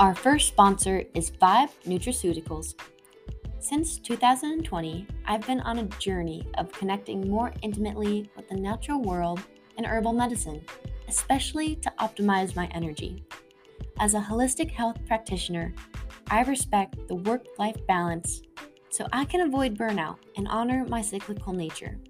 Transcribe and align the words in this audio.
Our 0.00 0.12
first 0.12 0.48
sponsor 0.48 1.04
is 1.14 1.30
Vibe 1.30 1.70
Nutraceuticals. 1.86 2.74
Since 3.60 3.98
2020, 3.98 5.06
I've 5.24 5.46
been 5.46 5.60
on 5.60 5.78
a 5.78 5.84
journey 6.00 6.48
of 6.58 6.72
connecting 6.72 7.30
more 7.30 7.52
intimately 7.62 8.28
with 8.34 8.48
the 8.48 8.56
natural 8.56 9.00
world 9.00 9.40
and 9.76 9.86
herbal 9.86 10.12
medicine, 10.12 10.64
especially 11.06 11.76
to 11.76 11.92
optimize 12.00 12.56
my 12.56 12.66
energy. 12.74 13.24
As 14.00 14.14
a 14.14 14.20
holistic 14.20 14.72
health 14.72 14.96
practitioner, 15.06 15.72
I 16.28 16.42
respect 16.42 17.06
the 17.06 17.14
work 17.14 17.46
life 17.60 17.76
balance 17.86 18.42
so 18.90 19.06
I 19.12 19.24
can 19.24 19.42
avoid 19.42 19.78
burnout 19.78 20.16
and 20.36 20.48
honor 20.48 20.84
my 20.88 21.02
cyclical 21.02 21.52
nature. 21.52 22.00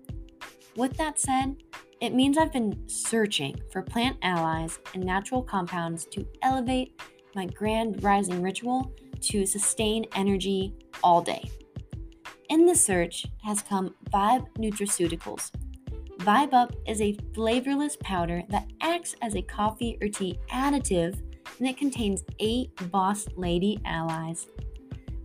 With 0.75 0.96
that 0.96 1.21
said, 1.21 1.57
it 2.01 2.14
means 2.14 2.39
I've 2.39 2.53
been 2.53 2.89
searching 2.89 3.61
for 3.71 3.82
plant 3.82 4.16
allies 4.23 4.79
and 4.95 5.05
natural 5.05 5.43
compounds 5.43 6.07
to 6.07 6.27
elevate 6.41 6.98
my 7.35 7.46
grand 7.46 8.03
rising 8.03 8.43
ritual 8.43 8.93
to 9.21 9.46
sustain 9.46 10.05
energy 10.15 10.75
all 11.02 11.23
day. 11.23 11.51
In 12.51 12.66
the 12.66 12.75
search 12.75 13.27
has 13.42 13.62
come 13.62 13.95
Vibe 14.12 14.47
Nutraceuticals. 14.59 15.51
Vibe 16.19 16.52
Up 16.52 16.75
is 16.87 17.01
a 17.01 17.16
flavorless 17.34 17.97
powder 18.02 18.42
that 18.48 18.70
acts 18.80 19.15
as 19.23 19.34
a 19.34 19.42
coffee 19.42 19.98
or 20.01 20.09
tea 20.09 20.39
additive 20.51 21.20
and 21.59 21.69
it 21.69 21.77
contains 21.77 22.25
eight 22.39 22.70
boss 22.91 23.27
lady 23.37 23.80
allies. 23.84 24.47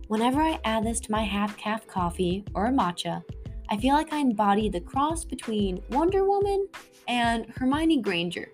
Whenever 0.08 0.40
I 0.40 0.58
add 0.64 0.84
this 0.84 1.00
to 1.00 1.12
my 1.12 1.22
half 1.22 1.56
calf 1.56 1.86
coffee 1.86 2.44
or 2.54 2.68
matcha, 2.68 3.22
I 3.68 3.76
feel 3.76 3.94
like 3.94 4.12
I 4.12 4.18
embody 4.18 4.68
the 4.68 4.80
cross 4.80 5.24
between 5.24 5.80
Wonder 5.90 6.24
Woman 6.24 6.66
and 7.06 7.46
Hermione 7.54 8.02
Granger, 8.02 8.50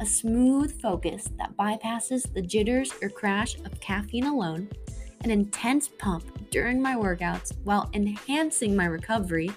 a 0.00 0.06
smooth 0.06 0.80
focus 0.80 1.28
that 1.38 1.56
bypasses 1.56 2.32
the 2.32 2.42
jitters 2.42 2.92
or 3.02 3.10
crash 3.10 3.56
of 3.60 3.78
caffeine 3.80 4.24
alone, 4.26 4.68
an 5.22 5.30
intense 5.30 5.88
pump 5.98 6.50
during 6.50 6.80
my 6.80 6.94
workouts 6.94 7.52
while 7.64 7.88
enhancing 7.92 8.74
my 8.74 8.86
recovery, 8.86 9.50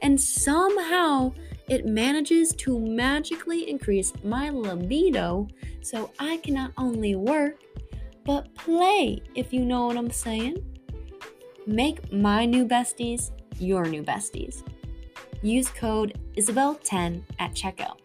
and 0.00 0.18
somehow 0.18 1.32
it 1.68 1.86
manages 1.86 2.54
to 2.54 2.78
magically 2.80 3.68
increase 3.68 4.12
my 4.24 4.48
libido 4.48 5.46
so 5.82 6.10
I 6.18 6.38
can 6.38 6.54
not 6.54 6.72
only 6.78 7.14
work, 7.14 7.62
but 8.24 8.52
play, 8.54 9.22
if 9.34 9.52
you 9.52 9.64
know 9.64 9.86
what 9.86 9.96
I'm 9.96 10.10
saying. 10.10 10.56
Make 11.66 12.12
my 12.12 12.44
new 12.46 12.66
besties 12.66 13.30
your 13.58 13.84
new 13.84 14.02
besties. 14.02 14.62
Use 15.42 15.68
code 15.68 16.18
Isabelle10 16.36 17.22
at 17.38 17.52
checkout. 17.54 18.01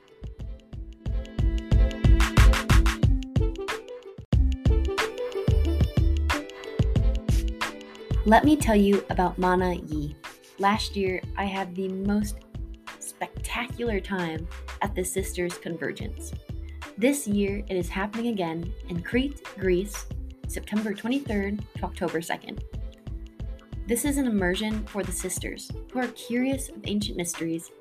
Let 8.28 8.44
me 8.44 8.58
tell 8.58 8.76
you 8.76 9.06
about 9.10 9.38
Mana 9.38 9.76
Yi. 9.76 10.14
Last 10.60 10.98
year, 10.98 11.22
I 11.38 11.46
had 11.46 11.74
the 11.74 11.88
most 11.88 12.36
spectacular 13.00 14.02
time 14.02 14.46
at 14.82 14.94
the 14.94 15.06
Sisters 15.06 15.58
Convergence. 15.58 16.34
This 16.98 17.26
year, 17.26 17.64
it 17.70 17.78
is 17.78 17.88
happening 17.88 18.28
again 18.28 18.74
in 18.90 19.02
Crete, 19.02 19.42
Greece, 19.58 20.08
September 20.50 20.94
23rd 20.94 21.64
to 21.78 21.84
October 21.86 22.20
2nd. 22.20 22.60
This 23.88 24.04
is 24.04 24.18
an 24.18 24.28
immersion 24.28 24.86
for 24.88 25.04
the 25.04 25.12
sisters 25.14 25.72
who 25.94 26.00
are 26.00 26.08
curious 26.08 26.68
of 26.68 26.82
ancient 26.84 27.16
mysteries, 27.16 27.72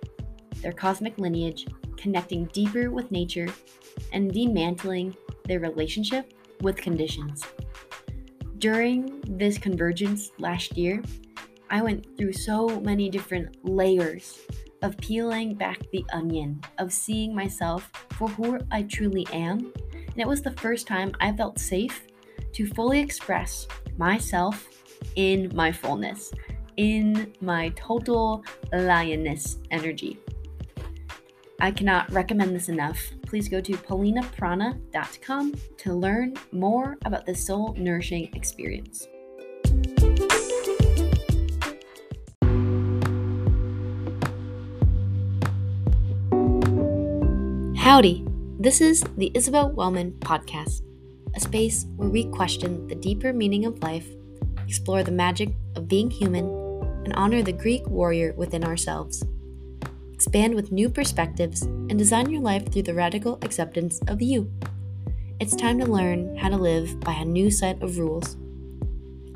their 0.62 0.70
cosmic 0.70 1.18
lineage, 1.18 1.66
connecting 1.96 2.44
deeper 2.52 2.92
with 2.92 3.10
nature, 3.10 3.48
and 4.12 4.32
demantling 4.32 5.16
their 5.46 5.58
relationship 5.58 6.32
with 6.60 6.76
conditions. 6.76 7.42
During 8.66 9.22
this 9.28 9.58
convergence 9.58 10.32
last 10.40 10.76
year, 10.76 11.00
I 11.70 11.80
went 11.82 12.04
through 12.18 12.32
so 12.32 12.80
many 12.80 13.08
different 13.08 13.64
layers 13.64 14.40
of 14.82 14.96
peeling 14.96 15.54
back 15.54 15.78
the 15.92 16.04
onion, 16.12 16.60
of 16.78 16.92
seeing 16.92 17.32
myself 17.32 17.88
for 18.14 18.28
who 18.28 18.58
I 18.72 18.82
truly 18.82 19.24
am. 19.32 19.72
And 19.92 20.18
it 20.18 20.26
was 20.26 20.42
the 20.42 20.50
first 20.50 20.88
time 20.88 21.12
I 21.20 21.30
felt 21.30 21.60
safe 21.60 22.08
to 22.54 22.66
fully 22.66 22.98
express 22.98 23.68
myself 23.98 24.68
in 25.14 25.52
my 25.54 25.70
fullness, 25.70 26.32
in 26.76 27.32
my 27.40 27.68
total 27.76 28.42
lioness 28.72 29.58
energy. 29.70 30.18
I 31.60 31.70
cannot 31.70 32.12
recommend 32.12 32.54
this 32.54 32.68
enough. 32.68 33.00
Please 33.26 33.48
go 33.48 33.60
to 33.60 33.72
paulinaprana.com 33.72 35.54
to 35.78 35.94
learn 35.94 36.34
more 36.52 36.98
about 37.04 37.26
this 37.26 37.46
soul 37.46 37.74
nourishing 37.78 38.34
experience. 38.34 39.06
Howdy, 47.76 48.26
this 48.58 48.80
is 48.80 49.02
the 49.16 49.30
Isabelle 49.34 49.72
Wellman 49.72 50.12
Podcast, 50.20 50.82
a 51.34 51.40
space 51.40 51.86
where 51.96 52.08
we 52.08 52.24
question 52.30 52.86
the 52.88 52.94
deeper 52.94 53.32
meaning 53.32 53.64
of 53.64 53.82
life 53.82 54.08
explore 54.66 55.02
the 55.02 55.12
magic 55.12 55.50
of 55.76 55.88
being 55.88 56.10
human, 56.10 56.46
and 57.04 57.14
honor 57.14 57.42
the 57.42 57.52
Greek 57.52 57.86
warrior 57.88 58.34
within 58.36 58.64
ourselves. 58.64 59.22
Expand 60.16 60.54
with 60.54 60.72
new 60.72 60.88
perspectives 60.88 61.60
and 61.60 61.98
design 61.98 62.30
your 62.30 62.40
life 62.40 62.72
through 62.72 62.84
the 62.84 62.94
radical 62.94 63.38
acceptance 63.42 64.00
of 64.08 64.22
you. 64.22 64.50
It's 65.40 65.54
time 65.54 65.78
to 65.78 65.84
learn 65.84 66.34
how 66.38 66.48
to 66.48 66.56
live 66.56 66.98
by 67.00 67.12
a 67.12 67.24
new 67.26 67.50
set 67.50 67.82
of 67.82 67.98
rules. 67.98 68.38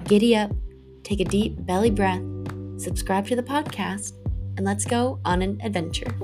Giddy 0.04 0.34
up, 0.34 0.50
take 1.02 1.20
a 1.20 1.26
deep 1.26 1.66
belly 1.66 1.90
breath, 1.90 2.22
subscribe 2.78 3.26
to 3.26 3.36
the 3.36 3.42
podcast, 3.42 4.14
and 4.56 4.64
let's 4.64 4.86
go 4.86 5.20
on 5.22 5.42
an 5.42 5.60
adventure. 5.62 6.14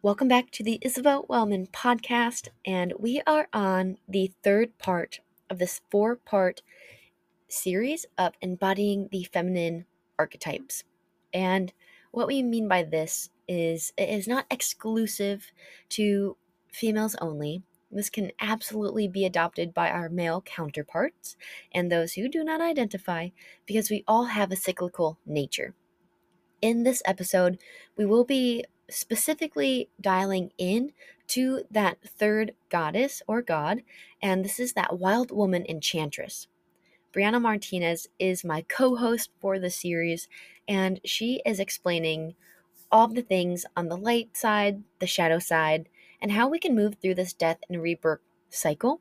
Welcome 0.00 0.28
back 0.28 0.50
to 0.52 0.64
the 0.64 0.78
Isabelle 0.80 1.26
Wellman 1.28 1.66
podcast, 1.66 2.48
and 2.64 2.94
we 2.98 3.20
are 3.26 3.48
on 3.52 3.98
the 4.08 4.32
third 4.42 4.78
part 4.78 5.20
of 5.50 5.58
this 5.58 5.82
four 5.90 6.16
part 6.16 6.62
series 7.48 8.06
of 8.16 8.32
embodying 8.40 9.10
the 9.12 9.24
feminine 9.24 9.84
archetypes. 10.18 10.84
And 11.32 11.72
what 12.10 12.26
we 12.26 12.42
mean 12.42 12.68
by 12.68 12.82
this 12.82 13.30
is 13.48 13.92
it 13.96 14.08
is 14.08 14.26
not 14.26 14.46
exclusive 14.50 15.52
to 15.90 16.36
females 16.72 17.16
only. 17.20 17.62
This 17.90 18.10
can 18.10 18.32
absolutely 18.40 19.06
be 19.08 19.24
adopted 19.24 19.72
by 19.72 19.90
our 19.90 20.08
male 20.08 20.42
counterparts 20.42 21.36
and 21.72 21.90
those 21.90 22.14
who 22.14 22.28
do 22.28 22.42
not 22.42 22.60
identify 22.60 23.28
because 23.64 23.90
we 23.90 24.04
all 24.08 24.24
have 24.26 24.50
a 24.50 24.56
cyclical 24.56 25.18
nature. 25.24 25.74
In 26.60 26.82
this 26.82 27.02
episode, 27.04 27.58
we 27.96 28.04
will 28.04 28.24
be 28.24 28.64
specifically 28.90 29.88
dialing 30.00 30.52
in 30.58 30.92
to 31.28 31.62
that 31.70 31.98
third 32.02 32.54
goddess 32.68 33.22
or 33.26 33.42
god, 33.42 33.82
and 34.22 34.44
this 34.44 34.58
is 34.60 34.72
that 34.72 34.98
wild 34.98 35.30
woman 35.30 35.64
enchantress. 35.68 36.48
Briana 37.16 37.40
Martinez 37.40 38.08
is 38.18 38.44
my 38.44 38.60
co 38.68 38.96
host 38.96 39.30
for 39.40 39.58
the 39.58 39.70
series, 39.70 40.28
and 40.68 41.00
she 41.02 41.40
is 41.46 41.58
explaining 41.58 42.34
all 42.92 43.08
the 43.08 43.22
things 43.22 43.64
on 43.74 43.88
the 43.88 43.96
light 43.96 44.36
side, 44.36 44.82
the 44.98 45.06
shadow 45.06 45.38
side, 45.38 45.88
and 46.20 46.32
how 46.32 46.46
we 46.46 46.58
can 46.58 46.74
move 46.74 46.96
through 47.00 47.14
this 47.14 47.32
death 47.32 47.56
and 47.70 47.80
rebirth 47.80 48.20
cycle. 48.50 49.00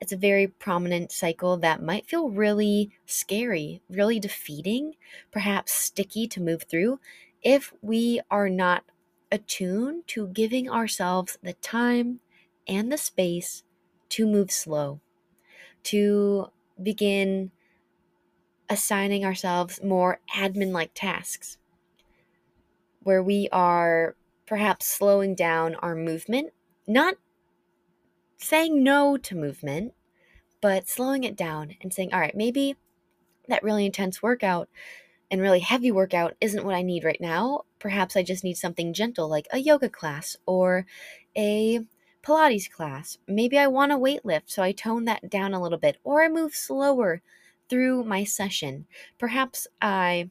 It's 0.00 0.12
a 0.12 0.16
very 0.16 0.46
prominent 0.46 1.12
cycle 1.12 1.58
that 1.58 1.82
might 1.82 2.06
feel 2.06 2.30
really 2.30 2.90
scary, 3.04 3.82
really 3.90 4.18
defeating, 4.18 4.94
perhaps 5.30 5.72
sticky 5.72 6.26
to 6.28 6.40
move 6.40 6.62
through 6.62 7.00
if 7.42 7.74
we 7.82 8.22
are 8.30 8.48
not 8.48 8.84
attuned 9.30 10.06
to 10.08 10.28
giving 10.28 10.70
ourselves 10.70 11.36
the 11.42 11.52
time 11.54 12.20
and 12.66 12.90
the 12.90 12.98
space 12.98 13.62
to 14.10 14.26
move 14.26 14.50
slow, 14.50 15.00
to 15.82 16.50
begin 16.80 17.50
assigning 18.68 19.24
ourselves 19.24 19.82
more 19.82 20.20
admin 20.34 20.72
like 20.72 20.90
tasks 20.94 21.58
where 23.02 23.22
we 23.22 23.48
are 23.50 24.16
perhaps 24.46 24.86
slowing 24.86 25.34
down 25.34 25.74
our 25.76 25.94
movement, 25.94 26.52
not 26.86 27.16
saying 28.38 28.82
no 28.82 29.16
to 29.16 29.34
movement, 29.34 29.92
but 30.60 30.88
slowing 30.88 31.24
it 31.24 31.36
down 31.36 31.74
and 31.80 31.92
saying, 31.92 32.12
all 32.12 32.20
right, 32.20 32.36
maybe 32.36 32.76
that 33.48 33.62
really 33.62 33.84
intense 33.84 34.22
workout 34.22 34.68
and 35.30 35.40
really 35.40 35.60
heavy 35.60 35.90
workout 35.90 36.34
isn't 36.40 36.64
what 36.64 36.74
I 36.74 36.82
need 36.82 37.04
right 37.04 37.20
now. 37.20 37.62
Perhaps 37.78 38.16
I 38.16 38.22
just 38.22 38.44
need 38.44 38.56
something 38.56 38.92
gentle 38.92 39.28
like 39.28 39.48
a 39.52 39.58
yoga 39.58 39.88
class 39.88 40.36
or 40.46 40.86
a 41.36 41.80
Pilates 42.22 42.70
class. 42.70 43.18
Maybe 43.26 43.58
I 43.58 43.66
want 43.66 43.90
to 43.92 43.98
weight 43.98 44.24
lift, 44.24 44.50
so 44.50 44.62
I 44.62 44.72
tone 44.72 45.04
that 45.06 45.28
down 45.28 45.54
a 45.54 45.60
little 45.60 45.78
bit, 45.78 45.98
or 46.04 46.22
I 46.22 46.28
move 46.28 46.54
slower 46.54 47.20
through 47.68 48.04
my 48.04 48.24
session. 48.24 48.86
Perhaps 49.18 49.66
I 49.80 50.30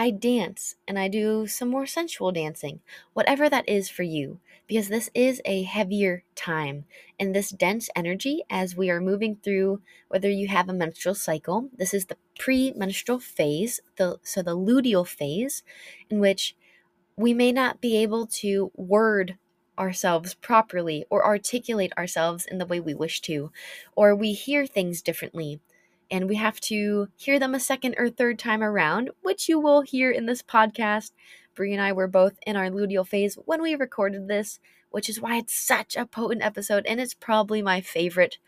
I 0.00 0.10
dance 0.12 0.76
and 0.86 0.96
I 0.96 1.08
do 1.08 1.48
some 1.48 1.70
more 1.70 1.84
sensual 1.84 2.30
dancing, 2.30 2.78
whatever 3.14 3.50
that 3.50 3.68
is 3.68 3.88
for 3.88 4.04
you, 4.04 4.38
because 4.68 4.88
this 4.88 5.10
is 5.12 5.42
a 5.44 5.64
heavier 5.64 6.22
time 6.36 6.84
and 7.18 7.34
this 7.34 7.50
dense 7.50 7.90
energy 7.96 8.44
as 8.48 8.76
we 8.76 8.90
are 8.90 9.00
moving 9.00 9.38
through 9.42 9.82
whether 10.06 10.30
you 10.30 10.46
have 10.46 10.68
a 10.68 10.72
menstrual 10.72 11.16
cycle. 11.16 11.68
This 11.76 11.92
is 11.92 12.06
the 12.06 12.16
premenstrual 12.38 13.18
phase, 13.18 13.80
the, 13.96 14.18
so 14.22 14.40
the 14.40 14.56
luteal 14.56 15.04
phase, 15.04 15.64
in 16.08 16.20
which 16.20 16.54
we 17.16 17.34
may 17.34 17.50
not 17.50 17.80
be 17.80 17.96
able 17.96 18.28
to 18.28 18.70
word 18.76 19.36
ourselves 19.78 20.34
properly 20.34 21.04
or 21.08 21.24
articulate 21.24 21.92
ourselves 21.96 22.44
in 22.44 22.58
the 22.58 22.66
way 22.66 22.80
we 22.80 22.94
wish 22.94 23.20
to, 23.22 23.50
or 23.96 24.14
we 24.14 24.32
hear 24.32 24.66
things 24.66 25.02
differently 25.02 25.60
and 26.10 26.28
we 26.28 26.36
have 26.36 26.60
to 26.60 27.08
hear 27.16 27.38
them 27.38 27.54
a 27.54 27.60
second 27.60 27.94
or 27.98 28.08
third 28.08 28.38
time 28.38 28.62
around, 28.62 29.10
which 29.22 29.48
you 29.48 29.58
will 29.60 29.82
hear 29.82 30.10
in 30.10 30.26
this 30.26 30.42
podcast. 30.42 31.12
Bri 31.54 31.72
and 31.72 31.82
I 31.82 31.92
were 31.92 32.08
both 32.08 32.38
in 32.46 32.56
our 32.56 32.70
luteal 32.70 33.06
phase 33.06 33.34
when 33.44 33.60
we 33.60 33.74
recorded 33.74 34.28
this, 34.28 34.58
which 34.90 35.08
is 35.08 35.20
why 35.20 35.36
it's 35.36 35.54
such 35.54 35.96
a 35.96 36.06
potent 36.06 36.42
episode, 36.42 36.86
and 36.86 37.00
it's 37.00 37.14
probably 37.14 37.60
my 37.60 37.80
favorite 37.80 38.38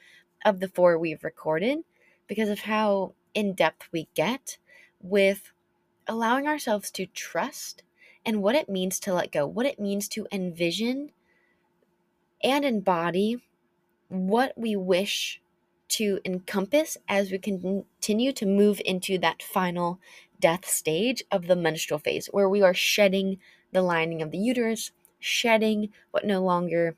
of 0.44 0.60
the 0.60 0.68
four 0.68 0.98
we've 0.98 1.24
recorded 1.24 1.80
because 2.26 2.48
of 2.48 2.60
how 2.60 3.14
in 3.34 3.52
depth 3.52 3.88
we 3.92 4.08
get 4.14 4.56
with 5.00 5.52
allowing 6.06 6.46
ourselves 6.46 6.90
to 6.90 7.06
trust 7.06 7.82
and 8.24 8.42
what 8.42 8.54
it 8.54 8.68
means 8.68 8.98
to 9.00 9.12
let 9.12 9.32
go, 9.32 9.46
what 9.46 9.66
it 9.66 9.78
means 9.78 10.08
to 10.08 10.26
envision 10.32 11.10
and 12.42 12.64
embody 12.64 13.42
what 14.08 14.52
we 14.56 14.76
wish 14.76 15.40
to 15.88 16.20
encompass 16.24 16.96
as 17.08 17.30
we 17.30 17.38
continue 17.38 18.32
to 18.32 18.46
move 18.46 18.80
into 18.84 19.18
that 19.18 19.42
final 19.42 20.00
death 20.38 20.66
stage 20.68 21.22
of 21.30 21.46
the 21.46 21.56
menstrual 21.56 21.98
phase, 21.98 22.28
where 22.28 22.48
we 22.48 22.62
are 22.62 22.74
shedding 22.74 23.38
the 23.72 23.82
lining 23.82 24.22
of 24.22 24.30
the 24.30 24.38
uterus, 24.38 24.92
shedding 25.18 25.90
what 26.10 26.24
no 26.24 26.42
longer 26.42 26.96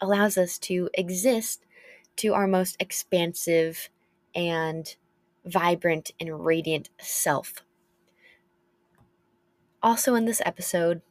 allows 0.00 0.36
us 0.36 0.58
to 0.58 0.90
exist 0.94 1.64
to 2.16 2.34
our 2.34 2.46
most 2.46 2.76
expansive 2.80 3.88
and 4.34 4.96
vibrant 5.44 6.10
and 6.20 6.44
radiant 6.44 6.90
self. 7.00 7.62
Also, 9.82 10.14
in 10.14 10.24
this 10.24 10.42
episode, 10.44 11.02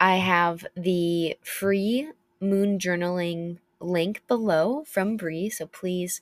I 0.00 0.16
have 0.16 0.64
the 0.76 1.36
free 1.42 2.10
moon 2.40 2.78
journaling 2.78 3.58
link 3.80 4.22
below 4.28 4.84
from 4.86 5.16
Bri, 5.16 5.50
So 5.50 5.66
please 5.66 6.20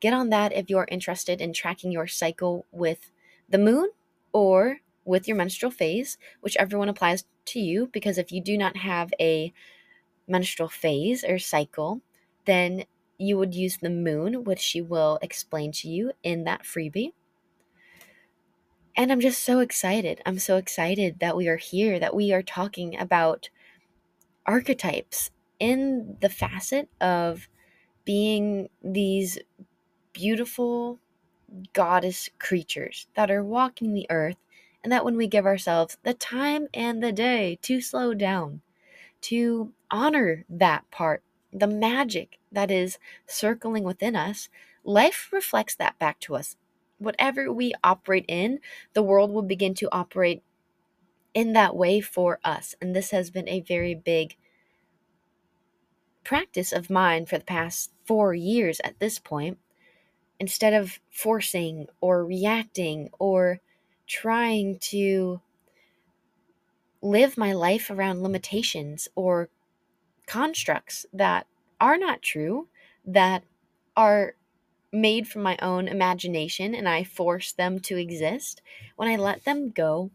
get 0.00 0.12
on 0.12 0.28
that 0.30 0.52
if 0.52 0.68
you're 0.68 0.88
interested 0.90 1.40
in 1.40 1.52
tracking 1.52 1.90
your 1.90 2.06
cycle 2.06 2.66
with 2.70 3.10
the 3.48 3.58
moon 3.58 3.90
or 4.32 4.80
with 5.04 5.26
your 5.28 5.36
menstrual 5.36 5.70
phase, 5.70 6.18
whichever 6.42 6.78
one 6.78 6.88
applies 6.88 7.24
to 7.46 7.60
you. 7.60 7.88
Because 7.92 8.18
if 8.18 8.32
you 8.32 8.42
do 8.42 8.58
not 8.58 8.76
have 8.78 9.12
a 9.20 9.52
menstrual 10.28 10.68
phase 10.68 11.24
or 11.24 11.38
cycle, 11.38 12.00
then 12.46 12.84
you 13.18 13.38
would 13.38 13.54
use 13.54 13.78
the 13.78 13.90
moon, 13.90 14.44
which 14.44 14.60
she 14.60 14.80
will 14.80 15.18
explain 15.22 15.72
to 15.72 15.88
you 15.88 16.12
in 16.22 16.44
that 16.44 16.64
freebie. 16.64 17.12
And 18.96 19.10
I'm 19.10 19.20
just 19.20 19.42
so 19.42 19.58
excited. 19.58 20.20
I'm 20.24 20.38
so 20.38 20.56
excited 20.56 21.18
that 21.18 21.36
we 21.36 21.48
are 21.48 21.56
here, 21.56 21.98
that 21.98 22.14
we 22.14 22.32
are 22.32 22.42
talking 22.42 22.96
about 22.98 23.50
archetypes 24.46 25.30
in 25.58 26.16
the 26.20 26.28
facet 26.28 26.88
of 27.00 27.48
being 28.04 28.68
these 28.82 29.38
beautiful 30.12 31.00
goddess 31.72 32.28
creatures 32.38 33.06
that 33.14 33.30
are 33.30 33.42
walking 33.42 33.94
the 33.94 34.06
earth, 34.10 34.36
and 34.82 34.92
that 34.92 35.04
when 35.04 35.16
we 35.16 35.26
give 35.26 35.46
ourselves 35.46 35.98
the 36.02 36.14
time 36.14 36.68
and 36.74 37.02
the 37.02 37.12
day 37.12 37.58
to 37.62 37.80
slow 37.80 38.14
down, 38.14 38.60
to 39.22 39.72
honor 39.90 40.44
that 40.48 40.88
part, 40.90 41.22
the 41.52 41.66
magic 41.66 42.38
that 42.52 42.70
is 42.70 42.98
circling 43.26 43.82
within 43.84 44.14
us, 44.14 44.48
life 44.84 45.30
reflects 45.32 45.74
that 45.74 45.98
back 45.98 46.20
to 46.20 46.36
us. 46.36 46.56
Whatever 46.98 47.52
we 47.52 47.72
operate 47.82 48.24
in, 48.28 48.60
the 48.92 49.02
world 49.02 49.30
will 49.32 49.42
begin 49.42 49.74
to 49.74 49.88
operate 49.92 50.42
in 51.34 51.52
that 51.52 51.76
way 51.76 52.00
for 52.00 52.38
us. 52.44 52.74
And 52.80 52.94
this 52.94 53.10
has 53.10 53.30
been 53.30 53.48
a 53.48 53.60
very 53.60 53.94
big 53.94 54.36
practice 56.22 56.72
of 56.72 56.88
mine 56.88 57.26
for 57.26 57.38
the 57.38 57.44
past 57.44 57.92
four 58.04 58.34
years 58.34 58.80
at 58.84 58.98
this 58.98 59.18
point. 59.18 59.58
Instead 60.40 60.74
of 60.74 60.98
forcing 61.10 61.86
or 62.00 62.24
reacting 62.24 63.08
or 63.18 63.60
trying 64.06 64.78
to 64.78 65.40
live 67.00 67.36
my 67.36 67.52
life 67.52 67.90
around 67.90 68.22
limitations 68.22 69.08
or 69.14 69.48
constructs 70.26 71.06
that 71.12 71.46
are 71.80 71.98
not 71.98 72.22
true, 72.22 72.68
that 73.04 73.44
are 73.96 74.34
made 74.94 75.26
from 75.28 75.42
my 75.42 75.58
own 75.60 75.88
imagination 75.88 76.74
and 76.74 76.88
I 76.88 77.04
force 77.04 77.52
them 77.52 77.80
to 77.80 77.98
exist, 77.98 78.62
when 78.96 79.08
I 79.08 79.16
let 79.16 79.44
them 79.44 79.70
go 79.70 80.10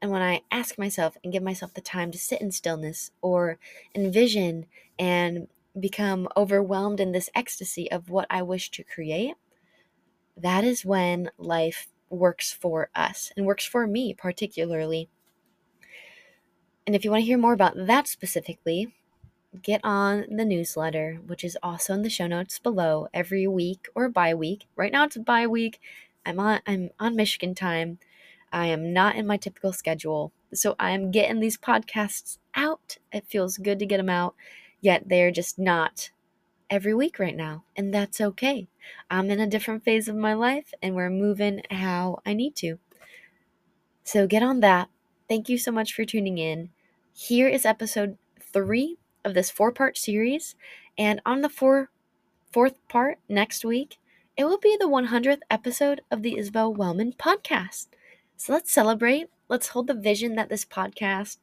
and 0.00 0.10
when 0.10 0.22
I 0.22 0.42
ask 0.50 0.78
myself 0.78 1.16
and 1.24 1.32
give 1.32 1.42
myself 1.42 1.74
the 1.74 1.80
time 1.80 2.12
to 2.12 2.18
sit 2.18 2.40
in 2.40 2.52
stillness 2.52 3.10
or 3.20 3.58
envision 3.94 4.66
and 4.98 5.48
become 5.78 6.28
overwhelmed 6.36 7.00
in 7.00 7.12
this 7.12 7.30
ecstasy 7.34 7.90
of 7.90 8.08
what 8.08 8.26
I 8.30 8.42
wish 8.42 8.70
to 8.70 8.84
create, 8.84 9.34
that 10.36 10.64
is 10.64 10.84
when 10.84 11.30
life 11.38 11.88
works 12.08 12.52
for 12.52 12.90
us 12.94 13.32
and 13.36 13.46
works 13.46 13.66
for 13.66 13.86
me 13.86 14.14
particularly. 14.14 15.08
And 16.86 16.94
if 16.94 17.04
you 17.04 17.10
want 17.10 17.22
to 17.22 17.26
hear 17.26 17.38
more 17.38 17.52
about 17.52 17.74
that 17.76 18.06
specifically, 18.06 18.94
get 19.62 19.80
on 19.84 20.26
the 20.30 20.44
newsletter, 20.44 21.20
which 21.26 21.44
is 21.44 21.56
also 21.62 21.94
in 21.94 22.02
the 22.02 22.10
show 22.10 22.26
notes 22.26 22.58
below 22.58 23.08
every 23.14 23.46
week 23.46 23.88
or 23.94 24.08
bi 24.08 24.34
week. 24.34 24.66
Right 24.76 24.92
now 24.92 25.04
it's 25.04 25.16
bi 25.16 25.46
week. 25.46 25.80
I'm 26.24 26.38
on 26.40 26.60
I'm 26.66 26.90
on 26.98 27.16
Michigan 27.16 27.54
time. 27.54 27.98
I 28.52 28.66
am 28.66 28.92
not 28.92 29.16
in 29.16 29.26
my 29.26 29.36
typical 29.36 29.72
schedule. 29.72 30.32
So 30.54 30.76
I'm 30.78 31.10
getting 31.10 31.40
these 31.40 31.58
podcasts 31.58 32.38
out. 32.54 32.98
It 33.12 33.26
feels 33.26 33.58
good 33.58 33.78
to 33.80 33.86
get 33.86 33.98
them 33.98 34.08
out, 34.08 34.34
yet 34.80 35.08
they're 35.08 35.30
just 35.30 35.58
not 35.58 36.10
every 36.70 36.94
week 36.94 37.18
right 37.18 37.36
now. 37.36 37.64
And 37.76 37.92
that's 37.92 38.20
okay. 38.20 38.68
I'm 39.10 39.30
in 39.30 39.40
a 39.40 39.46
different 39.46 39.84
phase 39.84 40.08
of 40.08 40.16
my 40.16 40.34
life 40.34 40.72
and 40.82 40.94
we're 40.94 41.10
moving 41.10 41.62
how 41.70 42.20
I 42.24 42.34
need 42.34 42.56
to. 42.56 42.78
So 44.04 44.26
get 44.26 44.42
on 44.42 44.60
that. 44.60 44.88
Thank 45.28 45.48
you 45.48 45.58
so 45.58 45.72
much 45.72 45.92
for 45.92 46.04
tuning 46.04 46.38
in. 46.38 46.70
Here 47.12 47.48
is 47.48 47.66
episode 47.66 48.18
three 48.40 48.98
of 49.26 49.34
this 49.34 49.50
four 49.50 49.72
part 49.72 49.98
series. 49.98 50.54
And 50.96 51.20
on 51.26 51.42
the 51.42 51.50
four, 51.50 51.90
fourth 52.50 52.76
part 52.88 53.18
next 53.28 53.64
week, 53.64 53.98
it 54.36 54.44
will 54.44 54.58
be 54.58 54.76
the 54.78 54.88
100th 54.88 55.40
episode 55.50 56.00
of 56.10 56.22
the 56.22 56.38
Isabelle 56.38 56.72
Wellman 56.72 57.12
podcast. 57.12 57.88
So 58.36 58.52
let's 58.52 58.72
celebrate. 58.72 59.28
Let's 59.48 59.68
hold 59.68 59.88
the 59.88 59.94
vision 59.94 60.36
that 60.36 60.48
this 60.48 60.64
podcast 60.64 61.38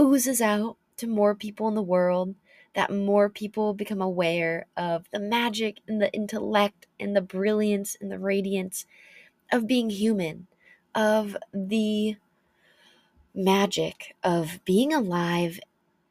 oozes 0.00 0.40
out 0.40 0.76
to 0.96 1.06
more 1.06 1.34
people 1.34 1.68
in 1.68 1.74
the 1.74 1.82
world, 1.82 2.34
that 2.74 2.92
more 2.92 3.28
people 3.28 3.74
become 3.74 4.00
aware 4.00 4.66
of 4.76 5.06
the 5.12 5.20
magic 5.20 5.78
and 5.86 6.00
the 6.00 6.12
intellect 6.12 6.86
and 6.98 7.14
the 7.14 7.20
brilliance 7.20 7.96
and 8.00 8.10
the 8.10 8.18
radiance 8.18 8.86
of 9.52 9.66
being 9.66 9.90
human, 9.90 10.46
of 10.94 11.36
the 11.52 12.16
magic 13.34 14.16
of 14.24 14.60
being 14.64 14.94
alive 14.94 15.60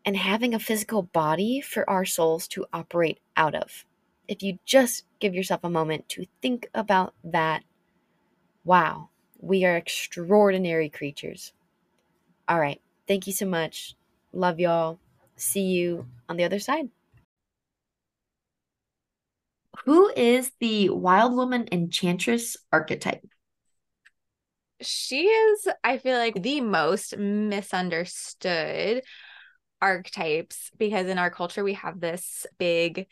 and 0.05 0.15
having 0.15 0.53
a 0.53 0.59
physical 0.59 1.01
body 1.01 1.61
for 1.61 1.89
our 1.89 2.05
souls 2.05 2.47
to 2.49 2.65
operate 2.71 3.19
out 3.35 3.55
of. 3.55 3.85
If 4.27 4.43
you 4.43 4.59
just 4.65 5.03
give 5.19 5.33
yourself 5.33 5.63
a 5.63 5.69
moment 5.69 6.07
to 6.09 6.25
think 6.41 6.69
about 6.73 7.13
that, 7.23 7.63
wow, 8.63 9.09
we 9.39 9.65
are 9.65 9.75
extraordinary 9.75 10.89
creatures. 10.89 11.53
All 12.47 12.59
right. 12.59 12.81
Thank 13.07 13.27
you 13.27 13.33
so 13.33 13.45
much. 13.45 13.95
Love 14.31 14.59
y'all. 14.59 14.99
See 15.35 15.61
you 15.61 16.05
on 16.29 16.37
the 16.37 16.43
other 16.43 16.59
side. 16.59 16.89
Who 19.85 20.11
is 20.15 20.51
the 20.59 20.89
wild 20.89 21.35
woman 21.35 21.67
enchantress 21.71 22.57
archetype? 22.71 23.25
She 24.81 25.25
is, 25.25 25.67
I 25.83 25.97
feel 25.97 26.17
like, 26.17 26.41
the 26.41 26.61
most 26.61 27.17
misunderstood 27.17 29.03
archetypes 29.85 30.71
because 30.77 31.07
in 31.07 31.17
our 31.17 31.29
culture 31.29 31.63
we 31.63 31.73
have 31.73 31.99
this 31.99 32.45
big 32.57 33.07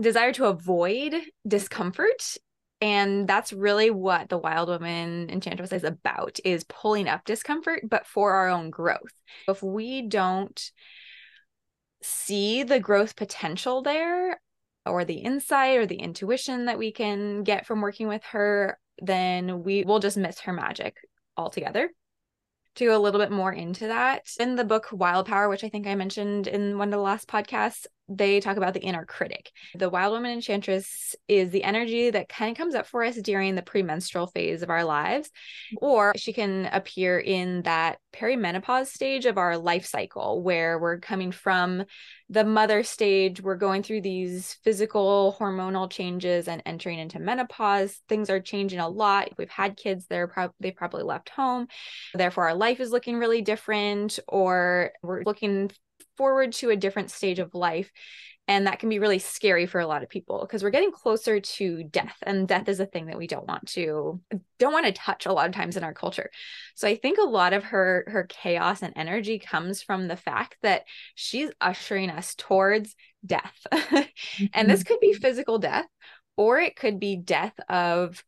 desire 0.00 0.32
to 0.32 0.46
avoid 0.46 1.14
discomfort. 1.46 2.36
And 2.80 3.26
that's 3.26 3.52
really 3.52 3.90
what 3.90 4.28
the 4.28 4.38
wild 4.38 4.68
woman 4.68 5.28
enchantress 5.30 5.72
is 5.72 5.84
about 5.84 6.38
is 6.44 6.64
pulling 6.64 7.08
up 7.08 7.24
discomfort 7.24 7.82
but 7.88 8.06
for 8.06 8.32
our 8.32 8.48
own 8.48 8.70
growth. 8.70 9.12
If 9.48 9.62
we 9.62 10.02
don't 10.02 10.70
see 12.02 12.62
the 12.62 12.80
growth 12.80 13.16
potential 13.16 13.82
there 13.82 14.40
or 14.86 15.04
the 15.04 15.18
insight 15.18 15.78
or 15.78 15.86
the 15.86 15.96
intuition 15.96 16.66
that 16.66 16.78
we 16.78 16.92
can 16.92 17.42
get 17.42 17.66
from 17.66 17.80
working 17.80 18.08
with 18.08 18.22
her 18.24 18.78
then 19.00 19.62
we 19.62 19.84
will 19.84 19.98
just 19.98 20.16
miss 20.16 20.40
her 20.40 20.52
magic 20.52 20.96
altogether 21.36 21.90
to 22.78 22.86
go 22.86 22.96
a 22.96 23.00
little 23.00 23.20
bit 23.20 23.30
more 23.30 23.52
into 23.52 23.88
that. 23.88 24.30
In 24.40 24.56
the 24.56 24.64
book 24.64 24.88
Wild 24.92 25.26
Power, 25.26 25.48
which 25.48 25.64
I 25.64 25.68
think 25.68 25.86
I 25.86 25.94
mentioned 25.94 26.46
in 26.46 26.78
one 26.78 26.88
of 26.88 26.92
the 26.92 26.98
last 26.98 27.28
podcasts, 27.28 27.86
they 28.08 28.40
talk 28.40 28.56
about 28.56 28.74
the 28.74 28.80
inner 28.80 29.04
critic. 29.04 29.52
The 29.74 29.90
wild 29.90 30.12
woman 30.12 30.32
enchantress 30.32 31.14
is 31.28 31.50
the 31.50 31.64
energy 31.64 32.10
that 32.10 32.28
kind 32.28 32.50
of 32.50 32.56
comes 32.56 32.74
up 32.74 32.86
for 32.86 33.04
us 33.04 33.16
during 33.16 33.54
the 33.54 33.62
premenstrual 33.62 34.26
phase 34.26 34.62
of 34.62 34.70
our 34.70 34.84
lives, 34.84 35.30
or 35.76 36.12
she 36.16 36.32
can 36.32 36.66
appear 36.66 37.18
in 37.18 37.62
that 37.62 37.98
perimenopause 38.12 38.86
stage 38.86 39.26
of 39.26 39.38
our 39.38 39.58
life 39.58 39.86
cycle 39.86 40.42
where 40.42 40.78
we're 40.78 40.98
coming 40.98 41.32
from 41.32 41.84
the 42.30 42.44
mother 42.44 42.82
stage, 42.82 43.40
we're 43.40 43.56
going 43.56 43.82
through 43.82 44.02
these 44.02 44.54
physical 44.62 45.34
hormonal 45.38 45.90
changes 45.90 46.46
and 46.46 46.62
entering 46.66 46.98
into 46.98 47.18
menopause. 47.18 48.00
Things 48.08 48.28
are 48.28 48.40
changing 48.40 48.80
a 48.80 48.88
lot. 48.88 49.30
We've 49.38 49.48
had 49.48 49.76
kids, 49.76 50.06
they're 50.06 50.28
pro- 50.28 50.52
they 50.60 50.70
probably 50.70 51.04
left 51.04 51.30
home. 51.30 51.68
Therefore, 52.14 52.48
our 52.48 52.54
life 52.54 52.80
is 52.80 52.90
looking 52.90 53.18
really 53.18 53.40
different, 53.40 54.18
or 54.28 54.92
we're 55.02 55.22
looking 55.24 55.70
forward 56.18 56.52
to 56.52 56.68
a 56.70 56.76
different 56.76 57.10
stage 57.10 57.38
of 57.38 57.54
life 57.54 57.90
and 58.48 58.66
that 58.66 58.78
can 58.78 58.88
be 58.88 58.98
really 58.98 59.18
scary 59.18 59.66
for 59.66 59.78
a 59.78 59.86
lot 59.86 60.02
of 60.02 60.08
people 60.08 60.40
because 60.40 60.62
we're 60.62 60.70
getting 60.70 60.90
closer 60.90 61.38
to 61.38 61.84
death 61.84 62.16
and 62.22 62.48
death 62.48 62.68
is 62.68 62.80
a 62.80 62.86
thing 62.86 63.06
that 63.06 63.18
we 63.18 63.26
don't 63.26 63.46
want 63.46 63.68
to 63.68 64.20
don't 64.58 64.72
want 64.72 64.86
to 64.86 64.92
touch 64.92 65.26
a 65.26 65.32
lot 65.32 65.46
of 65.46 65.54
times 65.54 65.76
in 65.76 65.84
our 65.84 65.94
culture 65.94 66.30
so 66.74 66.88
i 66.88 66.96
think 66.96 67.18
a 67.18 67.28
lot 67.28 67.52
of 67.52 67.62
her 67.62 68.04
her 68.08 68.24
chaos 68.24 68.82
and 68.82 68.94
energy 68.96 69.38
comes 69.38 69.82
from 69.82 70.08
the 70.08 70.16
fact 70.16 70.56
that 70.62 70.84
she's 71.14 71.50
ushering 71.60 72.10
us 72.10 72.34
towards 72.34 72.96
death 73.24 73.66
and 74.54 74.68
this 74.68 74.82
could 74.82 75.00
be 75.00 75.12
mm-hmm. 75.12 75.20
physical 75.20 75.58
death 75.58 75.86
or 76.36 76.58
it 76.58 76.76
could 76.76 76.98
be 76.98 77.16
death 77.16 77.58
of 77.68 78.24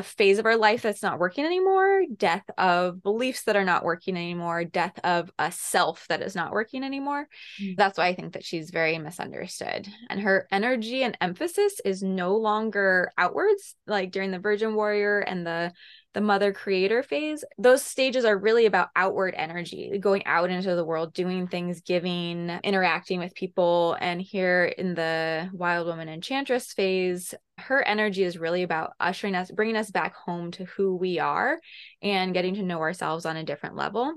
a 0.00 0.02
phase 0.02 0.38
of 0.38 0.46
our 0.46 0.56
life 0.56 0.80
that's 0.80 1.02
not 1.02 1.18
working 1.18 1.44
anymore, 1.44 2.04
death 2.16 2.44
of 2.56 3.02
beliefs 3.02 3.42
that 3.42 3.54
are 3.54 3.64
not 3.64 3.84
working 3.84 4.16
anymore, 4.16 4.64
death 4.64 4.98
of 5.04 5.30
a 5.38 5.52
self 5.52 6.06
that 6.08 6.22
is 6.22 6.34
not 6.34 6.52
working 6.52 6.82
anymore. 6.82 7.28
Mm-hmm. 7.60 7.74
That's 7.76 7.98
why 7.98 8.06
I 8.06 8.14
think 8.14 8.32
that 8.32 8.44
she's 8.44 8.70
very 8.70 8.96
misunderstood. 8.98 9.86
And 10.08 10.22
her 10.22 10.48
energy 10.50 11.02
and 11.02 11.18
emphasis 11.20 11.80
is 11.84 12.02
no 12.02 12.36
longer 12.36 13.12
outwards, 13.18 13.74
like 13.86 14.10
during 14.10 14.30
the 14.30 14.38
Virgin 14.38 14.74
Warrior 14.74 15.20
and 15.20 15.46
the 15.46 15.72
the 16.12 16.20
mother 16.20 16.52
creator 16.52 17.02
phase, 17.02 17.44
those 17.58 17.82
stages 17.82 18.24
are 18.24 18.36
really 18.36 18.66
about 18.66 18.88
outward 18.96 19.34
energy, 19.36 19.96
going 19.98 20.24
out 20.26 20.50
into 20.50 20.74
the 20.74 20.84
world, 20.84 21.12
doing 21.12 21.46
things, 21.46 21.80
giving, 21.82 22.50
interacting 22.64 23.20
with 23.20 23.34
people. 23.34 23.96
And 24.00 24.20
here 24.20 24.64
in 24.64 24.94
the 24.94 25.48
wild 25.52 25.86
woman 25.86 26.08
enchantress 26.08 26.72
phase, 26.72 27.34
her 27.58 27.82
energy 27.82 28.24
is 28.24 28.38
really 28.38 28.62
about 28.62 28.92
ushering 28.98 29.34
us, 29.34 29.50
bringing 29.50 29.76
us 29.76 29.90
back 29.90 30.14
home 30.16 30.50
to 30.52 30.64
who 30.64 30.96
we 30.96 31.18
are 31.18 31.58
and 32.02 32.34
getting 32.34 32.54
to 32.54 32.62
know 32.62 32.80
ourselves 32.80 33.26
on 33.26 33.36
a 33.36 33.44
different 33.44 33.76
level. 33.76 34.14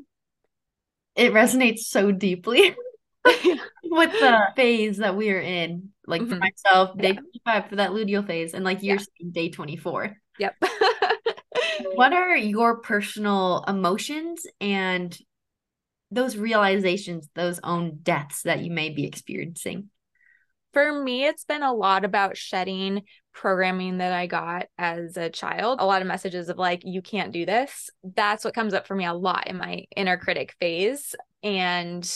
It 1.16 1.32
resonates 1.32 1.82
so 1.82 2.12
deeply. 2.12 2.76
with 3.94 4.12
the 4.12 4.40
phase 4.56 4.98
that 4.98 5.16
we 5.16 5.30
are 5.32 5.40
in. 5.40 5.90
Like 6.06 6.22
mm-hmm. 6.22 6.32
for 6.34 6.40
myself, 6.40 6.98
day 6.98 7.10
yeah. 7.10 7.42
25 7.46 7.70
for 7.70 7.76
that 7.78 7.92
luteal 7.92 8.28
phase, 8.28 8.54
and 8.54 8.66
like 8.66 8.84
you're 8.84 8.98
yeah. 8.98 9.04
saying 9.20 9.32
day 9.32 9.50
24. 9.50 10.18
Yep. 10.40 10.56
what 11.94 12.14
are 12.14 12.36
your 12.36 12.78
personal 12.78 13.64
emotions 13.68 14.46
and 14.60 15.18
those 16.12 16.38
realizations, 16.38 17.30
those 17.34 17.60
own 17.64 18.00
deaths 18.04 18.44
that 18.44 18.64
you 18.64 18.72
may 18.72 18.90
be 18.90 19.06
experiencing? 19.06 19.90
For 20.74 21.04
me, 21.04 21.26
it's 21.26 21.46
been 21.46 21.64
a 21.64 21.74
lot 21.74 22.04
about 22.04 22.36
shedding 22.36 23.04
programming 23.32 24.00
that 24.00 24.12
I 24.12 24.28
got 24.28 24.68
as 24.78 25.18
a 25.18 25.30
child. 25.30 25.80
A 25.80 25.86
lot 25.86 26.02
of 26.02 26.08
messages 26.08 26.50
of 26.50 26.58
like, 26.58 26.82
you 26.84 27.02
can't 27.02 27.32
do 27.32 27.46
this. 27.46 27.90
That's 28.04 28.44
what 28.44 28.56
comes 28.56 28.74
up 28.74 28.88
for 28.88 28.96
me 28.96 29.06
a 29.06 29.14
lot 29.14 29.48
in 29.48 29.58
my 29.58 29.86
inner 29.96 30.18
critic 30.18 30.56
phase. 30.60 31.16
And 31.44 32.10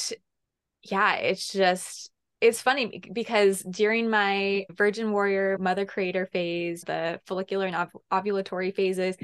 yeah, 0.83 1.15
it's 1.15 1.51
just, 1.51 2.11
it's 2.39 2.61
funny 2.61 3.01
because 3.11 3.61
during 3.61 4.09
my 4.09 4.65
Virgin 4.71 5.11
Warrior 5.11 5.57
Mother 5.57 5.85
Creator 5.85 6.27
phase, 6.27 6.81
the 6.81 7.19
follicular 7.25 7.65
and 7.65 7.75
ov- 7.75 7.97
ovulatory 8.11 8.75
phases, 8.75 9.17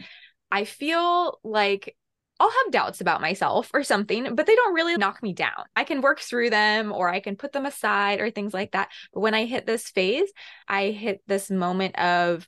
I 0.51 0.65
feel 0.65 1.39
like 1.43 1.95
I'll 2.39 2.49
have 2.49 2.71
doubts 2.71 3.01
about 3.01 3.21
myself 3.21 3.69
or 3.73 3.83
something, 3.83 4.35
but 4.35 4.45
they 4.47 4.55
don't 4.55 4.73
really 4.73 4.97
knock 4.97 5.21
me 5.21 5.33
down. 5.33 5.65
I 5.75 5.83
can 5.83 6.01
work 6.01 6.19
through 6.19 6.49
them 6.49 6.91
or 6.91 7.07
I 7.07 7.19
can 7.19 7.35
put 7.35 7.53
them 7.53 7.65
aside 7.65 8.19
or 8.19 8.31
things 8.31 8.53
like 8.53 8.71
that. 8.71 8.89
But 9.13 9.19
when 9.21 9.35
I 9.35 9.45
hit 9.45 9.65
this 9.65 9.89
phase, 9.89 10.31
I 10.67 10.87
hit 10.87 11.21
this 11.27 11.51
moment 11.51 11.97
of, 11.97 12.47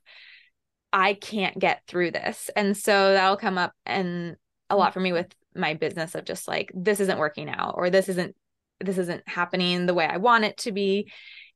I 0.91 1.13
can't 1.13 1.57
get 1.59 1.83
through 1.87 2.11
this. 2.11 2.49
And 2.55 2.75
so 2.75 3.13
that'll 3.13 3.37
come 3.37 3.57
up 3.57 3.73
and 3.85 4.37
a 4.69 4.75
lot 4.75 4.93
for 4.93 4.99
me 4.99 5.11
with 5.11 5.27
my 5.55 5.75
business 5.75 6.15
of 6.15 6.25
just 6.25 6.47
like, 6.47 6.71
this 6.73 6.99
isn't 6.99 7.19
working 7.19 7.49
out 7.49 7.75
or 7.77 7.89
this 7.89 8.09
isn't, 8.09 8.35
this 8.85 8.97
isn't 8.97 9.27
happening 9.27 9.85
the 9.85 9.93
way 9.93 10.05
I 10.05 10.17
want 10.17 10.45
it 10.45 10.57
to 10.57 10.71
be. 10.71 11.11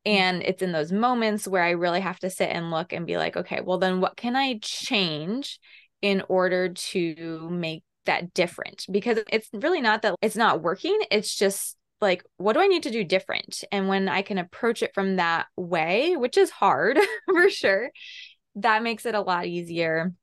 And 0.06 0.42
it's 0.44 0.62
in 0.62 0.72
those 0.72 0.92
moments 0.92 1.48
where 1.48 1.64
I 1.64 1.72
really 1.72 2.02
have 2.02 2.20
to 2.20 2.30
sit 2.30 2.50
and 2.50 2.72
look 2.72 2.94
and 2.94 3.06
be 3.06 3.18
like, 3.18 3.36
okay, 3.36 3.62
well, 3.62 3.78
then 3.78 4.02
what 4.02 4.18
can 4.18 4.36
I 4.36 4.60
change 4.62 5.60
in 6.02 6.24
order 6.30 6.70
to 6.70 7.50
make 7.52 7.84
that 8.06 8.34
different? 8.34 8.86
Because 8.90 9.20
it's 9.32 9.50
really 9.54 9.82
not 9.82 10.02
that 10.04 10.16
it's 10.22 10.38
not 10.38 10.62
working. 10.62 10.98
It's 11.12 11.36
just 11.36 11.76
like 12.02 12.24
what 12.38 12.54
do 12.54 12.62
i 12.62 12.68
need 12.68 12.84
to 12.84 12.92
do 12.92 13.04
different? 13.04 13.66
And 13.74 13.90
when 13.90 14.08
i 14.08 14.22
can 14.22 14.38
approach 14.38 14.82
it 14.82 14.94
from 14.94 15.18
that 15.18 15.48
way 15.58 16.16
which 16.16 16.38
is 16.38 16.50
hard 16.50 16.98
for 17.26 17.50
sure 17.50 17.92
that 18.56 18.84
makes 18.84 19.06
it 19.06 19.16
a 19.16 19.22
lot 19.22 19.46
easier 19.46 20.14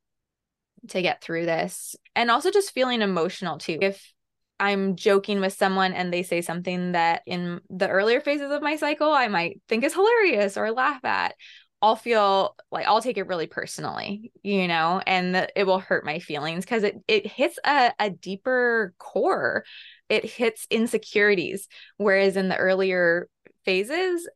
to 0.88 1.02
get 1.02 1.22
through 1.22 1.46
this. 1.46 1.96
And 2.14 2.30
also 2.30 2.50
just 2.50 2.72
feeling 2.72 3.02
emotional 3.02 3.58
too. 3.58 3.78
If 3.80 4.12
i'm 4.60 4.96
joking 4.96 5.40
with 5.40 5.52
someone 5.52 5.92
and 5.92 6.12
they 6.12 6.22
say 6.22 6.40
something 6.40 6.92
that 6.92 7.22
in 7.26 7.60
the 7.70 7.88
earlier 7.88 8.20
phases 8.20 8.50
of 8.50 8.62
my 8.62 8.76
cycle 8.76 9.12
i 9.12 9.28
might 9.28 9.60
think 9.68 9.84
is 9.84 9.94
hilarious 9.94 10.56
or 10.56 10.70
laugh 10.70 11.04
at 11.04 11.34
I'll 11.82 11.96
feel 11.96 12.56
like 12.72 12.86
I'll 12.86 13.02
take 13.02 13.18
it 13.18 13.26
really 13.26 13.46
personally, 13.46 14.32
you 14.42 14.66
know, 14.66 15.02
and 15.06 15.46
it 15.54 15.64
will 15.64 15.78
hurt 15.78 16.06
my 16.06 16.20
feelings 16.20 16.64
because 16.64 16.82
it 16.84 16.96
it 17.06 17.26
hits 17.26 17.58
a, 17.64 17.92
a 17.98 18.10
deeper 18.10 18.94
core. 18.98 19.64
It 20.08 20.25
hits 20.25 20.66
insecurities. 20.70 21.68
Whereas 21.98 22.36
in 22.36 22.48
the 22.48 22.56
earlier 22.56 23.28
phases, 23.64 24.26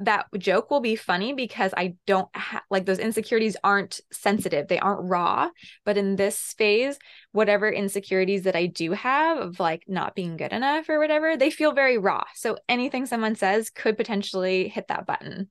that 0.00 0.26
joke 0.38 0.70
will 0.70 0.80
be 0.80 0.96
funny 0.96 1.32
because 1.32 1.72
I 1.76 1.94
don't 2.06 2.28
ha- 2.34 2.62
like 2.70 2.86
those 2.86 2.98
insecurities 2.98 3.56
aren't 3.62 4.00
sensitive, 4.12 4.68
they 4.68 4.78
aren't 4.78 5.08
raw. 5.08 5.48
But 5.84 5.96
in 5.96 6.16
this 6.16 6.54
phase, 6.56 6.98
whatever 7.32 7.70
insecurities 7.70 8.44
that 8.44 8.56
I 8.56 8.66
do 8.66 8.92
have 8.92 9.38
of 9.38 9.60
like 9.60 9.84
not 9.86 10.14
being 10.14 10.36
good 10.36 10.52
enough 10.52 10.88
or 10.88 10.98
whatever, 10.98 11.36
they 11.36 11.50
feel 11.50 11.72
very 11.72 11.98
raw. 11.98 12.24
So 12.34 12.56
anything 12.68 13.06
someone 13.06 13.34
says 13.34 13.70
could 13.70 13.96
potentially 13.96 14.68
hit 14.68 14.88
that 14.88 15.06
button. 15.06 15.50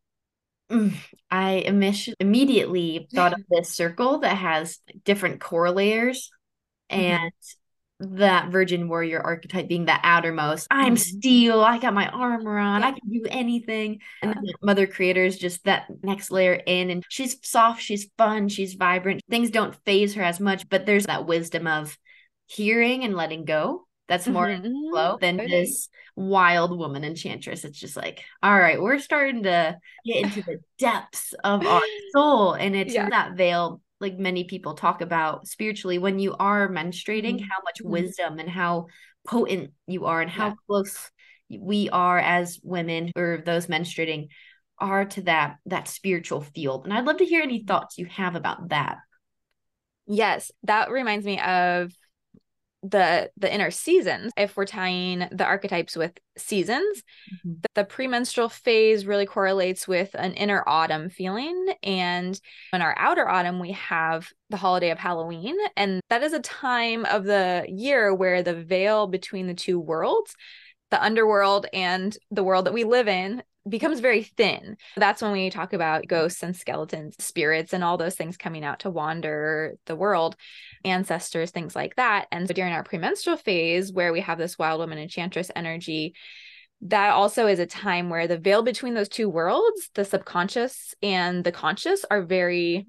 I 1.31 1.63
immediately 2.19 3.07
thought 3.13 3.33
of 3.33 3.43
this 3.49 3.69
circle 3.69 4.19
that 4.19 4.35
has 4.35 4.79
different 5.03 5.41
core 5.41 5.71
layers 5.71 6.29
mm-hmm. 6.91 7.01
and. 7.01 7.33
That 7.99 8.49
virgin 8.49 8.87
warrior 8.87 9.19
archetype 9.19 9.67
being 9.67 9.85
the 9.85 9.97
outermost. 10.03 10.67
I'm 10.71 10.95
mm-hmm. 10.95 11.17
steel, 11.17 11.61
I 11.61 11.79
got 11.79 11.93
my 11.93 12.07
armor 12.07 12.57
on. 12.57 12.83
I 12.83 12.91
can 12.91 13.09
do 13.09 13.25
anything. 13.29 13.99
And 14.21 14.33
then 14.33 14.43
mother 14.61 14.87
creator 14.87 15.23
is 15.23 15.37
just 15.37 15.65
that 15.65 15.87
next 16.01 16.31
layer 16.31 16.53
in 16.53 16.89
and 16.89 17.03
she's 17.09 17.37
soft, 17.43 17.81
she's 17.81 18.09
fun, 18.17 18.47
she's 18.49 18.75
vibrant. 18.75 19.21
Things 19.29 19.51
don't 19.51 19.75
phase 19.85 20.13
her 20.15 20.23
as 20.23 20.39
much, 20.39 20.69
but 20.69 20.85
there's 20.85 21.07
that 21.07 21.25
wisdom 21.25 21.67
of 21.67 21.97
hearing 22.45 23.03
and 23.03 23.15
letting 23.15 23.45
go 23.45 23.85
that's 24.09 24.27
more 24.27 24.47
mm-hmm. 24.47 24.89
flow 24.89 25.17
than 25.21 25.37
this 25.37 25.87
wild 26.15 26.77
woman 26.77 27.03
enchantress. 27.03 27.63
It's 27.63 27.79
just 27.79 27.95
like, 27.95 28.23
all 28.41 28.59
right, 28.59 28.81
we're 28.81 28.97
starting 28.97 29.43
to 29.43 29.77
get 30.03 30.23
into 30.23 30.41
the 30.41 30.59
depths 30.79 31.33
of 31.43 31.65
our 31.65 31.81
soul. 32.13 32.53
And 32.53 32.75
it's 32.75 32.93
yeah. 32.93 33.07
that 33.07 33.35
veil, 33.35 33.81
like 33.99 34.17
many 34.17 34.45
people 34.45 34.73
talk 34.73 35.01
about 35.01 35.47
spiritually, 35.47 35.97
when 35.97 36.19
you 36.19 36.35
are 36.39 36.69
menstruating, 36.69 37.35
mm-hmm. 37.35 37.49
how 37.49 37.61
much 37.63 37.79
mm-hmm. 37.79 37.91
wisdom 37.91 38.39
and 38.39 38.49
how 38.49 38.87
potent 39.27 39.71
you 39.87 40.05
are 40.05 40.21
and 40.21 40.31
how 40.31 40.47
yeah. 40.47 40.53
close 40.67 41.11
we 41.49 41.89
are 41.89 42.19
as 42.19 42.59
women 42.63 43.11
or 43.15 43.41
those 43.45 43.67
menstruating 43.67 44.27
are 44.77 45.05
to 45.05 45.21
that 45.23 45.57
that 45.65 45.87
spiritual 45.87 46.41
field. 46.41 46.85
And 46.85 46.93
I'd 46.93 47.05
love 47.05 47.17
to 47.17 47.25
hear 47.25 47.41
any 47.41 47.63
thoughts 47.63 47.97
you 47.97 48.05
have 48.05 48.35
about 48.35 48.69
that. 48.69 48.97
Yes, 50.07 50.51
that 50.63 50.89
reminds 50.89 51.25
me 51.25 51.39
of 51.39 51.91
the 52.81 53.29
the 53.35 53.53
inner 53.53 53.71
seasons 53.71 54.31
if 54.37 54.55
we're 54.55 54.65
tying 54.65 55.27
the 55.31 55.43
archetypes 55.43 55.97
with 55.97 56.17
seasons 56.37 57.03
mm-hmm. 57.33 57.55
the, 57.61 57.67
the, 57.75 57.83
premenstrual 57.83 58.47
phase 58.47 59.05
really 59.05 59.25
correlates 59.25 59.85
with 59.85 60.15
an 60.15 60.31
inner 60.33 60.63
autumn 60.65 61.09
feeling 61.09 61.73
and 61.83 62.39
in 62.71 62.81
our 62.81 62.95
outer 62.97 63.27
autumn 63.27 63.59
we 63.59 63.73
have 63.73 64.29
the 64.49 64.55
holiday 64.55 64.91
of 64.91 64.97
halloween 64.97 65.57
and 65.75 65.99
that 66.09 66.23
is 66.23 66.31
a 66.31 66.39
time 66.39 67.03
of 67.05 67.25
the 67.25 67.65
year 67.67 68.15
where 68.15 68.41
the 68.41 68.55
veil 68.55 69.07
between 69.07 69.47
the 69.47 69.53
two 69.53 69.77
worlds 69.77 70.35
the 70.89 71.03
underworld 71.03 71.65
and 71.73 72.17
the 72.31 72.43
world 72.43 72.65
that 72.65 72.73
we 72.73 72.85
live 72.85 73.07
in 73.07 73.43
becomes 73.67 73.99
very 73.99 74.23
thin. 74.23 74.77
That's 74.95 75.21
when 75.21 75.31
we 75.31 75.49
talk 75.49 75.73
about 75.73 76.07
ghosts 76.07 76.43
and 76.43 76.55
skeletons, 76.55 77.15
spirits, 77.19 77.73
and 77.73 77.83
all 77.83 77.97
those 77.97 78.15
things 78.15 78.37
coming 78.37 78.63
out 78.63 78.79
to 78.81 78.89
wander 78.89 79.75
the 79.85 79.95
world, 79.95 80.35
ancestors, 80.85 81.51
things 81.51 81.75
like 81.75 81.95
that. 81.95 82.27
And 82.31 82.47
so 82.47 82.53
during 82.53 82.73
our 82.73 82.83
premenstrual 82.83 83.37
phase, 83.37 83.91
where 83.91 84.13
we 84.13 84.21
have 84.21 84.37
this 84.37 84.57
wild 84.57 84.79
woman 84.79 84.97
enchantress 84.97 85.51
energy, 85.55 86.13
that 86.81 87.09
also 87.11 87.47
is 87.47 87.59
a 87.59 87.65
time 87.65 88.09
where 88.09 88.27
the 88.27 88.37
veil 88.37 88.63
between 88.63 88.93
those 88.93 89.09
two 89.09 89.29
worlds, 89.29 89.89
the 89.95 90.05
subconscious 90.05 90.95
and 91.01 91.43
the 91.43 91.51
conscious, 91.51 92.05
are 92.09 92.21
very 92.21 92.87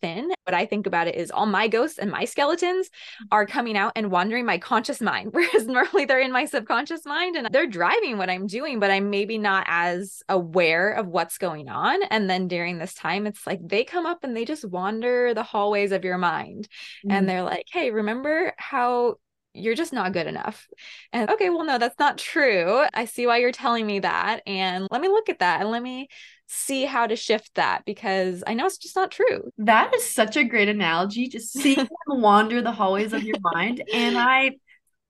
thin. 0.00 0.30
What 0.44 0.54
I 0.54 0.66
think 0.66 0.86
about 0.86 1.08
it 1.08 1.14
is 1.14 1.30
all 1.30 1.46
my 1.46 1.68
ghosts 1.68 1.98
and 1.98 2.10
my 2.10 2.24
skeletons 2.24 2.90
are 3.30 3.46
coming 3.46 3.76
out 3.76 3.92
and 3.96 4.10
wandering 4.10 4.44
my 4.44 4.58
conscious 4.58 5.00
mind, 5.00 5.30
whereas 5.32 5.66
normally 5.66 6.04
they're 6.04 6.20
in 6.20 6.32
my 6.32 6.44
subconscious 6.44 7.04
mind 7.04 7.36
and 7.36 7.48
they're 7.50 7.66
driving 7.66 8.18
what 8.18 8.30
I'm 8.30 8.46
doing, 8.46 8.80
but 8.80 8.90
I'm 8.90 9.10
maybe 9.10 9.38
not 9.38 9.66
as 9.68 10.22
aware 10.28 10.92
of 10.92 11.06
what's 11.06 11.38
going 11.38 11.68
on. 11.68 12.02
And 12.04 12.28
then 12.28 12.48
during 12.48 12.78
this 12.78 12.94
time, 12.94 13.26
it's 13.26 13.46
like 13.46 13.60
they 13.62 13.84
come 13.84 14.06
up 14.06 14.24
and 14.24 14.36
they 14.36 14.44
just 14.44 14.64
wander 14.64 15.34
the 15.34 15.42
hallways 15.42 15.92
of 15.92 16.04
your 16.04 16.18
mind. 16.18 16.68
Mm-hmm. 17.04 17.10
And 17.10 17.28
they're 17.28 17.42
like, 17.42 17.66
hey, 17.72 17.90
remember 17.90 18.52
how 18.56 19.16
you're 19.54 19.74
just 19.74 19.92
not 19.92 20.12
good 20.12 20.26
enough. 20.26 20.66
And 21.12 21.30
okay, 21.30 21.48
well, 21.48 21.64
no, 21.64 21.78
that's 21.78 21.98
not 21.98 22.18
true. 22.18 22.84
I 22.92 23.04
see 23.04 23.26
why 23.26 23.38
you're 23.38 23.52
telling 23.52 23.86
me 23.86 24.00
that. 24.00 24.40
And 24.46 24.88
let 24.90 25.00
me 25.00 25.08
look 25.08 25.28
at 25.28 25.38
that 25.38 25.60
and 25.60 25.70
let 25.70 25.82
me 25.82 26.08
see 26.46 26.84
how 26.84 27.06
to 27.06 27.16
shift 27.16 27.54
that 27.54 27.84
because 27.84 28.44
I 28.46 28.54
know 28.54 28.66
it's 28.66 28.78
just 28.78 28.96
not 28.96 29.10
true. 29.10 29.50
That 29.58 29.94
is 29.94 30.08
such 30.08 30.36
a 30.36 30.44
great 30.44 30.68
analogy. 30.68 31.28
Just 31.28 31.52
see 31.52 31.74
them 31.74 31.88
wander 32.08 32.62
the 32.62 32.72
hallways 32.72 33.12
of 33.12 33.22
your 33.22 33.38
mind. 33.54 33.82
And 33.92 34.16
I 34.18 34.52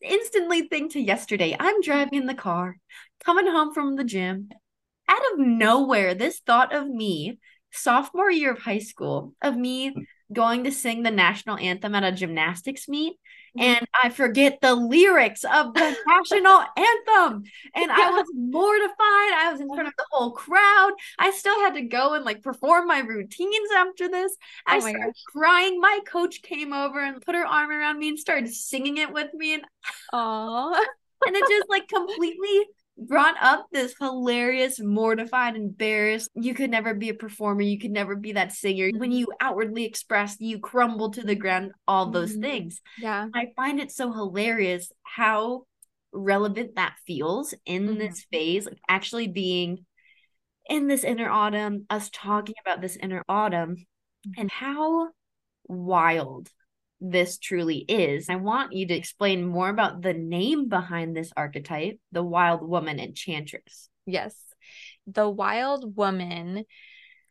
instantly 0.02 0.68
think 0.68 0.92
to 0.92 1.00
yesterday, 1.00 1.56
I'm 1.58 1.80
driving 1.80 2.20
in 2.20 2.26
the 2.26 2.34
car, 2.34 2.76
coming 3.24 3.46
home 3.46 3.72
from 3.74 3.96
the 3.96 4.04
gym. 4.04 4.48
Out 5.08 5.22
of 5.32 5.38
nowhere, 5.38 6.14
this 6.14 6.40
thought 6.40 6.74
of 6.74 6.88
me, 6.88 7.38
sophomore 7.72 8.30
year 8.30 8.52
of 8.52 8.58
high 8.58 8.78
school, 8.78 9.34
of 9.42 9.56
me 9.56 9.94
going 10.32 10.64
to 10.64 10.72
sing 10.72 11.02
the 11.02 11.10
national 11.10 11.58
anthem 11.58 11.94
at 11.94 12.04
a 12.04 12.12
gymnastics 12.12 12.88
meet 12.88 13.16
and 13.56 13.86
I 14.02 14.10
forget 14.10 14.60
the 14.60 14.74
lyrics 14.74 15.44
of 15.44 15.74
the 15.74 15.96
national 16.06 16.64
anthem. 16.76 17.44
And 17.74 17.90
I 17.90 18.10
was 18.10 18.26
mortified. 18.34 18.94
I 18.98 19.50
was 19.52 19.60
in 19.60 19.68
front 19.68 19.88
of 19.88 19.94
the 19.96 20.06
whole 20.10 20.32
crowd. 20.32 20.92
I 21.18 21.30
still 21.30 21.58
had 21.60 21.74
to 21.74 21.82
go 21.82 22.14
and 22.14 22.24
like 22.24 22.42
perform 22.42 22.86
my 22.86 23.00
routines 23.00 23.70
after 23.76 24.08
this. 24.08 24.36
I 24.66 24.78
oh 24.78 24.80
started 24.80 25.00
gosh. 25.04 25.22
crying. 25.28 25.80
My 25.80 26.00
coach 26.06 26.42
came 26.42 26.72
over 26.72 27.00
and 27.00 27.20
put 27.20 27.34
her 27.34 27.46
arm 27.46 27.70
around 27.70 27.98
me 27.98 28.08
and 28.08 28.18
started 28.18 28.52
singing 28.52 28.98
it 28.98 29.12
with 29.12 29.32
me. 29.34 29.54
And 29.54 29.64
Aww. 30.12 30.74
and 31.26 31.36
it 31.36 31.44
just 31.48 31.68
like 31.68 31.88
completely 31.88 32.66
brought 32.96 33.34
up 33.40 33.66
this 33.72 33.94
hilarious, 33.98 34.80
mortified, 34.80 35.56
embarrassed. 35.56 36.30
You 36.34 36.54
could 36.54 36.70
never 36.70 36.94
be 36.94 37.08
a 37.08 37.14
performer. 37.14 37.62
You 37.62 37.78
could 37.78 37.90
never 37.90 38.16
be 38.16 38.32
that 38.32 38.52
singer. 38.52 38.90
When 38.96 39.12
you 39.12 39.28
outwardly 39.40 39.84
express, 39.84 40.36
you 40.38 40.58
crumble 40.60 41.10
to 41.12 41.22
the 41.22 41.34
ground, 41.34 41.72
all 41.88 42.10
those 42.10 42.32
mm-hmm. 42.32 42.42
things. 42.42 42.80
Yeah. 42.98 43.26
I 43.34 43.48
find 43.56 43.80
it 43.80 43.90
so 43.90 44.12
hilarious 44.12 44.92
how 45.02 45.64
relevant 46.12 46.76
that 46.76 46.94
feels 47.06 47.54
in 47.66 47.88
mm-hmm. 47.88 47.98
this 47.98 48.26
phase, 48.30 48.66
like 48.66 48.78
actually 48.88 49.28
being 49.28 49.84
in 50.68 50.86
this 50.86 51.04
inner 51.04 51.28
autumn, 51.28 51.86
us 51.90 52.08
talking 52.12 52.54
about 52.64 52.80
this 52.80 52.96
inner 52.96 53.22
autumn, 53.28 53.76
mm-hmm. 53.76 54.40
and 54.40 54.50
how 54.50 55.08
wild 55.66 56.48
this 57.10 57.38
truly 57.38 57.78
is. 57.78 58.28
I 58.28 58.36
want 58.36 58.72
you 58.72 58.86
to 58.88 58.94
explain 58.94 59.46
more 59.46 59.68
about 59.68 60.00
the 60.00 60.14
name 60.14 60.68
behind 60.68 61.14
this 61.14 61.32
archetype, 61.36 61.98
the 62.12 62.22
wild 62.22 62.66
woman 62.66 62.98
enchantress. 62.98 63.88
Yes. 64.06 64.34
The 65.06 65.28
wild 65.28 65.96
woman. 65.96 66.64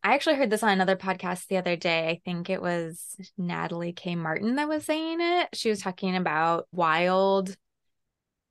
I 0.04 0.14
actually 0.14 0.36
heard 0.36 0.50
this 0.50 0.64
on 0.64 0.70
another 0.70 0.96
podcast 0.96 1.48
the 1.48 1.58
other 1.58 1.76
day. 1.76 2.10
I 2.10 2.22
think 2.24 2.50
it 2.50 2.62
was 2.62 3.16
Natalie 3.38 3.94
K. 3.94 4.16
Martin 4.16 4.56
that 4.56 4.68
was 4.68 4.86
saying 4.86 5.20
it. 5.22 5.50
She 5.54 5.70
was 5.70 5.82
talking 5.82 6.16
about 6.16 6.68
wild 6.72 7.56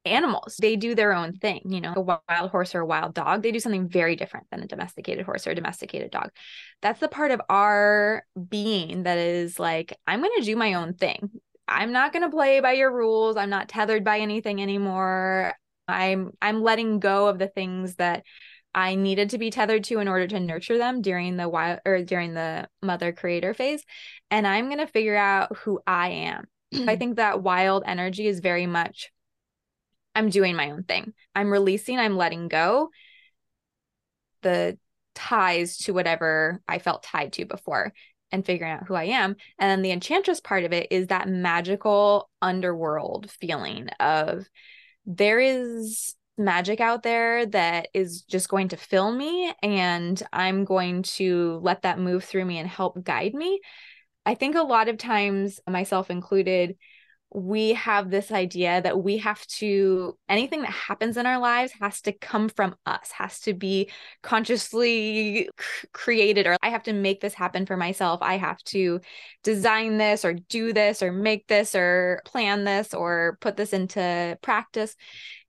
animals. 0.05 0.57
They 0.61 0.77
do 0.77 0.95
their 0.95 1.13
own 1.13 1.35
thing. 1.35 1.63
You 1.65 1.81
know, 1.81 1.95
a 1.97 2.01
wild 2.01 2.51
horse 2.51 2.75
or 2.75 2.81
a 2.81 2.87
wild 2.87 3.15
dog, 3.15 3.43
they 3.43 3.53
do 3.53 3.61
something 3.61 3.89
very 3.89 4.17
different 4.17 4.47
than 4.51 4.63
a 4.63 4.67
domesticated 4.67 5.25
horse 5.25 5.47
or 5.47 5.51
a 5.51 5.55
domesticated 5.55 6.11
dog. 6.11 6.31
That's 6.81 7.01
the 7.01 7.09
part 7.09 7.31
of 7.31 7.41
our 7.49 8.25
being 8.49 9.05
that 9.05 9.19
is 9.19 9.59
like, 9.59 9.97
I'm 10.07 10.21
going 10.21 10.39
to 10.39 10.45
do 10.45 10.57
my 10.57 10.75
own 10.75 10.95
thing. 10.95 11.31
I'm 11.69 11.93
not 11.93 12.13
going 12.13 12.25
to 12.25 12.31
play 12.31 12.61
by 12.61 12.73
your 12.73 12.93
rules. 12.93 13.37
I'm 13.37 13.51
not 13.51 13.69
tethered 13.69 14.05
by 14.05 14.19
anything 14.19 14.61
anymore. 14.61 15.55
I'm 15.89 16.33
I'm 16.41 16.63
letting 16.63 17.01
go 17.01 17.29
of 17.29 17.39
the 17.39 17.49
things 17.49 17.97
that 17.97 18.25
I 18.75 18.95
needed 18.95 19.31
to 19.31 19.39
be 19.39 19.51
tethered 19.51 19.85
to 19.85 19.99
in 19.99 20.09
order 20.09 20.27
to 20.29 20.41
nurture 20.41 20.79
them 20.79 21.03
during 21.03 21.37
the 21.37 21.49
wild 21.49 21.81
or 21.85 22.03
during 22.03 22.35
the 22.35 22.69
mother 22.83 23.13
creator 23.13 23.53
phase 23.53 23.85
and 24.31 24.47
I'm 24.47 24.67
going 24.67 24.79
to 24.79 24.87
figure 24.87 25.17
out 25.17 25.57
who 25.59 25.81
I 25.87 26.09
am. 26.09 26.47
I 26.89 26.97
think 26.97 27.17
that 27.17 27.43
wild 27.43 27.83
energy 27.87 28.27
is 28.27 28.41
very 28.41 28.67
much 28.67 29.11
I'm 30.15 30.29
doing 30.29 30.57
my 30.57 30.71
own 30.71 30.85
thing. 30.85 31.13
I'm 31.35 31.51
releasing, 31.51 31.99
I'm 31.99 32.17
letting 32.17 32.49
go 32.49 32.91
the 34.43 34.77
ties 35.15 35.79
to 35.79 35.93
whatever 35.93 36.61
I 36.67 36.79
felt 36.79 37.03
tied 37.03 37.33
to 37.35 37.45
before 37.45 37.93
and 38.31 38.45
figuring 38.45 38.73
out 38.73 38.87
who 38.87 38.95
I 38.95 39.05
am. 39.05 39.37
And 39.59 39.71
then 39.71 39.83
the 39.83 39.93
enchantress 39.93 40.41
part 40.41 40.65
of 40.65 40.73
it 40.73 40.89
is 40.91 41.09
that 41.09 41.29
magical 41.29 42.31
underworld 42.41 43.31
feeling 43.31 43.89
of 44.01 44.49
there 45.07 45.39
is 45.39 46.15
magic 46.39 46.81
out 46.81 47.03
there 47.03 47.45
that 47.47 47.89
is 47.93 48.23
just 48.23 48.49
going 48.49 48.69
to 48.69 48.77
fill 48.77 49.13
me 49.13 49.53
and 49.63 50.21
I'm 50.33 50.65
going 50.65 51.03
to 51.03 51.61
let 51.63 51.83
that 51.83 51.99
move 51.99 52.25
through 52.25 52.47
me 52.47 52.59
and 52.59 52.69
help 52.69 53.03
guide 53.05 53.35
me. 53.35 53.61
I 54.25 54.35
think 54.35 54.57
a 54.57 54.63
lot 54.63 54.89
of 54.89 54.99
times, 54.99 55.61
myself 55.69 56.11
included, 56.11 56.77
we 57.35 57.75
have 57.75 58.11
this 58.11 58.31
idea 58.31 58.83
that 58.83 59.03
we 59.03 59.19
have 59.19 59.47
to 59.47 60.17
anything 60.29 60.63
that 60.63 60.71
happens 60.71 61.17
in 61.17 61.27
our 61.27 61.39
lives 61.39 61.73
has 61.81 62.01
to 62.03 62.13
come 62.13 62.49
from 62.49 62.75
us 62.87 63.11
has 63.13 63.41
to 63.41 63.55
be 63.55 63.91
consciously 64.23 65.49
c- 65.59 65.89
created 65.93 66.47
or 66.47 66.57
i 66.63 66.69
have 66.69 66.83
to 66.83 66.93
make 66.93 67.21
this 67.21 67.35
happen 67.35 67.67
for 67.67 67.77
myself. 67.77 68.21
I 68.23 68.37
have 68.37 68.63
to 68.65 69.01
design 69.43 69.99
this 69.99 70.25
or 70.25 70.35
do 70.35 70.73
this 70.73 71.03
or 71.03 71.13
make 71.13 71.47
this 71.47 71.75
or 71.75 72.23
plan 72.25 72.65
this 72.65 72.95
or 72.95 73.39
put 73.41 73.57
this 73.57 73.73
into 73.73 74.39
practice 74.43 74.95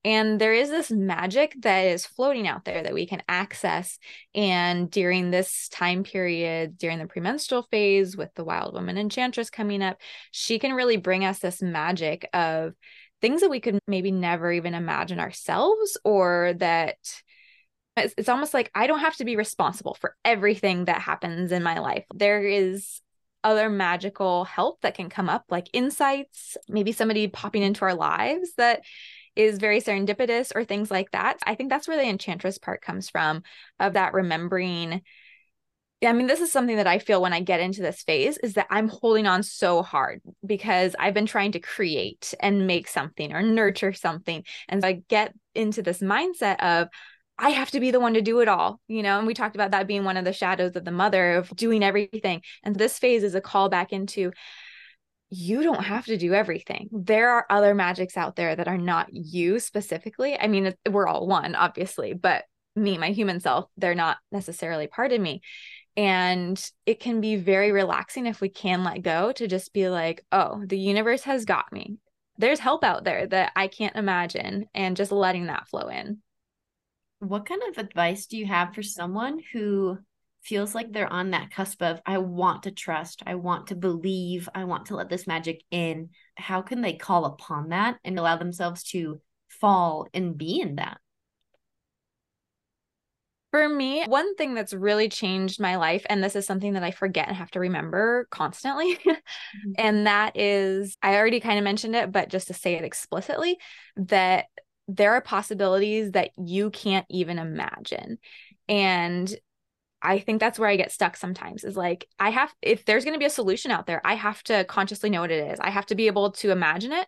and 0.06 0.40
there 0.40 0.54
is 0.54 0.70
this 0.70 0.92
magic 0.92 1.56
that 1.62 1.82
is 1.82 2.06
floating 2.06 2.48
out 2.48 2.66
there 2.66 2.84
that 2.84 2.94
we 2.94 3.06
can 3.06 3.24
access. 3.30 3.98
And 4.36 4.92
during 4.92 5.32
this 5.32 5.70
time 5.70 6.04
period, 6.04 6.78
during 6.78 7.00
the 7.00 7.08
premenstrual 7.08 7.68
phase 7.72 8.18
with 8.18 8.34
the 8.36 8.44
wild 8.44 8.74
woman 8.74 8.98
enchantress 8.98 9.50
coming 9.50 9.82
up, 9.82 9.98
she 10.32 10.60
can 10.60 10.74
really 10.74 10.98
bring 10.98 11.24
us 11.24 11.40
this 11.40 11.62
magic 11.62 12.28
of 12.34 12.74
things 13.22 13.42
that 13.42 13.50
we 13.50 13.62
could 13.62 13.80
maybe 13.88 14.12
never 14.12 14.52
even 14.52 14.74
imagine 14.74 15.20
ourselves 15.20 15.98
or 16.04 16.54
that 16.58 16.98
it's, 17.96 18.28
almost 18.28 18.54
like 18.54 18.72
I 18.76 18.88
don't 18.88 19.00
have 19.00 19.16
to 19.18 19.26
be 19.26 19.36
responsible 19.36 19.94
for 19.94 20.16
everything 20.26 20.86
that 20.86 21.02
happens 21.02 21.52
in 21.52 21.64
my 21.64 21.80
life. 21.80 22.06
There 22.14 22.44
is 22.44 23.00
other 23.44 23.70
magical 23.70 24.46
help 24.46 24.82
that 24.82 24.96
can 24.96 25.10
come 25.10 25.30
up, 25.30 25.46
like 25.50 25.68
insights, 25.74 26.58
maybe 26.68 26.92
somebody 26.92 27.28
popping 27.28 27.62
into 27.62 27.86
our 27.86 27.94
lives 27.94 28.54
that 28.58 28.82
is 29.36 29.58
very 29.60 29.82
serendipitous 29.82 30.52
or 30.56 30.64
things 30.64 30.92
like 30.92 31.12
that. 31.12 31.38
I 31.46 31.56
think 31.56 31.70
that's 31.70 31.88
where 31.88 31.98
the 31.98 32.10
enchantress 32.10 32.58
part 32.58 32.82
comes 32.82 33.10
from 33.10 33.44
of 33.80 33.94
that 33.94 34.14
remembering. 34.14 35.02
I 36.06 36.12
mean, 36.12 36.28
this 36.28 36.42
is 36.42 36.52
something 36.52 36.76
that 36.76 36.88
I 36.88 37.00
feel 37.00 37.22
when 37.22 37.34
I 37.34 37.40
get 37.40 37.62
into 37.62 37.82
this 37.82 38.04
phase 38.04 38.38
is 38.38 38.56
that 38.56 38.68
I'm 38.70 38.90
holding 38.90 39.26
on 39.26 39.42
so 39.42 39.82
hard 39.82 40.22
because 40.46 40.96
I've 41.00 41.14
been 41.14 41.26
trying 41.26 41.54
to 41.54 41.60
create 41.60 42.34
and 42.42 42.68
make 42.68 42.88
something 42.88 43.32
or 43.32 43.42
nurture 43.42 43.94
something. 43.94 44.44
And 44.68 44.82
so 44.82 44.88
I 44.90 45.04
get 45.08 45.34
into 45.56 45.82
this 45.82 46.00
mindset 46.00 46.60
of, 46.60 46.90
I 47.40 47.50
have 47.50 47.72
to 47.72 47.80
be 47.80 47.92
the 47.92 48.00
one 48.00 48.14
to 48.14 48.22
do 48.22 48.42
it 48.42 48.48
all, 48.48 48.80
you 48.88 49.02
know. 49.02 49.18
And 49.18 49.26
we 49.26 49.34
talked 49.34 49.56
about 49.56 49.72
that 49.72 49.88
being 49.88 50.04
one 50.04 50.18
of 50.18 50.26
the 50.26 50.34
shadows 50.34 50.76
of 50.76 50.86
the 50.86 50.92
mother 50.92 51.36
of 51.36 51.50
doing 51.56 51.84
everything. 51.84 52.42
And 52.64 52.76
this 52.76 53.00
phase 53.00 53.24
is 53.24 53.34
a 53.34 53.42
call 53.42 53.70
back 53.70 53.92
into 53.92 54.34
you 55.34 55.64
don't 55.64 55.84
have 55.84 56.06
to 56.06 56.18
do 56.18 56.34
everything. 56.34 56.90
There 56.92 57.30
are 57.32 57.46
other 57.50 57.74
magics 57.74 58.18
out 58.18 58.36
there 58.36 58.56
that 58.56 58.68
are 58.68 58.78
not 58.78 59.08
you 59.12 59.60
specifically. 59.60 60.38
I 60.38 60.48
mean, 60.48 60.74
we're 60.90 61.08
all 61.08 61.28
one, 61.28 61.56
obviously, 61.56 62.14
but 62.14 62.46
me, 62.76 62.98
my 62.98 63.12
human 63.12 63.40
self, 63.40 63.66
they're 63.78 63.96
not 63.96 64.18
necessarily 64.32 64.88
part 64.88 65.12
of 65.12 65.22
me. 65.22 65.42
And 65.96 66.60
it 66.86 67.00
can 67.00 67.22
be 67.22 67.36
very 67.36 67.72
relaxing 67.72 68.26
if 68.26 68.42
we 68.42 68.50
can 68.50 68.84
let 68.84 69.02
go 69.02 69.32
to 69.34 69.48
just 69.48 69.74
be 69.74 69.90
like, 69.90 70.26
oh, 70.32 70.64
the 70.66 70.78
universe 70.78 71.24
has 71.24 71.46
got 71.46 71.72
me. 71.72 71.98
There's 72.38 72.60
help 72.60 72.84
out 72.84 73.04
there 73.04 73.28
that 73.28 73.52
I 73.56 73.68
can't 73.68 73.96
imagine, 73.96 74.66
and 74.74 74.98
just 74.98 75.12
letting 75.12 75.46
that 75.48 75.68
flow 75.68 75.88
in. 75.90 76.20
What 77.20 77.46
kind 77.46 77.62
of 77.70 77.78
advice 77.78 78.26
do 78.26 78.38
you 78.38 78.48
have 78.48 78.74
for 78.74 78.82
someone 78.82 79.40
who 79.54 80.00
feels 80.44 80.76
like 80.76 80.92
they're 80.92 81.12
on 81.12 81.32
that 81.32 81.52
cusp 81.52 81.82
of 81.82 82.02
I 82.06 82.18
want 82.18 82.64
to 82.64 82.72
trust, 82.72 83.24
I 83.26 83.36
want 83.36 83.68
to 83.68 83.76
believe, 83.76 84.50
I 84.54 84.66
want 84.66 84.88
to 84.88 84.96
let 84.96 85.10
this 85.10 85.28
magic 85.28 85.64
in, 85.72 86.10
how 86.36 86.62
can 86.62 86.82
they 86.82 86.94
call 86.94 87.26
upon 87.26 87.70
that 87.70 87.98
and 88.04 88.20
allow 88.20 88.38
themselves 88.38 88.84
to 88.86 89.22
fall 89.48 90.08
and 90.14 90.38
be 90.38 90.60
in 90.60 90.76
that? 90.76 91.00
For 93.52 93.70
me, 93.70 94.04
one 94.06 94.36
thing 94.36 94.56
that's 94.56 94.74
really 94.74 95.10
changed 95.10 95.60
my 95.60 95.76
life, 95.76 96.04
and 96.10 96.24
this 96.24 96.36
is 96.36 96.44
something 96.46 96.74
that 96.74 96.84
I 96.84 96.90
forget 96.90 97.28
and 97.28 97.38
have 97.38 97.52
to 97.52 97.60
remember 97.60 98.28
constantly, 98.32 98.96
mm-hmm. 99.06 99.72
and 99.78 100.08
that 100.08 100.36
is 100.36 100.98
I 101.04 101.16
already 101.18 101.40
kind 101.40 101.60
of 101.60 101.64
mentioned 101.64 101.96
it, 101.96 102.12
but 102.12 102.30
just 102.30 102.48
to 102.48 102.56
say 102.56 102.74
it 102.74 102.84
explicitly, 102.84 103.60
that 103.96 104.46
there 104.88 105.14
are 105.14 105.22
possibilities 105.22 106.14
that 106.14 106.32
you 106.36 106.72
can't 106.72 107.06
even 107.10 107.38
imagine. 107.38 108.18
And 108.68 109.34
I 110.04 110.20
think 110.20 110.40
that's 110.40 110.60
where 110.60 110.70
I 110.70 110.76
get 110.76 110.92
stuck 110.92 111.16
sometimes 111.16 111.64
is 111.64 111.78
like, 111.78 112.08
I 112.20 112.30
have, 112.30 112.54
if 112.62 112.84
there's 112.86 113.06
going 113.06 113.16
to 113.16 113.20
be 113.20 113.26
a 113.26 113.30
solution 113.30 113.72
out 113.72 113.88
there, 113.88 114.02
I 114.04 114.16
have 114.16 114.44
to 114.44 114.66
consciously 114.66 115.10
know 115.10 115.22
what 115.22 115.32
it 115.32 115.52
is. 115.54 115.60
I 115.62 115.70
have 115.70 115.86
to 115.88 115.96
be 115.96 116.08
able 116.08 116.32
to 116.34 116.52
imagine 116.52 116.92
it 116.92 117.08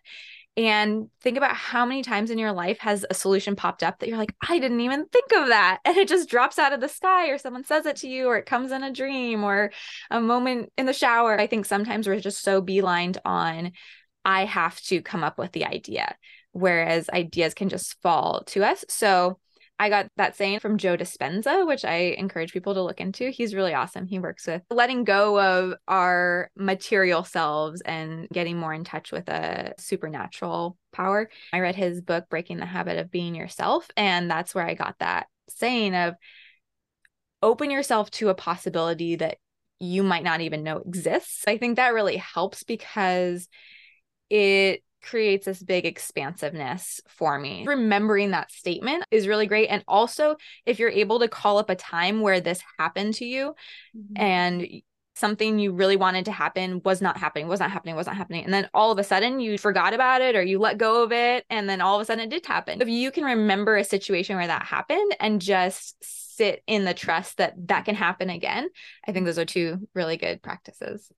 and 0.56 1.10
think 1.20 1.36
about 1.36 1.54
how 1.54 1.84
many 1.84 2.02
times 2.02 2.30
in 2.30 2.38
your 2.38 2.52
life 2.52 2.78
has 2.78 3.04
a 3.10 3.14
solution 3.14 3.56
popped 3.56 3.82
up 3.82 3.98
that 3.98 4.08
you're 4.08 4.16
like, 4.16 4.34
I 4.48 4.58
didn't 4.58 4.80
even 4.80 5.04
think 5.06 5.32
of 5.32 5.48
that. 5.48 5.80
And 5.84 5.96
it 5.98 6.08
just 6.08 6.30
drops 6.30 6.58
out 6.58 6.72
of 6.72 6.80
the 6.80 6.88
sky, 6.88 7.28
or 7.28 7.38
someone 7.38 7.64
says 7.64 7.84
it 7.84 7.96
to 7.96 8.08
you, 8.08 8.26
or 8.28 8.38
it 8.38 8.46
comes 8.46 8.72
in 8.72 8.82
a 8.82 8.92
dream, 8.92 9.44
or 9.44 9.70
a 10.10 10.20
moment 10.20 10.72
in 10.78 10.86
the 10.86 10.94
shower. 10.94 11.38
I 11.38 11.46
think 11.46 11.66
sometimes 11.66 12.08
we're 12.08 12.20
just 12.20 12.42
so 12.42 12.62
beelined 12.62 13.18
on, 13.24 13.72
I 14.24 14.46
have 14.46 14.80
to 14.84 15.02
come 15.02 15.22
up 15.22 15.38
with 15.38 15.52
the 15.52 15.66
idea, 15.66 16.16
whereas 16.52 17.10
ideas 17.10 17.52
can 17.52 17.68
just 17.68 18.00
fall 18.00 18.42
to 18.46 18.64
us. 18.64 18.84
So 18.88 19.38
I 19.78 19.90
got 19.90 20.10
that 20.16 20.36
saying 20.36 20.60
from 20.60 20.78
Joe 20.78 20.96
Dispenza, 20.96 21.66
which 21.66 21.84
I 21.84 22.14
encourage 22.16 22.52
people 22.52 22.74
to 22.74 22.82
look 22.82 23.00
into. 23.00 23.28
He's 23.28 23.54
really 23.54 23.74
awesome. 23.74 24.06
He 24.06 24.18
works 24.18 24.46
with 24.46 24.62
letting 24.70 25.04
go 25.04 25.38
of 25.38 25.74
our 25.86 26.50
material 26.56 27.24
selves 27.24 27.82
and 27.82 28.26
getting 28.32 28.56
more 28.56 28.72
in 28.72 28.84
touch 28.84 29.12
with 29.12 29.28
a 29.28 29.74
supernatural 29.78 30.78
power. 30.92 31.28
I 31.52 31.60
read 31.60 31.76
his 31.76 32.00
book, 32.00 32.28
Breaking 32.30 32.56
the 32.56 32.66
Habit 32.66 32.98
of 32.98 33.10
Being 33.10 33.34
Yourself. 33.34 33.90
And 33.96 34.30
that's 34.30 34.54
where 34.54 34.66
I 34.66 34.74
got 34.74 34.96
that 35.00 35.26
saying 35.48 35.94
of 35.94 36.14
open 37.42 37.70
yourself 37.70 38.10
to 38.12 38.30
a 38.30 38.34
possibility 38.34 39.16
that 39.16 39.36
you 39.78 40.02
might 40.02 40.24
not 40.24 40.40
even 40.40 40.62
know 40.62 40.78
exists. 40.78 41.44
I 41.46 41.58
think 41.58 41.76
that 41.76 41.92
really 41.92 42.16
helps 42.16 42.62
because 42.62 43.46
it 44.30 44.82
creates 45.06 45.46
this 45.46 45.62
big 45.62 45.86
expansiveness 45.86 47.00
for 47.08 47.38
me. 47.38 47.64
Remembering 47.66 48.32
that 48.32 48.50
statement 48.50 49.04
is 49.10 49.28
really 49.28 49.46
great. 49.46 49.68
And 49.68 49.82
also, 49.88 50.36
if 50.66 50.78
you're 50.78 50.90
able 50.90 51.20
to 51.20 51.28
call 51.28 51.58
up 51.58 51.70
a 51.70 51.76
time 51.76 52.20
where 52.20 52.40
this 52.40 52.60
happened 52.78 53.14
to 53.14 53.24
you 53.24 53.54
mm-hmm. 53.96 54.20
and 54.22 54.66
something 55.14 55.58
you 55.58 55.72
really 55.72 55.96
wanted 55.96 56.26
to 56.26 56.32
happen 56.32 56.82
was 56.84 57.00
not 57.00 57.16
happening, 57.16 57.48
was 57.48 57.60
not 57.60 57.70
happening, 57.70 57.96
was 57.96 58.06
not 58.06 58.16
happening. 58.16 58.44
And 58.44 58.52
then 58.52 58.68
all 58.74 58.92
of 58.92 58.98
a 58.98 59.04
sudden 59.04 59.40
you 59.40 59.56
forgot 59.56 59.94
about 59.94 60.20
it 60.20 60.36
or 60.36 60.42
you 60.42 60.58
let 60.58 60.76
go 60.76 61.02
of 61.02 61.10
it. 61.10 61.44
And 61.48 61.68
then 61.68 61.80
all 61.80 61.96
of 61.96 62.02
a 62.02 62.04
sudden 62.04 62.24
it 62.24 62.30
did 62.30 62.44
happen. 62.44 62.82
If 62.82 62.88
you 62.88 63.10
can 63.10 63.24
remember 63.24 63.76
a 63.76 63.84
situation 63.84 64.36
where 64.36 64.46
that 64.46 64.64
happened 64.64 65.16
and 65.18 65.40
just 65.40 65.96
sit 66.36 66.62
in 66.66 66.84
the 66.84 66.92
trust 66.92 67.38
that 67.38 67.54
that 67.68 67.86
can 67.86 67.94
happen 67.94 68.28
again, 68.28 68.68
I 69.08 69.12
think 69.12 69.24
those 69.24 69.38
are 69.38 69.46
two 69.46 69.88
really 69.94 70.18
good 70.18 70.42
practices. 70.42 71.10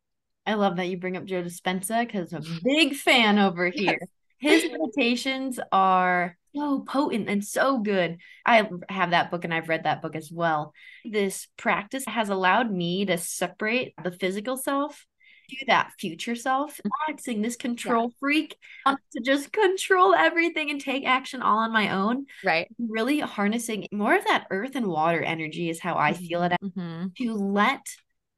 I 0.48 0.54
love 0.54 0.76
that 0.76 0.88
you 0.88 0.96
bring 0.96 1.16
up 1.16 1.26
Joe 1.26 1.42
Dispenza 1.42 2.06
because 2.06 2.32
I'm 2.32 2.42
a 2.42 2.60
big 2.64 2.94
fan 2.94 3.38
over 3.38 3.68
here. 3.68 3.98
His 4.38 4.64
meditations 4.70 5.60
are 5.70 6.38
so 6.56 6.80
potent 6.80 7.28
and 7.28 7.44
so 7.44 7.78
good. 7.78 8.18
I 8.46 8.68
have 8.88 9.10
that 9.10 9.30
book 9.30 9.44
and 9.44 9.52
I've 9.52 9.68
read 9.68 9.84
that 9.84 10.00
book 10.00 10.16
as 10.16 10.32
well. 10.32 10.72
This 11.04 11.48
practice 11.58 12.04
has 12.06 12.30
allowed 12.30 12.72
me 12.72 13.04
to 13.06 13.18
separate 13.18 13.92
the 14.02 14.10
physical 14.10 14.56
self 14.56 15.04
to 15.50 15.66
that 15.66 15.92
future 15.98 16.34
self, 16.34 16.76
mm-hmm. 16.76 16.88
ah, 16.88 17.04
relaxing 17.08 17.42
this 17.42 17.56
control 17.56 18.04
yeah. 18.04 18.16
freak 18.20 18.56
to 18.86 19.20
just 19.22 19.52
control 19.52 20.14
everything 20.14 20.70
and 20.70 20.80
take 20.80 21.06
action 21.06 21.42
all 21.42 21.58
on 21.58 21.72
my 21.72 21.90
own. 21.90 22.26
Right. 22.44 22.68
Really 22.78 23.20
harnessing 23.20 23.86
more 23.92 24.14
of 24.14 24.24
that 24.24 24.46
earth 24.50 24.76
and 24.76 24.86
water 24.86 25.22
energy 25.22 25.68
is 25.68 25.80
how 25.80 25.96
I 25.96 26.14
feel 26.14 26.42
it. 26.42 26.52
Mm-hmm. 26.62 26.80
mm-hmm. 26.80 27.24
To 27.24 27.34
let 27.34 27.84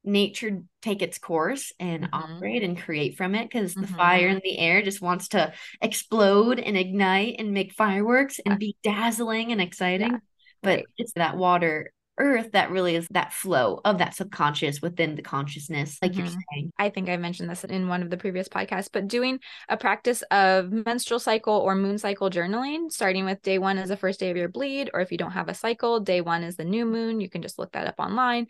nature 0.05 0.63
take 0.83 1.03
its 1.03 1.19
course 1.19 1.73
and 1.79 2.05
mm-hmm. 2.05 2.15
operate 2.15 2.63
and 2.63 2.81
create 2.81 3.17
from 3.17 3.35
it 3.35 3.49
because 3.51 3.73
mm-hmm. 3.73 3.83
the 3.83 3.89
fire 3.89 4.29
in 4.29 4.41
the 4.43 4.59
air 4.59 4.83
just 4.83 5.03
wants 5.03 5.29
to 5.29 5.53
explode 5.81 6.59
and 6.59 6.77
ignite 6.77 7.37
and 7.39 7.53
make 7.53 7.73
fireworks 7.73 8.41
and 8.45 8.59
be 8.59 8.77
dazzling 8.83 9.53
and 9.53 9.61
exciting. 9.61 10.13
Yeah. 10.13 10.19
But 10.63 10.69
right. 10.69 10.87
it's 10.97 11.13
that 11.15 11.37
water 11.37 11.93
earth 12.21 12.53
that 12.53 12.71
really 12.71 12.95
is 12.95 13.09
that 13.11 13.33
flow 13.33 13.81
of 13.85 13.99
that 13.99 14.15
subconscious 14.15 14.83
within 14.83 15.15
the 15.15 15.23
consciousness 15.23 15.97
like 16.03 16.13
mm-hmm. 16.13 16.21
you're 16.21 16.29
saying 16.29 16.71
i 16.79 16.91
think 16.91 17.09
i 17.09 17.17
mentioned 17.17 17.49
this 17.49 17.65
in 17.65 17.89
one 17.89 18.03
of 18.03 18.11
the 18.11 18.17
previous 18.17 18.47
podcasts 18.47 18.91
but 18.93 19.09
doing 19.09 19.41
a 19.71 19.77
practice 19.77 20.23
of 20.31 20.71
menstrual 20.71 21.19
cycle 21.19 21.55
or 21.55 21.75
moon 21.75 21.97
cycle 21.97 22.29
journaling 22.29 22.93
starting 22.93 23.25
with 23.25 23.41
day 23.43 23.59
one 23.59 23.79
is 23.79 23.89
the 23.89 23.97
first 23.97 24.21
day 24.21 24.31
of 24.31 24.37
your 24.37 24.49
bleed 24.49 24.91
or 24.93 25.01
if 25.01 25.11
you 25.11 25.17
don't 25.17 25.31
have 25.33 25.49
a 25.49 25.55
cycle 25.55 25.99
day 25.99 26.21
one 26.21 26.43
is 26.43 26.57
the 26.57 26.65
new 26.65 26.85
moon 26.85 27.21
you 27.21 27.31
can 27.31 27.41
just 27.41 27.59
look 27.59 27.73
that 27.73 27.87
up 27.87 27.99
online 27.99 28.47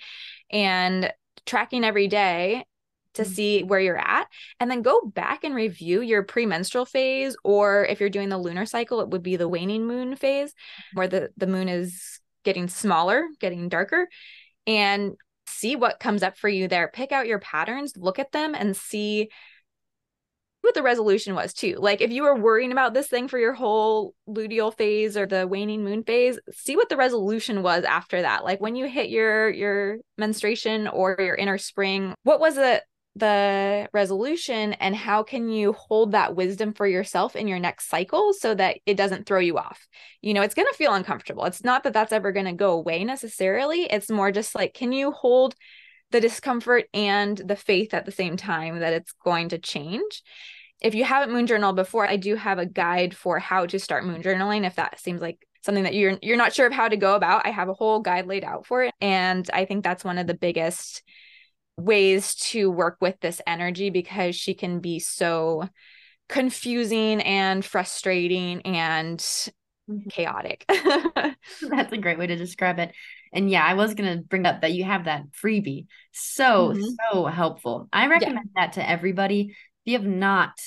and 0.51 1.13
tracking 1.47 1.85
every 1.85 2.09
day 2.09 2.65
to 3.15 3.23
mm-hmm. 3.23 3.33
see 3.33 3.63
where 3.63 3.81
you're 3.81 3.99
at 3.99 4.29
and 4.59 4.71
then 4.71 4.83
go 4.83 5.01
back 5.03 5.45
and 5.45 5.55
review 5.55 6.01
your 6.01 6.23
premenstrual 6.23 6.85
phase 6.85 7.37
or 7.45 7.85
if 7.87 8.01
you're 8.01 8.09
doing 8.09 8.29
the 8.29 8.39
lunar 8.39 8.67
cycle 8.67 9.01
it 9.01 9.09
would 9.09 9.23
be 9.23 9.37
the 9.37 9.49
waning 9.49 9.87
moon 9.87 10.17
phase 10.17 10.55
where 10.95 11.09
the 11.09 11.31
the 11.37 11.47
moon 11.47 11.69
is 11.69 12.21
getting 12.45 12.69
smaller 12.69 13.27
getting 13.41 13.69
darker 13.69 14.09
and 14.67 15.13
see 15.47 15.75
what 15.75 16.01
comes 16.01 16.23
up 16.23 16.37
for 16.37 16.49
you 16.49 16.69
there 16.69 16.89
pick 16.89 17.13
out 17.13 17.27
your 17.27 17.41
patterns 17.41 17.95
look 17.97 18.19
at 18.19 18.33
them 18.33 18.55
and 18.55 18.77
see 18.77 19.29
what 20.63 20.75
the 20.75 20.83
resolution 20.83 21.35
was 21.35 21.53
too. 21.53 21.77
Like 21.79 22.01
if 22.01 22.11
you 22.11 22.23
were 22.23 22.37
worrying 22.37 22.73
about 22.73 22.95
this 22.95 23.09
thing 23.09 23.29
for 23.29 23.39
your 23.39 23.55
whole 23.55 24.15
luteal 24.29 24.77
phase 24.77 25.17
or 25.17 25.27
the 25.27 25.47
waning 25.47 25.85
moon 25.85 26.05
phase, 26.05 26.39
see 26.53 26.77
what 26.77 26.89
the 26.89 26.97
resolution 26.97 27.63
was 27.63 27.85
after 27.85 28.23
that. 28.23 28.45
Like 28.45 28.61
when 28.61 28.77
you 28.77 28.87
hit 28.87 29.11
your 29.11 29.49
your 29.51 29.99
menstruation 30.19 30.87
or 30.89 31.17
your 31.19 31.35
inner 31.35 31.59
spring, 31.59 32.15
what 32.23 32.41
was 32.41 32.57
the 32.57 32.83
the 33.17 33.89
resolution 33.93 34.73
and 34.75 34.95
how 34.95 35.23
can 35.23 35.49
you 35.49 35.73
hold 35.73 36.13
that 36.13 36.37
wisdom 36.37 36.73
for 36.73 36.87
yourself 36.87 37.35
in 37.35 37.49
your 37.49 37.59
next 37.59 37.89
cycle 37.89 38.33
so 38.33 38.55
that 38.55 38.79
it 38.87 38.97
doesn't 38.97 39.27
throw 39.27 39.41
you 39.41 39.59
off 39.59 39.89
you 40.23 40.33
know 40.33 40.43
it's 40.43 40.55
going 40.55 40.69
to 40.71 40.79
feel 40.79 40.95
uncomfortable 40.95 41.45
it's 41.45 41.65
not 41.65 41.83
that 41.83 41.93
that's 41.93 42.13
ever 42.13 42.31
going 42.31 42.47
to 42.47 42.53
go 42.53 42.71
away 42.71 43.03
necessarily 43.03 43.83
it's 43.83 44.11
more 44.11 44.31
just 44.31 44.55
like 44.55 44.75
can 44.75 44.93
you 44.93 45.11
hold 45.11 45.57
the 46.11 46.21
discomfort 46.21 46.87
and 46.93 47.37
the 47.39 47.57
faith 47.57 47.95
at 47.95 48.05
the 48.05 48.13
same 48.13 48.37
time 48.37 48.81
that 48.81 48.93
it's 48.93 49.13
going 49.25 49.51
to 49.51 49.59
change. 49.59 50.23
If 50.81 50.95
you 50.95 51.05
haven't 51.05 51.33
moon 51.33 51.47
journaled 51.47 51.77
before, 51.77 52.09
I 52.09 52.17
do 52.17 52.37
have 52.37 52.59
a 52.59 52.67
guide 52.67 53.15
for 53.15 53.39
how 53.39 53.67
to 53.67 53.79
start 53.79 54.05
moon 54.05 54.23
journaling 54.23 54.67
if 54.67 54.77
that 54.77 54.99
seems 54.99 55.21
like 55.21 55.47
something 55.63 55.85
that 55.85 55.95
you're 55.95 56.19
you're 56.23 56.39
not 56.39 56.55
sure 56.55 56.67
of 56.67 56.73
how 56.73 56.89
to 56.89 56.97
go 56.97 57.15
about. 57.15 57.47
I 57.47 57.51
have 57.51 57.69
a 57.69 57.75
whole 57.75 58.01
guide 58.01 58.27
laid 58.27 58.45
out 58.45 58.67
for 58.67 58.85
it 58.85 58.95
and 59.01 59.49
I 59.53 59.67
think 59.67 59.85
that's 59.85 60.05
one 60.05 60.19
of 60.19 60.27
the 60.27 60.35
biggest 60.35 61.03
ways 61.77 62.35
to 62.35 62.71
work 62.71 62.97
with 63.01 63.19
this 63.21 63.41
energy 63.47 63.91
because 63.91 64.37
she 64.37 64.55
can 64.55 64.81
be 64.81 64.99
so 64.99 65.69
confusing 66.29 67.21
and 67.23 67.65
frustrating 67.65 68.63
and 68.63 69.19
mm-hmm. 69.19 70.09
chaotic. 70.09 70.65
That's 70.69 71.93
a 71.93 71.99
great 71.99 72.19
way 72.19 72.29
to 72.29 72.37
describe 72.37 72.79
it. 72.79 72.93
And 73.33 73.51
yeah, 73.51 73.65
I 73.65 73.75
was 73.75 73.95
going 73.95 74.19
to 74.19 74.25
bring 74.25 74.47
up 74.47 74.63
that 74.63 74.73
you 74.73 74.85
have 74.85 75.05
that 75.05 75.31
freebie. 75.33 75.87
So, 76.13 76.71
mm-hmm. 76.71 76.83
so 77.13 77.27
helpful. 77.27 77.89
I 77.93 78.09
recommend 78.09 78.51
yeah. 78.57 78.67
that 78.67 78.73
to 78.75 78.89
everybody. 78.89 79.51
If 79.51 79.93
you 79.93 79.99
have 79.99 80.07
not 80.07 80.59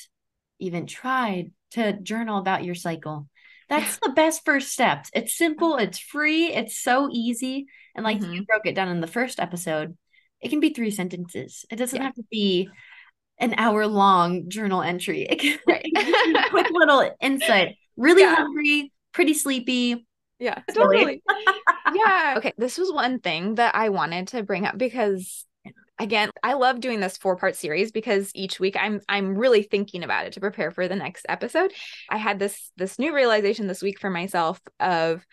even 0.59 0.87
tried 0.87 1.51
to 1.71 1.93
journal 1.93 2.37
about 2.37 2.63
your 2.63 2.75
cycle, 2.75 3.27
that's 3.69 3.97
the 3.97 4.09
best 4.09 4.45
first 4.45 4.71
step. 4.71 5.05
It's 5.13 5.35
simple, 5.35 5.77
it's 5.77 5.99
free, 5.99 6.53
it's 6.53 6.77
so 6.77 7.09
easy. 7.11 7.65
And 7.95 8.03
like 8.03 8.19
mm-hmm. 8.19 8.33
you 8.33 8.45
broke 8.45 8.65
it 8.65 8.75
down 8.75 8.89
in 8.89 9.01
the 9.01 9.07
first 9.07 9.39
episode, 9.39 9.97
it 10.41 10.49
can 10.49 10.59
be 10.59 10.73
three 10.73 10.91
sentences. 10.91 11.65
It 11.71 11.77
doesn't 11.77 11.97
yeah. 11.97 12.05
have 12.05 12.15
to 12.15 12.23
be 12.29 12.69
an 13.39 13.55
hour 13.57 13.87
long 13.87 14.49
journal 14.49 14.81
entry. 14.81 15.23
It 15.29 15.39
can, 15.39 15.59
right. 15.67 15.81
it 15.83 16.49
quick 16.51 16.67
little 16.71 17.09
insight. 17.19 17.75
Really 17.95 18.23
yeah. 18.23 18.37
hungry, 18.37 18.91
pretty 19.11 19.35
sleepy. 19.35 20.07
Yeah, 20.39 20.61
totally. 20.73 21.21
Yeah. 21.93 22.35
Okay. 22.37 22.53
This 22.57 22.77
was 22.77 22.91
one 22.91 23.19
thing 23.19 23.55
that 23.55 23.75
I 23.75 23.89
wanted 23.89 24.29
to 24.29 24.43
bring 24.43 24.65
up 24.65 24.77
because 24.77 25.45
again, 25.99 26.31
I 26.41 26.53
love 26.53 26.79
doing 26.79 26.99
this 26.99 27.17
four-part 27.17 27.55
series 27.55 27.91
because 27.91 28.31
each 28.35 28.59
week 28.59 28.75
I'm 28.79 29.01
I'm 29.07 29.37
really 29.37 29.63
thinking 29.63 30.03
about 30.03 30.25
it 30.25 30.33
to 30.33 30.39
prepare 30.39 30.71
for 30.71 30.87
the 30.87 30.95
next 30.95 31.25
episode. 31.29 31.71
I 32.09 32.17
had 32.17 32.39
this 32.39 32.71
this 32.77 32.99
new 32.99 33.13
realization 33.13 33.67
this 33.67 33.81
week 33.81 33.99
for 33.99 34.09
myself 34.09 34.59
of 34.79 35.25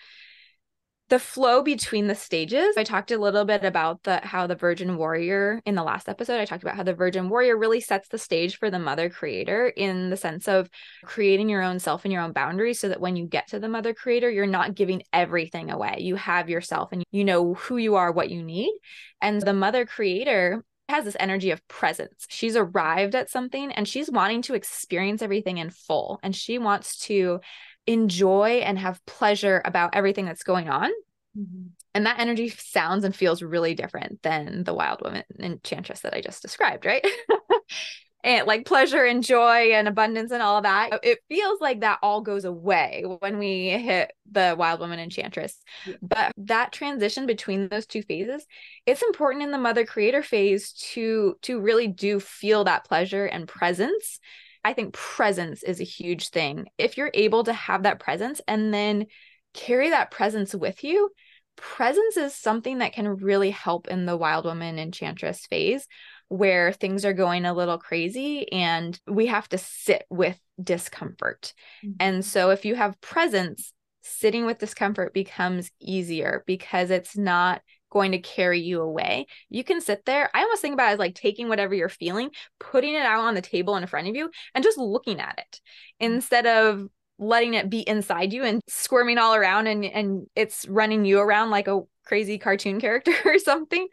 the 1.10 1.18
flow 1.18 1.62
between 1.62 2.06
the 2.06 2.14
stages 2.14 2.76
i 2.76 2.84
talked 2.84 3.10
a 3.10 3.18
little 3.18 3.44
bit 3.44 3.64
about 3.64 4.02
the 4.04 4.20
how 4.22 4.46
the 4.46 4.54
virgin 4.54 4.96
warrior 4.96 5.60
in 5.66 5.74
the 5.74 5.82
last 5.82 6.08
episode 6.08 6.40
i 6.40 6.44
talked 6.44 6.62
about 6.62 6.76
how 6.76 6.82
the 6.82 6.94
virgin 6.94 7.28
warrior 7.28 7.56
really 7.56 7.80
sets 7.80 8.08
the 8.08 8.18
stage 8.18 8.58
for 8.58 8.70
the 8.70 8.78
mother 8.78 9.10
creator 9.10 9.66
in 9.68 10.08
the 10.08 10.16
sense 10.16 10.48
of 10.48 10.70
creating 11.04 11.48
your 11.48 11.62
own 11.62 11.78
self 11.78 12.04
and 12.04 12.12
your 12.12 12.22
own 12.22 12.32
boundaries 12.32 12.80
so 12.80 12.88
that 12.88 13.00
when 13.00 13.16
you 13.16 13.26
get 13.26 13.48
to 13.48 13.58
the 13.58 13.68
mother 13.68 13.92
creator 13.92 14.30
you're 14.30 14.46
not 14.46 14.74
giving 14.74 15.02
everything 15.12 15.70
away 15.70 15.96
you 15.98 16.14
have 16.14 16.48
yourself 16.48 16.90
and 16.92 17.04
you 17.10 17.24
know 17.24 17.54
who 17.54 17.76
you 17.76 17.96
are 17.96 18.12
what 18.12 18.30
you 18.30 18.42
need 18.42 18.72
and 19.20 19.42
the 19.42 19.52
mother 19.52 19.84
creator 19.84 20.64
has 20.90 21.04
this 21.04 21.16
energy 21.18 21.50
of 21.50 21.66
presence. 21.68 22.26
She's 22.28 22.56
arrived 22.56 23.14
at 23.14 23.30
something 23.30 23.72
and 23.72 23.88
she's 23.88 24.10
wanting 24.10 24.42
to 24.42 24.54
experience 24.54 25.22
everything 25.22 25.58
in 25.58 25.70
full. 25.70 26.20
And 26.22 26.36
she 26.36 26.58
wants 26.58 26.98
to 27.06 27.40
enjoy 27.86 28.60
and 28.64 28.78
have 28.78 29.04
pleasure 29.06 29.62
about 29.64 29.94
everything 29.94 30.24
that's 30.24 30.42
going 30.42 30.68
on. 30.68 30.90
Mm-hmm. 31.38 31.68
And 31.94 32.06
that 32.06 32.20
energy 32.20 32.48
sounds 32.48 33.04
and 33.04 33.14
feels 33.14 33.42
really 33.42 33.74
different 33.74 34.22
than 34.22 34.62
the 34.62 34.74
wild 34.74 35.00
woman 35.02 35.24
enchantress 35.38 36.00
that 36.00 36.14
I 36.14 36.20
just 36.20 36.42
described, 36.42 36.86
right? 36.86 37.04
and 38.24 38.46
like 38.46 38.66
pleasure 38.66 39.04
and 39.04 39.22
joy 39.24 39.72
and 39.72 39.88
abundance 39.88 40.30
and 40.30 40.42
all 40.42 40.58
of 40.58 40.64
that. 40.64 41.00
It 41.02 41.20
feels 41.28 41.60
like 41.60 41.80
that 41.80 41.98
all 42.02 42.20
goes 42.20 42.44
away 42.44 43.04
when 43.20 43.38
we 43.38 43.70
hit 43.70 44.12
the 44.30 44.54
wild 44.58 44.80
woman 44.80 44.98
enchantress. 44.98 45.56
Yeah. 45.86 45.94
But 46.02 46.32
that 46.36 46.72
transition 46.72 47.26
between 47.26 47.68
those 47.68 47.86
two 47.86 48.02
phases, 48.02 48.46
it's 48.86 49.02
important 49.02 49.44
in 49.44 49.50
the 49.50 49.58
mother 49.58 49.86
creator 49.86 50.22
phase 50.22 50.72
to 50.92 51.36
to 51.42 51.60
really 51.60 51.88
do 51.88 52.20
feel 52.20 52.64
that 52.64 52.84
pleasure 52.84 53.24
and 53.24 53.48
presence. 53.48 54.20
I 54.64 54.72
think 54.72 54.94
presence 54.94 55.62
is 55.62 55.80
a 55.80 55.84
huge 55.84 56.28
thing. 56.28 56.66
If 56.78 56.96
you're 56.96 57.10
able 57.14 57.44
to 57.44 57.52
have 57.52 57.84
that 57.84 58.00
presence 58.00 58.40
and 58.46 58.72
then 58.72 59.06
carry 59.54 59.90
that 59.90 60.10
presence 60.10 60.54
with 60.54 60.84
you, 60.84 61.10
presence 61.56 62.16
is 62.16 62.34
something 62.34 62.78
that 62.78 62.92
can 62.92 63.08
really 63.08 63.50
help 63.50 63.88
in 63.88 64.06
the 64.06 64.16
wild 64.16 64.44
woman 64.44 64.78
enchantress 64.78 65.46
phase 65.46 65.86
where 66.28 66.72
things 66.72 67.04
are 67.04 67.12
going 67.12 67.44
a 67.44 67.52
little 67.52 67.78
crazy 67.78 68.50
and 68.52 68.98
we 69.06 69.26
have 69.26 69.48
to 69.48 69.58
sit 69.58 70.04
with 70.08 70.38
discomfort. 70.62 71.52
Mm-hmm. 71.84 71.96
And 72.00 72.24
so 72.24 72.50
if 72.50 72.64
you 72.64 72.76
have 72.76 73.00
presence, 73.00 73.72
sitting 74.02 74.46
with 74.46 74.58
discomfort 74.58 75.12
becomes 75.12 75.70
easier 75.80 76.42
because 76.46 76.90
it's 76.90 77.16
not 77.16 77.62
going 77.90 78.12
to 78.12 78.18
carry 78.18 78.60
you 78.60 78.80
away. 78.80 79.26
You 79.48 79.64
can 79.64 79.80
sit 79.80 80.04
there. 80.04 80.30
I 80.34 80.42
almost 80.42 80.62
think 80.62 80.74
about 80.74 80.90
it 80.90 80.94
as 80.94 80.98
like 80.98 81.14
taking 81.14 81.48
whatever 81.48 81.74
you're 81.74 81.88
feeling, 81.88 82.30
putting 82.58 82.94
it 82.94 83.02
out 83.02 83.24
on 83.24 83.34
the 83.34 83.42
table 83.42 83.76
in 83.76 83.86
front 83.86 84.08
of 84.08 84.16
you, 84.16 84.30
and 84.54 84.64
just 84.64 84.78
looking 84.78 85.20
at 85.20 85.38
it 85.38 85.60
mm-hmm. 86.00 86.14
instead 86.14 86.46
of 86.46 86.86
letting 87.18 87.52
it 87.54 87.68
be 87.68 87.80
inside 87.80 88.32
you 88.32 88.44
and 88.44 88.62
squirming 88.66 89.18
all 89.18 89.34
around 89.34 89.66
and 89.66 89.84
and 89.84 90.26
it's 90.34 90.66
running 90.66 91.04
you 91.04 91.20
around 91.20 91.50
like 91.50 91.68
a 91.68 91.82
crazy 92.06 92.38
cartoon 92.38 92.80
character 92.80 93.12
or 93.26 93.38
something. 93.38 93.86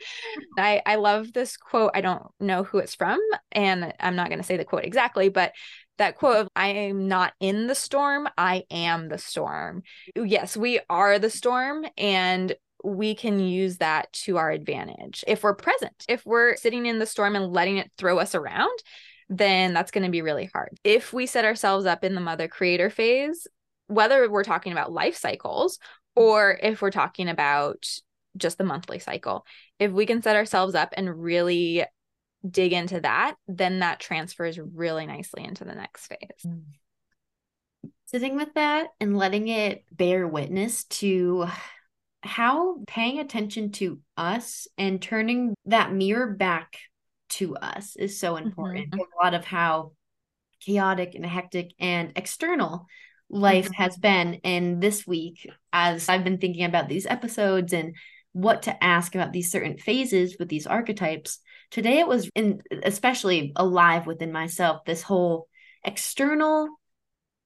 I 0.58 0.82
I 0.86 0.96
love 0.96 1.34
this 1.34 1.58
quote. 1.58 1.92
I 1.94 2.02
don't 2.02 2.24
know 2.40 2.64
who 2.64 2.78
it's 2.80 2.96
from 2.96 3.20
and 3.52 3.94
I'm 4.00 4.16
not 4.16 4.30
going 4.30 4.40
to 4.40 4.46
say 4.46 4.58
the 4.58 4.66
quote 4.66 4.86
exactly, 4.86 5.30
but 5.30 5.52
that 5.98 6.16
quote 6.16 6.38
of 6.38 6.50
I 6.56 6.68
am 6.68 7.08
not 7.08 7.34
in 7.40 7.68
the 7.68 7.76
storm, 7.76 8.30
I 8.38 8.64
am 8.72 9.10
the 9.10 9.18
storm. 9.18 9.84
Yes, 10.16 10.56
we 10.56 10.80
are 10.90 11.20
the 11.20 11.30
storm 11.30 11.86
and 11.98 12.56
we 12.84 13.16
can 13.16 13.40
use 13.40 13.78
that 13.78 14.12
to 14.13 14.38
our 14.38 14.52
advantage 14.52 15.24
if 15.28 15.44
we're 15.44 15.56
present. 15.56 16.06
If 16.08 16.26
we're 16.26 16.56
sitting 16.56 16.86
in 16.86 17.00
the 17.00 17.06
storm 17.06 17.36
and 17.36 17.52
letting 17.52 17.78
it 17.78 17.92
throw 17.98 18.20
us 18.20 18.36
around, 18.36 18.78
then 19.30 19.74
that's 19.74 19.92
going 19.92 20.06
to 20.06 20.12
be 20.12 20.22
really 20.22 20.50
hard. 20.54 20.80
If 20.84 21.12
we 21.12 21.26
set 21.26 21.46
ourselves 21.46 21.86
up 21.86 22.04
in 22.04 22.16
the 22.16 22.22
mother 22.22 22.48
creator 22.48 22.90
phase, 22.90 23.48
whether 23.88 24.30
we're 24.30 24.44
talking 24.44 24.72
about 24.72 24.92
life 24.92 25.18
cycles 25.18 25.80
or 26.16 26.58
if 26.62 26.82
we're 26.82 26.92
talking 26.92 27.30
about 27.30 27.86
just 28.38 28.58
the 28.58 28.63
monthly 28.63 29.00
cycle, 29.00 29.46
if 29.80 29.92
we 29.92 30.06
can 30.06 30.22
set 30.22 30.36
ourselves 30.36 30.76
up 30.76 30.94
and 30.96 31.22
really 31.22 31.84
dig 32.50 32.74
into 32.74 33.02
that, 33.02 33.36
then 33.48 33.80
that 33.80 34.00
transfers 34.00 34.60
really 34.60 35.06
nicely 35.06 35.44
into 35.44 35.66
the 35.66 35.76
next 35.76 36.08
phase. 36.08 36.46
Mm. 36.46 36.63
Sitting 38.06 38.38
with 38.38 38.54
that 38.54 38.88
and 39.02 39.18
letting 39.18 39.50
it 39.50 39.84
bear 39.92 40.28
witness 40.28 40.86
to 40.86 41.48
how 42.28 42.78
paying 42.88 43.20
attention 43.20 43.72
to 43.74 44.00
us 44.16 44.68
and 44.78 45.02
turning 45.02 45.56
that 45.66 45.94
mirror 45.94 46.28
back 46.28 46.78
to 47.30 47.56
us 47.56 47.96
is 47.96 48.20
so 48.20 48.36
important. 48.36 48.92
Mm-hmm. 48.92 49.00
A 49.00 49.24
lot 49.24 49.34
of 49.34 49.46
how 49.46 49.94
chaotic 50.62 51.16
and 51.16 51.26
hectic 51.26 51.72
and 51.80 52.12
external 52.16 52.88
life 53.30 53.66
mm-hmm. 53.66 53.84
has 53.84 53.98
been 53.98 54.36
in 54.36 54.80
this 54.80 55.06
week 55.06 55.50
as 55.74 56.10
I've 56.10 56.24
been 56.24 56.38
thinking 56.38 56.66
about 56.66 56.88
these 56.88 57.06
episodes 57.06 57.74
and 57.74 57.96
what 58.32 58.63
to 58.63 58.84
ask 58.84 59.16
about 59.16 59.34
these 59.34 59.52
certain 59.52 59.78
phases 59.78 60.38
with 60.40 60.48
these 60.50 60.68
archetypes. 60.68 61.40
Today 61.72 62.00
it 62.00 62.08
was 62.08 62.30
in 62.36 62.62
especially 62.84 63.52
alive 63.56 64.06
within 64.06 64.32
myself 64.32 64.86
this 64.86 65.02
whole 65.02 65.48
external 65.84 66.70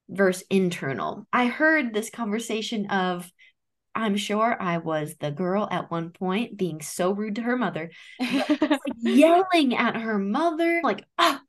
versus 0.10 0.44
internal. 0.50 1.26
I 1.32 1.48
heard 1.48 1.94
this 1.94 2.10
conversation 2.10 2.88
of 2.88 3.32
I'm 3.94 4.18
sure 4.18 4.56
I 4.60 4.78
was 4.78 5.16
the 5.20 5.32
girl 5.32 5.68
at 5.70 5.92
one 5.92 6.12
point 6.12 6.58
being 6.58 6.82
so 6.82 7.12
rude 7.12 7.36
to 7.36 7.42
her 7.42 7.58
mother, 7.58 7.92
like 8.20 8.80
yelling 8.98 9.76
at 9.76 9.98
her 9.98 10.18
mother, 10.18 10.82
like, 10.84 11.04
oh, 11.18 11.40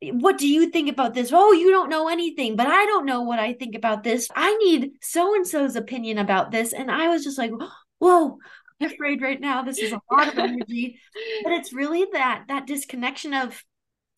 what 0.00 0.38
do 0.38 0.48
you 0.48 0.70
think 0.70 0.90
about 0.90 1.12
this? 1.12 1.30
Oh, 1.32 1.52
you 1.52 1.70
don't 1.70 1.90
know 1.90 2.08
anything, 2.08 2.56
but 2.56 2.66
I 2.66 2.86
don't 2.86 3.04
know 3.04 3.22
what 3.22 3.38
I 3.38 3.52
think 3.52 3.74
about 3.74 4.02
this. 4.02 4.28
I 4.34 4.56
need 4.56 4.92
so 5.02 5.34
and 5.34 5.46
so's 5.46 5.76
opinion 5.76 6.18
about 6.18 6.50
this. 6.50 6.72
And 6.72 6.90
I 6.90 7.08
was 7.08 7.22
just 7.22 7.36
like, 7.38 7.52
whoa, 7.98 8.38
I'm 8.80 8.90
afraid 8.90 9.20
right 9.20 9.40
now. 9.40 9.62
This 9.62 9.78
is 9.78 9.92
a 9.92 10.00
lot 10.10 10.28
of 10.28 10.38
energy. 10.38 10.98
but 11.44 11.52
it's 11.52 11.72
really 11.72 12.06
that 12.12 12.44
that 12.48 12.66
disconnection 12.66 13.34
of 13.34 13.62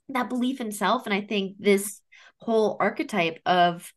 that 0.09 0.29
belief 0.29 0.61
in 0.61 0.71
self. 0.71 1.07
And 1.07 1.15
I 1.15 1.21
think 1.21 1.57
this 1.59 2.01
whole 2.39 2.77
archetype 2.79 3.41
of 3.45 3.93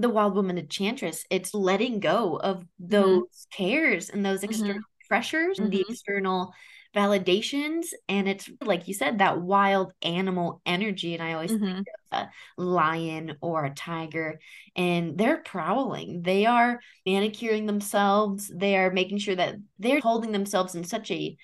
the 0.00 0.08
wild 0.08 0.34
woman 0.34 0.58
enchantress 0.58 1.24
it's 1.30 1.54
letting 1.54 2.00
go 2.00 2.36
of 2.36 2.58
mm-hmm. 2.58 2.88
those 2.88 3.22
mm-hmm. 3.22 3.64
cares 3.64 4.10
and 4.10 4.24
those 4.24 4.42
external 4.42 4.74
mm-hmm. 4.74 5.08
pressures 5.08 5.58
and 5.58 5.70
the 5.70 5.78
mm-hmm. 5.78 5.92
external 5.92 6.52
validations 6.94 7.86
and 8.08 8.28
it's 8.28 8.50
like 8.64 8.88
you 8.88 8.94
said 8.94 9.18
that 9.18 9.40
wild 9.40 9.92
animal 10.02 10.60
energy 10.66 11.14
and 11.14 11.22
i 11.22 11.34
always 11.34 11.50
think 11.50 11.62
mm-hmm. 11.62 11.78
of 12.12 12.26
a 12.58 12.60
lion 12.60 13.36
or 13.40 13.64
a 13.64 13.74
tiger 13.74 14.40
and 14.74 15.16
they're 15.16 15.38
prowling 15.38 16.22
they 16.22 16.46
are 16.46 16.80
manicuring 17.06 17.66
themselves 17.66 18.50
they 18.52 18.76
are 18.76 18.90
making 18.90 19.18
sure 19.18 19.36
that 19.36 19.54
they're 19.78 20.00
holding 20.00 20.32
themselves 20.32 20.74
in 20.74 20.82
such 20.82 21.12
a 21.12 21.36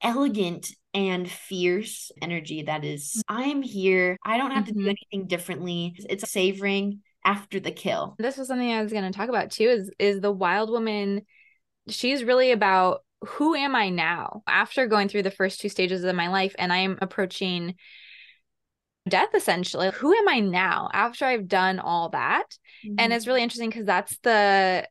elegant 0.00 0.70
and 0.94 1.30
fierce 1.30 2.10
energy 2.22 2.62
that 2.62 2.84
is 2.84 3.22
i'm 3.28 3.60
here 3.60 4.16
i 4.24 4.38
don't 4.38 4.52
have 4.52 4.64
to 4.64 4.72
do 4.72 4.80
mm-hmm. 4.80 4.88
anything 4.88 5.26
differently 5.26 5.94
it's 6.08 6.30
savoring 6.30 7.00
after 7.28 7.60
the 7.60 7.70
kill. 7.70 8.16
This 8.18 8.38
was 8.38 8.48
something 8.48 8.72
I 8.72 8.82
was 8.82 8.92
going 8.92 9.04
to 9.04 9.16
talk 9.16 9.28
about 9.28 9.50
too 9.50 9.68
is 9.68 9.90
is 9.98 10.20
the 10.20 10.32
wild 10.32 10.70
woman 10.70 11.22
she's 11.88 12.24
really 12.24 12.52
about 12.52 13.00
who 13.26 13.54
am 13.54 13.76
I 13.76 13.90
now 13.90 14.42
after 14.46 14.86
going 14.86 15.08
through 15.08 15.24
the 15.24 15.30
first 15.30 15.60
two 15.60 15.68
stages 15.68 16.04
of 16.04 16.16
my 16.16 16.28
life 16.28 16.54
and 16.58 16.72
I 16.72 16.78
am 16.78 16.98
approaching 17.02 17.74
death 19.08 19.34
essentially. 19.34 19.90
Who 19.90 20.14
am 20.14 20.28
I 20.28 20.40
now 20.40 20.88
after 20.92 21.26
I've 21.26 21.48
done 21.48 21.80
all 21.80 22.08
that? 22.10 22.46
Mm-hmm. 22.86 22.94
And 22.98 23.12
it's 23.12 23.26
really 23.26 23.42
interesting 23.42 23.68
because 23.68 23.86
that's 23.86 24.16
the 24.22 24.88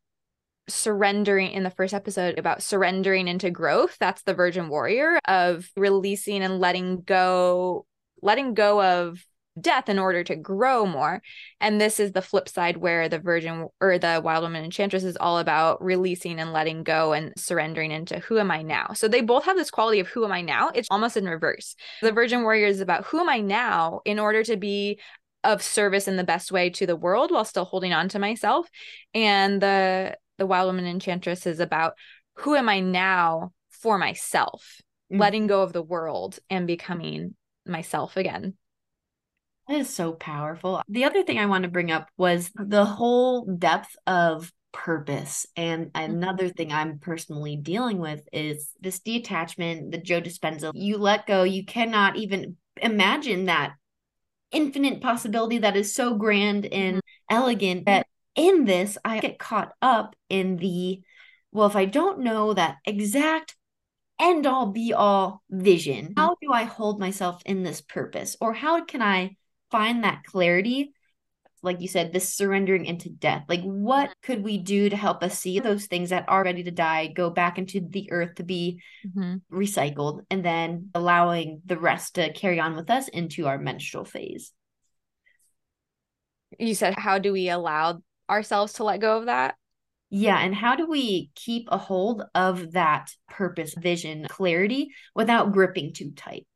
surrendering 0.70 1.52
in 1.52 1.64
the 1.64 1.72
first 1.72 1.94
episode 1.94 2.38
about 2.38 2.62
surrendering 2.62 3.28
into 3.28 3.50
growth. 3.50 3.98
That's 4.00 4.22
the 4.24 4.34
virgin 4.36 4.70
warrior 4.70 5.20
of 5.26 5.68
releasing 5.76 6.44
and 6.44 6.60
letting 6.60 7.02
go, 7.02 7.86
letting 8.22 8.54
go 8.54 8.84
of 8.84 9.24
death 9.60 9.90
in 9.90 10.00
order 10.00 10.24
to 10.24 10.36
grow 10.36 10.86
more. 10.86 11.22
And 11.60 11.80
this 11.80 12.00
is 12.00 12.12
the 12.12 12.22
flip 12.22 12.48
side 12.50 12.78
where 12.78 13.10
the 13.10 13.20
virgin 13.20 13.68
or 13.82 13.98
the 13.98 14.22
wild 14.24 14.44
woman 14.44 14.64
enchantress 14.64 15.04
is 15.04 15.18
all 15.18 15.40
about 15.40 15.84
releasing 15.84 16.40
and 16.40 16.54
letting 16.54 16.84
go 16.84 17.14
and 17.14 17.34
surrendering 17.38 17.92
into 17.92 18.20
who 18.20 18.40
am 18.40 18.52
I 18.52 18.62
now. 18.62 18.92
So 18.94 19.08
they 19.08 19.22
both 19.22 19.46
have 19.46 19.58
this 19.58 19.72
quality 19.72 20.00
of 20.00 20.08
who 20.08 20.26
am 20.26 20.32
I 20.32 20.42
now? 20.42 20.70
It's 20.74 20.88
almost 20.92 21.18
in 21.18 21.26
reverse. 21.26 21.76
The 22.02 22.12
virgin 22.12 22.44
warrior 22.44 22.68
is 22.68 22.82
about 22.82 23.06
who 23.06 23.20
am 23.20 23.30
I 23.30 23.40
now 23.40 24.02
in 24.06 24.20
order 24.20 24.44
to 24.44 24.58
be 24.58 25.00
of 25.44 25.62
service 25.62 26.08
in 26.08 26.18
the 26.18 26.24
best 26.24 26.52
way 26.52 26.70
to 26.72 26.86
the 26.86 26.96
world 26.96 27.32
while 27.32 27.46
still 27.46 27.66
holding 27.66 27.94
on 27.94 28.10
to 28.10 28.20
myself. 28.20 28.68
And 29.14 29.62
the 29.62 30.18
the 30.38 30.46
wild 30.46 30.68
woman 30.68 30.86
enchantress 30.86 31.48
is 31.48 31.60
about 31.60 31.94
who 32.36 32.56
am 32.56 32.70
I 32.70 32.80
now 32.80 33.54
for 33.70 33.98
myself, 33.98 34.82
mm-hmm. 35.12 35.20
letting 35.20 35.48
go 35.48 35.64
of 35.64 35.74
the 35.74 35.82
world 35.82 36.38
and 36.50 36.68
becoming 36.68 37.36
myself 37.66 38.18
again. 38.18 38.56
That 39.68 39.80
is 39.80 39.94
so 39.94 40.14
powerful. 40.14 40.82
The 40.88 41.04
other 41.04 41.24
thing 41.24 41.40
I 41.40 41.46
want 41.46 41.64
to 41.64 41.70
bring 41.70 41.92
up 41.92 42.08
was 42.18 42.52
the 42.56 42.86
whole 42.86 43.46
depth 43.46 43.96
of 44.06 44.52
purpose. 44.72 45.46
And 45.56 45.88
mm-hmm. 45.88 46.14
another 46.14 46.50
thing 46.50 46.72
I'm 46.72 47.00
personally 47.00 47.56
dealing 47.58 47.98
with 47.98 48.22
is 48.32 48.70
this 48.80 49.00
detachment, 49.00 49.92
the 49.92 49.98
Joe 49.98 50.22
Dispenza. 50.22 50.72
You 50.74 50.98
let 50.98 51.28
go, 51.28 51.44
you 51.44 51.66
cannot 51.66 52.16
even 52.16 52.58
imagine 52.82 53.46
that 53.46 53.74
infinite 54.52 55.02
possibility 55.02 55.58
that 55.60 55.76
is 55.76 55.94
so 55.94 56.16
grand 56.16 56.66
and 56.66 56.98
mm-hmm. 56.98 57.36
elegant 57.36 57.86
that 57.86 58.08
in 58.36 58.66
this, 58.66 58.98
I 59.04 59.20
get 59.20 59.40
caught 59.40 59.74
up 59.82 60.16
in 60.30 60.58
the 60.58 61.02
well, 61.52 61.68
if 61.68 61.76
I 61.76 61.86
don't 61.86 62.20
know 62.20 62.54
that 62.54 62.78
exact 62.86 63.56
end 64.20 64.46
all 64.46 64.68
be 64.68 64.94
all 64.94 65.42
vision, 65.50 66.14
how 66.16 66.36
do 66.42 66.52
I 66.52 66.64
hold 66.64 67.00
myself 67.00 67.42
in 67.46 67.64
this 67.64 67.82
purpose? 67.82 68.38
Or 68.40 68.54
how 68.54 68.84
can 68.86 69.02
I 69.02 69.38
find 69.72 70.04
that 70.04 70.24
clarity 70.24 70.94
like 71.64 71.82
you 71.82 71.88
said 71.88 72.14
this 72.14 72.34
surrendering 72.34 72.86
into 72.86 73.10
death 73.10 73.44
like 73.50 73.62
what 73.62 74.14
could 74.22 74.44
we 74.44 74.58
do 74.58 74.90
to 74.90 74.96
help 74.96 75.24
us 75.24 75.40
see 75.40 75.60
those 75.60 75.86
things 75.88 76.12
that 76.12 76.26
are 76.28 76.44
ready 76.44 76.64
to 76.64 76.72
die 76.72 77.08
go 77.08 77.30
back 77.30 77.58
into 77.58 77.82
the 77.90 78.12
earth 78.12 78.36
to 78.36 78.44
be 78.44 78.82
mm-hmm. 79.06 79.36
recycled 79.52 80.22
and 80.30 80.46
then 80.46 80.90
allowing 80.94 81.62
the 81.66 81.78
rest 81.78 82.16
to 82.16 82.32
carry 82.34 82.60
on 82.60 82.76
with 82.76 82.90
us 82.90 83.08
into 83.08 83.48
our 83.48 83.58
menstrual 83.58 84.06
phase 84.06 84.52
you 86.60 86.76
said 86.76 86.94
how 86.98 87.18
do 87.18 87.34
we 87.34 87.50
allow 87.50 88.00
ourselves 88.30 88.74
to 88.74 88.84
let 88.84 89.00
go 89.00 89.18
of 89.18 89.26
that 89.26 89.56
Yeah. 90.10 90.38
And 90.38 90.56
how 90.56 90.76
do 90.76 90.88
we 90.88 91.32
keep 91.36 91.68
a 91.70 91.78
hold 91.78 92.24
of 92.34 92.72
that 92.74 93.12
purpose, 93.30 93.74
vision, 93.74 94.26
clarity 94.30 94.92
without 95.14 95.52
gripping 95.52 95.94
too 95.94 96.12
tight? 96.16 96.48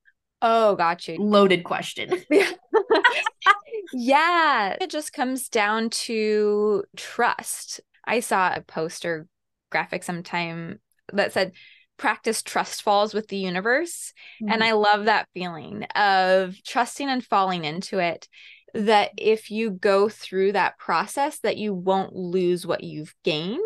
Oh, 0.41 0.75
got 0.75 1.07
you. 1.07 1.17
Loaded 1.17 1.63
question. 1.63 2.23
yeah. 3.93 4.77
It 4.79 4.89
just 4.89 5.13
comes 5.13 5.49
down 5.49 5.89
to 5.91 6.83
trust. 6.95 7.81
I 8.05 8.19
saw 8.21 8.53
a 8.53 8.61
poster 8.61 9.27
graphic 9.69 10.03
sometime 10.03 10.79
that 11.13 11.33
said, 11.33 11.53
practice 11.97 12.41
trust 12.41 12.81
falls 12.81 13.13
with 13.13 13.27
the 13.27 13.37
universe. 13.37 14.13
Mm-hmm. 14.41 14.53
And 14.53 14.63
I 14.63 14.71
love 14.71 15.05
that 15.05 15.27
feeling 15.33 15.83
of 15.95 16.55
trusting 16.65 17.07
and 17.07 17.23
falling 17.23 17.63
into 17.63 17.99
it 17.99 18.27
that 18.73 19.11
if 19.17 19.51
you 19.51 19.71
go 19.71 20.09
through 20.09 20.53
that 20.53 20.77
process 20.77 21.39
that 21.39 21.57
you 21.57 21.73
won't 21.73 22.15
lose 22.15 22.65
what 22.65 22.83
you've 22.83 23.13
gained 23.23 23.59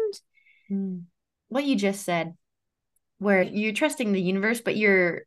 mm. 0.70 1.04
what 1.48 1.64
you 1.64 1.76
just 1.76 2.04
said 2.04 2.34
where 3.20 3.44
you're 3.44 3.74
trusting 3.74 4.12
the 4.12 4.22
universe 4.22 4.62
but 4.62 4.76
you're 4.76 5.22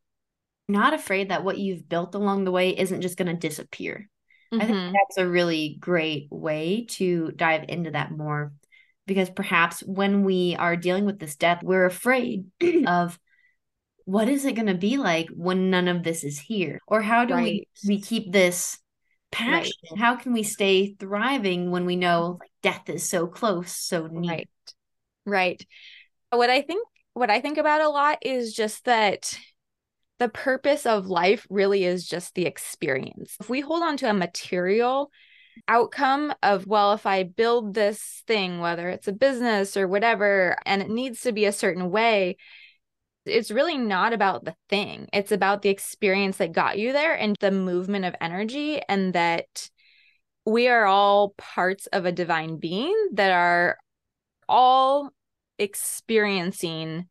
not 0.68 0.94
afraid 0.94 1.30
that 1.30 1.44
what 1.44 1.58
you've 1.58 1.88
built 1.88 2.14
along 2.14 2.44
the 2.44 2.52
way 2.52 2.70
isn't 2.78 3.00
just 3.00 3.16
going 3.16 3.28
to 3.28 3.48
disappear 3.48 4.08
mm-hmm. 4.52 4.62
i 4.62 4.66
think 4.66 4.78
mm-hmm. 4.78 4.92
that's 4.92 5.18
a 5.18 5.28
really 5.28 5.76
great 5.80 6.28
way 6.30 6.86
to 6.88 7.32
dive 7.32 7.64
into 7.68 7.90
that 7.90 8.10
more 8.10 8.52
because 9.06 9.30
perhaps 9.30 9.80
when 9.80 10.22
we 10.22 10.54
are 10.58 10.76
dealing 10.76 11.06
with 11.06 11.18
this 11.18 11.36
death 11.36 11.62
we're 11.62 11.86
afraid 11.86 12.44
of 12.86 13.18
what 14.04 14.28
is 14.28 14.44
it 14.44 14.54
going 14.54 14.68
to 14.68 14.74
be 14.74 14.96
like 14.96 15.28
when 15.34 15.70
none 15.70 15.88
of 15.88 16.02
this 16.02 16.24
is 16.24 16.38
here 16.38 16.80
or 16.86 17.02
how 17.02 17.24
do 17.24 17.34
right. 17.34 17.42
we 17.42 17.66
we 17.86 18.00
keep 18.00 18.32
this 18.32 18.78
passion 19.30 19.72
right. 19.90 19.98
how 19.98 20.16
can 20.16 20.32
we 20.32 20.42
stay 20.42 20.94
thriving 20.98 21.70
when 21.70 21.84
we 21.84 21.96
know 21.96 22.38
like 22.40 22.50
death 22.62 22.88
is 22.88 23.06
so 23.06 23.26
close 23.26 23.72
so 23.72 24.06
near 24.06 24.30
right 24.30 24.48
right 25.26 25.66
what 26.30 26.48
i 26.48 26.62
think 26.62 26.86
what 27.12 27.30
i 27.30 27.40
think 27.40 27.58
about 27.58 27.82
a 27.82 27.88
lot 27.88 28.18
is 28.22 28.54
just 28.54 28.84
that 28.86 29.38
the 30.18 30.28
purpose 30.28 30.86
of 30.86 31.06
life 31.06 31.46
really 31.50 31.84
is 31.84 32.06
just 32.06 32.34
the 32.34 32.46
experience 32.46 33.36
if 33.40 33.48
we 33.48 33.60
hold 33.60 33.82
on 33.82 33.96
to 33.96 34.08
a 34.08 34.14
material 34.14 35.10
outcome 35.66 36.32
of 36.42 36.66
well 36.66 36.92
if 36.92 37.06
i 37.06 37.22
build 37.22 37.74
this 37.74 38.22
thing 38.26 38.60
whether 38.60 38.88
it's 38.88 39.08
a 39.08 39.12
business 39.12 39.76
or 39.76 39.88
whatever 39.88 40.56
and 40.66 40.82
it 40.82 40.90
needs 40.90 41.22
to 41.22 41.32
be 41.32 41.44
a 41.44 41.52
certain 41.52 41.90
way 41.90 42.36
it's 43.28 43.50
really 43.50 43.78
not 43.78 44.12
about 44.12 44.44
the 44.44 44.54
thing. 44.68 45.08
It's 45.12 45.32
about 45.32 45.62
the 45.62 45.68
experience 45.68 46.38
that 46.38 46.52
got 46.52 46.78
you 46.78 46.92
there 46.92 47.14
and 47.14 47.36
the 47.40 47.50
movement 47.50 48.04
of 48.04 48.14
energy, 48.20 48.80
and 48.88 49.12
that 49.12 49.68
we 50.44 50.68
are 50.68 50.86
all 50.86 51.34
parts 51.36 51.86
of 51.88 52.06
a 52.06 52.12
divine 52.12 52.56
being 52.56 52.94
that 53.12 53.30
are 53.30 53.76
all 54.48 55.10
experiencing 55.58 57.08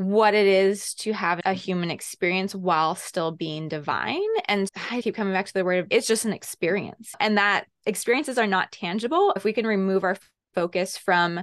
what 0.00 0.32
it 0.32 0.46
is 0.46 0.94
to 0.94 1.12
have 1.12 1.42
a 1.44 1.52
human 1.52 1.90
experience 1.90 2.54
while 2.54 2.94
still 2.94 3.32
being 3.32 3.68
divine. 3.68 4.22
And 4.46 4.66
I 4.90 5.02
keep 5.02 5.14
coming 5.14 5.34
back 5.34 5.44
to 5.44 5.52
the 5.52 5.62
word 5.62 5.88
it's 5.90 6.06
just 6.06 6.24
an 6.24 6.32
experience. 6.32 7.12
And 7.20 7.36
that 7.36 7.66
experiences 7.84 8.38
are 8.38 8.46
not 8.46 8.72
tangible. 8.72 9.34
If 9.36 9.44
we 9.44 9.52
can 9.52 9.66
remove 9.66 10.02
our 10.02 10.16
focus 10.54 10.96
from 10.96 11.42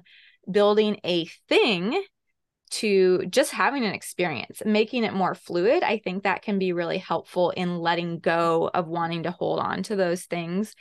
building 0.50 1.00
a 1.06 1.26
thing 1.48 2.04
to 2.70 3.28
just 3.28 3.52
having 3.52 3.86
an 3.86 3.94
experience, 3.94 4.64
making 4.66 5.04
it 5.04 5.14
more 5.14 5.36
fluid, 5.36 5.84
I 5.84 6.00
think 6.00 6.24
that 6.24 6.42
can 6.42 6.58
be 6.58 6.74
really 6.74 6.98
helpful 6.98 7.52
in 7.52 7.78
letting 7.78 8.18
go 8.18 8.72
of 8.74 8.88
wanting 8.88 9.24
to 9.24 9.32
hold 9.32 9.60
on 9.60 9.84
to 9.84 9.96
those 9.96 10.24
things. 10.24 10.74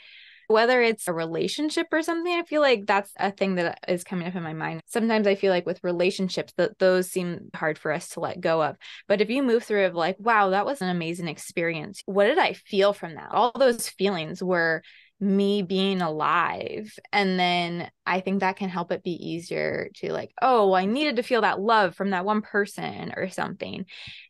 Whether 0.47 0.81
it's 0.81 1.07
a 1.07 1.13
relationship 1.13 1.87
or 1.91 2.01
something, 2.01 2.33
I 2.33 2.43
feel 2.43 2.61
like 2.61 2.85
that's 2.85 3.11
a 3.17 3.31
thing 3.31 3.55
that 3.55 3.79
is 3.87 4.03
coming 4.03 4.27
up 4.27 4.35
in 4.35 4.43
my 4.43 4.53
mind. 4.53 4.81
Sometimes 4.85 5.27
I 5.27 5.35
feel 5.35 5.51
like 5.51 5.65
with 5.65 5.83
relationships 5.83 6.53
that 6.57 6.79
those 6.79 7.11
seem 7.11 7.49
hard 7.53 7.77
for 7.77 7.91
us 7.91 8.09
to 8.09 8.21
let 8.21 8.39
go 8.39 8.63
of. 8.63 8.77
But 9.07 9.21
if 9.21 9.29
you 9.29 9.43
move 9.43 9.63
through 9.63 9.85
of 9.85 9.95
like, 9.95 10.15
wow, 10.19 10.49
that 10.49 10.65
was 10.65 10.81
an 10.81 10.89
amazing 10.89 11.27
experience. 11.27 12.01
What 12.05 12.25
did 12.25 12.37
I 12.37 12.53
feel 12.53 12.93
from 12.93 13.15
that? 13.15 13.31
All 13.31 13.51
those 13.51 13.89
feelings 13.89 14.41
were 14.41 14.83
me 15.19 15.63
being 15.63 16.01
alive. 16.01 16.93
And 17.11 17.39
then 17.39 17.89
I 18.05 18.19
think 18.19 18.39
that 18.39 18.57
can 18.57 18.69
help 18.69 18.91
it 18.91 19.03
be 19.03 19.11
easier 19.11 19.89
to 19.95 20.13
like, 20.13 20.31
oh, 20.41 20.73
I 20.73 20.85
needed 20.85 21.15
to 21.15 21.23
feel 21.23 21.41
that 21.41 21.59
love 21.59 21.95
from 21.95 22.11
that 22.11 22.25
one 22.25 22.41
person 22.41 23.13
or 23.15 23.29
something. 23.29 23.85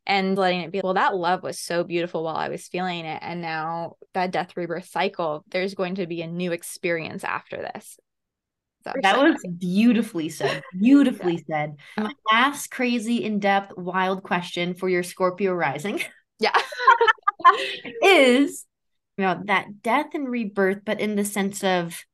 And 0.06 0.38
letting 0.38 0.62
it 0.62 0.72
be, 0.72 0.80
well, 0.82 0.94
that 0.94 1.16
love 1.16 1.44
was 1.44 1.60
so 1.60 1.84
beautiful 1.84 2.24
while 2.24 2.38
I 2.38 2.50
was 2.50 2.68
feeling 2.68 3.06
it. 3.06 3.20
And 3.22 3.42
now 3.42 3.96
that 4.14 4.32
death 4.32 4.56
rebirth 4.56 4.88
cycle, 4.88 5.44
there's 5.50 5.76
going 5.76 5.96
to 5.96 6.08
be 6.08 6.22
a 6.22 6.28
new 6.28 6.54
experience 6.54 7.24
after 7.24 7.58
this. 7.58 8.00
So, 8.84 8.94
that 9.02 9.18
was 9.18 9.36
beautifully 9.58 10.30
said. 10.30 10.64
Beautifully 10.80 11.44
yeah. 11.50 11.68
said. 11.68 11.76
My 11.98 12.14
last 12.32 12.72
crazy, 12.72 13.26
in 13.26 13.40
depth, 13.40 13.74
wild 13.76 14.24
question 14.24 14.76
for 14.76 14.88
your 14.88 15.04
Scorpio 15.04 15.52
rising. 15.52 16.02
Yeah. 16.40 16.56
is 18.04 18.66
know 19.24 19.42
that 19.46 19.82
death 19.82 20.08
and 20.14 20.30
rebirth 20.30 20.80
but 20.86 21.00
in 21.00 21.16
the 21.16 21.26
sense 21.26 21.64
of 21.64 22.06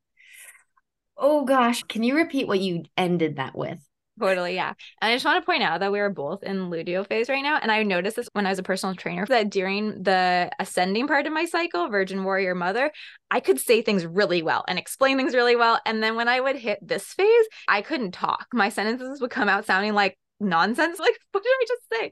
oh 1.17 1.45
gosh 1.45 1.83
can 1.83 2.03
you 2.03 2.15
repeat 2.15 2.47
what 2.47 2.59
you 2.59 2.83
ended 2.97 3.37
that 3.37 3.55
with 3.55 3.79
Totally, 4.19 4.53
yeah. 4.53 4.73
And 5.01 5.11
I 5.11 5.15
just 5.15 5.25
want 5.25 5.41
to 5.41 5.45
point 5.45 5.63
out 5.63 5.79
that 5.79 5.91
we 5.91 5.99
are 5.99 6.09
both 6.09 6.43
in 6.43 6.69
luteal 6.69 7.07
phase 7.07 7.29
right 7.29 7.41
now. 7.41 7.57
And 7.59 7.71
I 7.71 7.81
noticed 7.81 8.15
this 8.15 8.29
when 8.33 8.45
I 8.45 8.49
was 8.49 8.59
a 8.59 8.63
personal 8.63 8.95
trainer 8.95 9.25
that 9.25 9.49
during 9.49 10.03
the 10.03 10.51
ascending 10.59 11.07
part 11.07 11.25
of 11.25 11.33
my 11.33 11.45
cycle, 11.45 11.89
Virgin 11.89 12.23
Warrior 12.23 12.53
Mother, 12.53 12.91
I 13.31 13.39
could 13.39 13.59
say 13.59 13.81
things 13.81 14.05
really 14.05 14.43
well 14.43 14.63
and 14.67 14.77
explain 14.77 15.17
things 15.17 15.33
really 15.33 15.55
well. 15.55 15.79
And 15.85 16.03
then 16.03 16.15
when 16.15 16.27
I 16.27 16.39
would 16.39 16.55
hit 16.55 16.77
this 16.81 17.05
phase, 17.05 17.45
I 17.67 17.81
couldn't 17.81 18.11
talk. 18.11 18.47
My 18.53 18.69
sentences 18.69 19.19
would 19.19 19.31
come 19.31 19.49
out 19.49 19.65
sounding 19.65 19.93
like 19.93 20.17
nonsense. 20.39 20.99
Like, 21.03 21.17
what 21.31 21.43
did 21.43 21.49
I 21.49 21.65
just 21.67 21.89
say? 21.91 22.11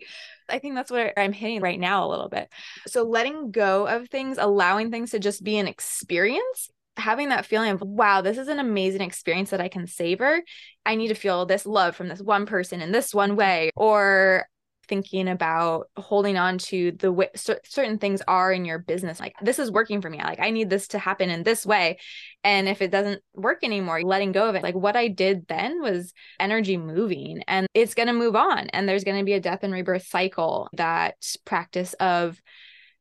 I 0.52 0.60
think 0.60 0.76
that's 0.76 0.92
what 0.92 1.14
I'm 1.18 1.34
hitting 1.34 1.62
right 1.62 1.80
now 1.80 2.06
a 2.06 2.10
little 2.10 2.30
bit. 2.30 2.50
So, 2.88 3.04
letting 3.04 3.52
go 3.52 3.88
of 3.88 4.10
things, 4.10 4.38
allowing 4.40 4.92
things 4.92 5.12
to 5.12 5.20
just 5.20 5.44
be 5.44 5.58
an 5.58 5.68
experience, 5.68 6.70
having 6.98 7.30
that 7.30 7.46
feeling 7.46 7.72
of, 7.72 7.82
wow, 7.82 8.22
this 8.22 8.38
is 8.38 8.48
an 8.48 8.60
amazing 8.60 9.02
experience 9.02 9.50
that 9.52 9.62
I 9.62 9.68
can 9.70 9.88
savor. 9.88 10.42
I 10.86 10.96
need 10.96 11.10
to 11.10 11.16
feel 11.16 11.46
this 11.46 11.66
love 11.66 11.96
from 11.96 12.08
this 12.08 12.22
one 12.22 12.46
person 12.46 12.82
in 12.82 12.92
this 12.92 13.14
one 13.14 13.36
way. 13.36 13.72
Or 13.76 14.48
thinking 14.92 15.30
about 15.30 15.88
holding 15.96 16.38
on 16.38 16.58
to 16.58 16.92
the 16.92 17.12
way 17.12 17.30
certain 17.36 17.98
things 17.98 18.22
are 18.28 18.52
in 18.52 18.66
your 18.66 18.78
business 18.78 19.20
like 19.20 19.34
this 19.42 19.58
is 19.58 19.72
working 19.72 20.02
for 20.02 20.10
me 20.10 20.18
like 20.18 20.42
i 20.42 20.50
need 20.50 20.70
this 20.70 20.90
to 20.90 21.00
happen 21.00 21.30
in 21.30 21.44
this 21.44 21.66
way. 21.66 21.98
And 22.44 22.68
if 22.68 22.82
it 22.82 22.90
doesn't 22.92 23.22
work 23.36 23.60
anymore 23.64 24.02
letting 24.02 24.32
go 24.32 24.50
of 24.50 24.56
it. 24.56 24.64
Like 24.64 24.76
what 24.76 24.96
i 24.96 25.08
did 25.08 25.48
then 25.48 25.82
was 25.82 26.14
energy 26.40 26.78
moving 26.78 27.44
and 27.48 27.68
it's 27.74 27.94
going 27.94 28.08
to 28.08 28.14
move 28.14 28.36
on 28.36 28.68
and 28.70 28.88
there's 28.88 29.04
going 29.04 29.18
to 29.18 29.26
be 29.26 29.34
a 29.34 29.40
death 29.40 29.60
and 29.64 29.74
rebirth 29.74 30.08
cycle 30.08 30.70
that 30.74 31.16
practice 31.46 31.94
of 31.96 32.42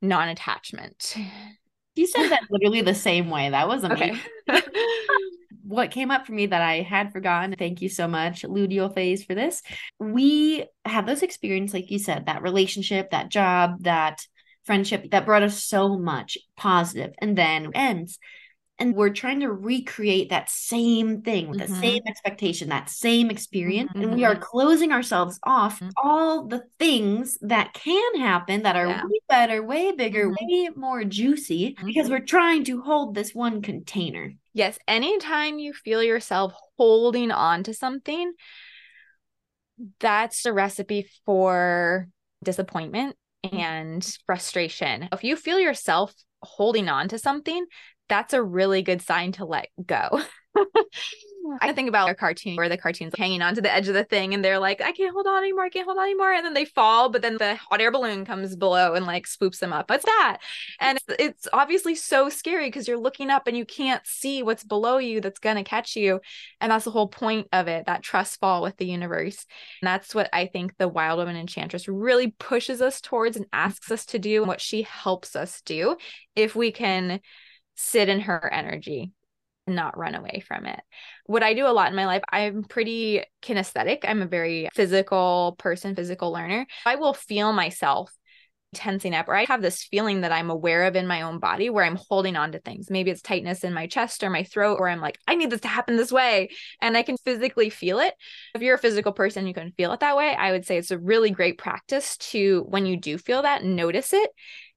non-attachment. 0.02 1.16
You 1.94 2.06
said 2.06 2.28
that 2.28 2.42
literally 2.50 2.80
the 2.80 2.94
same 2.94 3.30
way. 3.30 3.50
That 3.50 3.68
was 3.68 3.84
amazing. 3.84 4.20
okay. 4.48 4.62
what 5.70 5.92
came 5.92 6.10
up 6.10 6.26
for 6.26 6.32
me 6.32 6.46
that 6.46 6.62
I 6.62 6.82
had 6.82 7.12
forgotten. 7.12 7.54
Thank 7.56 7.80
you 7.80 7.88
so 7.88 8.08
much, 8.08 8.42
luteal 8.42 8.92
phase, 8.92 9.24
for 9.24 9.34
this. 9.34 9.62
We 9.98 10.66
have 10.84 11.06
those 11.06 11.22
experiences, 11.22 11.74
like 11.74 11.90
you 11.90 11.98
said, 11.98 12.26
that 12.26 12.42
relationship, 12.42 13.10
that 13.10 13.28
job, 13.28 13.82
that 13.82 14.26
friendship 14.64 15.10
that 15.10 15.26
brought 15.26 15.42
us 15.42 15.62
so 15.62 15.96
much 15.96 16.38
positive 16.56 17.14
and 17.18 17.38
then 17.38 17.70
ends 17.74 18.18
and 18.80 18.96
we're 18.96 19.10
trying 19.10 19.40
to 19.40 19.52
recreate 19.52 20.30
that 20.30 20.48
same 20.48 21.20
thing 21.20 21.48
with 21.48 21.60
mm-hmm. 21.60 21.72
the 21.72 21.80
same 21.80 22.02
expectation 22.06 22.70
that 22.70 22.88
same 22.88 23.30
experience 23.30 23.90
mm-hmm. 23.90 24.02
and 24.02 24.14
we 24.14 24.24
are 24.24 24.34
mm-hmm. 24.34 24.42
closing 24.42 24.90
ourselves 24.90 25.38
off 25.44 25.78
mm-hmm. 25.78 25.90
all 26.02 26.46
the 26.46 26.62
things 26.78 27.38
that 27.42 27.72
can 27.74 28.18
happen 28.18 28.62
that 28.62 28.76
are 28.76 28.88
yeah. 28.88 29.04
way 29.04 29.20
better 29.28 29.62
way 29.62 29.92
bigger 29.92 30.28
mm-hmm. 30.28 30.46
way 30.46 30.70
more 30.74 31.04
juicy 31.04 31.76
because 31.84 32.06
mm-hmm. 32.06 32.14
we're 32.14 32.20
trying 32.20 32.64
to 32.64 32.80
hold 32.80 33.14
this 33.14 33.34
one 33.34 33.62
container 33.62 34.32
yes 34.54 34.78
anytime 34.88 35.58
you 35.58 35.72
feel 35.72 36.02
yourself 36.02 36.54
holding 36.76 37.30
on 37.30 37.62
to 37.62 37.74
something 37.74 38.32
that's 39.98 40.44
a 40.46 40.52
recipe 40.52 41.06
for 41.24 42.08
disappointment 42.42 43.16
and 43.52 44.16
frustration 44.26 45.08
if 45.12 45.22
you 45.24 45.36
feel 45.36 45.58
yourself 45.58 46.14
holding 46.42 46.88
on 46.88 47.08
to 47.08 47.18
something 47.18 47.66
that's 48.10 48.34
a 48.34 48.42
really 48.42 48.82
good 48.82 49.00
sign 49.00 49.32
to 49.32 49.46
let 49.46 49.68
go. 49.84 50.20
I 51.62 51.72
think 51.72 51.88
about 51.88 52.10
a 52.10 52.14
cartoon 52.14 52.56
where 52.56 52.68
the 52.68 52.76
cartoon's 52.76 53.14
hanging 53.16 53.40
onto 53.40 53.60
the 53.60 53.72
edge 53.72 53.88
of 53.88 53.94
the 53.94 54.04
thing 54.04 54.34
and 54.34 54.44
they're 54.44 54.58
like, 54.58 54.80
I 54.82 54.92
can't 54.92 55.12
hold 55.12 55.26
on 55.26 55.38
anymore, 55.38 55.64
I 55.64 55.68
can't 55.70 55.86
hold 55.86 55.96
on 55.96 56.04
anymore. 56.04 56.32
And 56.32 56.44
then 56.44 56.54
they 56.54 56.64
fall, 56.66 57.08
but 57.08 57.22
then 57.22 57.38
the 57.38 57.56
hot 57.56 57.80
air 57.80 57.90
balloon 57.90 58.24
comes 58.24 58.54
below 58.56 58.94
and 58.94 59.06
like 59.06 59.26
swoops 59.26 59.58
them 59.58 59.72
up. 59.72 59.88
What's 59.88 60.04
that? 60.04 60.38
And 60.80 60.98
it's, 60.98 61.16
it's 61.18 61.48
obviously 61.52 61.94
so 61.94 62.28
scary 62.28 62.66
because 62.66 62.86
you're 62.86 62.98
looking 62.98 63.30
up 63.30 63.46
and 63.46 63.56
you 63.56 63.64
can't 63.64 64.06
see 64.06 64.42
what's 64.42 64.64
below 64.64 64.98
you 64.98 65.20
that's 65.20 65.40
going 65.40 65.56
to 65.56 65.64
catch 65.64 65.96
you. 65.96 66.20
And 66.60 66.70
that's 66.70 66.84
the 66.84 66.90
whole 66.90 67.08
point 67.08 67.48
of 67.52 67.68
it 67.68 67.86
that 67.86 68.02
trust 68.02 68.38
fall 68.38 68.62
with 68.62 68.76
the 68.76 68.86
universe. 68.86 69.46
And 69.80 69.88
that's 69.88 70.14
what 70.14 70.28
I 70.32 70.46
think 70.46 70.76
the 70.76 70.88
Wild 70.88 71.18
Woman 71.18 71.36
Enchantress 71.36 71.88
really 71.88 72.32
pushes 72.38 72.82
us 72.82 73.00
towards 73.00 73.36
and 73.36 73.46
asks 73.52 73.90
us 73.90 74.04
to 74.06 74.18
do, 74.18 74.42
and 74.42 74.48
what 74.48 74.60
she 74.60 74.82
helps 74.82 75.34
us 75.34 75.62
do 75.62 75.96
if 76.36 76.54
we 76.54 76.70
can 76.70 77.20
sit 77.80 78.08
in 78.08 78.20
her 78.20 78.52
energy 78.52 79.12
and 79.66 79.76
not 79.76 79.96
run 79.96 80.14
away 80.14 80.42
from 80.46 80.66
it. 80.66 80.80
What 81.26 81.42
I 81.42 81.54
do 81.54 81.66
a 81.66 81.68
lot 81.68 81.88
in 81.88 81.96
my 81.96 82.06
life, 82.06 82.22
I'm 82.30 82.64
pretty 82.64 83.22
kinesthetic. 83.42 84.00
I'm 84.04 84.22
a 84.22 84.26
very 84.26 84.68
physical 84.74 85.56
person, 85.58 85.94
physical 85.94 86.32
learner. 86.32 86.66
I 86.84 86.96
will 86.96 87.14
feel 87.14 87.52
myself 87.52 88.12
tensing 88.72 89.16
up 89.16 89.26
or 89.26 89.34
I 89.34 89.46
have 89.46 89.62
this 89.62 89.82
feeling 89.82 90.20
that 90.20 90.30
I'm 90.30 90.48
aware 90.48 90.84
of 90.84 90.94
in 90.94 91.08
my 91.08 91.22
own 91.22 91.40
body 91.40 91.70
where 91.70 91.84
I'm 91.84 91.98
holding 92.08 92.36
on 92.36 92.52
to 92.52 92.60
things. 92.60 92.88
Maybe 92.88 93.10
it's 93.10 93.20
tightness 93.20 93.64
in 93.64 93.74
my 93.74 93.88
chest 93.88 94.22
or 94.22 94.30
my 94.30 94.44
throat, 94.44 94.76
or 94.78 94.88
I'm 94.88 95.00
like, 95.00 95.18
I 95.26 95.34
need 95.34 95.50
this 95.50 95.62
to 95.62 95.68
happen 95.68 95.96
this 95.96 96.12
way. 96.12 96.50
And 96.80 96.96
I 96.96 97.02
can 97.02 97.16
physically 97.16 97.68
feel 97.68 97.98
it. 97.98 98.14
If 98.54 98.62
you're 98.62 98.76
a 98.76 98.78
physical 98.78 99.12
person, 99.12 99.48
you 99.48 99.54
can 99.54 99.72
feel 99.72 99.92
it 99.92 100.00
that 100.00 100.16
way. 100.16 100.36
I 100.36 100.52
would 100.52 100.66
say 100.66 100.78
it's 100.78 100.92
a 100.92 100.98
really 100.98 101.30
great 101.30 101.58
practice 101.58 102.16
to, 102.18 102.64
when 102.68 102.86
you 102.86 102.96
do 102.96 103.18
feel 103.18 103.42
that, 103.42 103.64
notice 103.64 104.12
it 104.12 104.30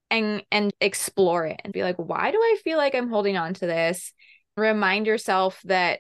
and 0.10 0.44
and 0.52 0.74
explore 0.80 1.46
it 1.46 1.62
and 1.64 1.74
be 1.74 1.84
like, 1.84 1.98
why 1.98 2.32
do 2.32 2.38
I 2.38 2.58
feel 2.64 2.78
like 2.78 2.96
I'm 2.96 3.10
holding 3.10 3.38
on 3.38 3.54
to 3.56 3.66
this? 3.66 4.14
Remind 4.56 5.08
yourself 5.08 5.60
that 5.66 6.00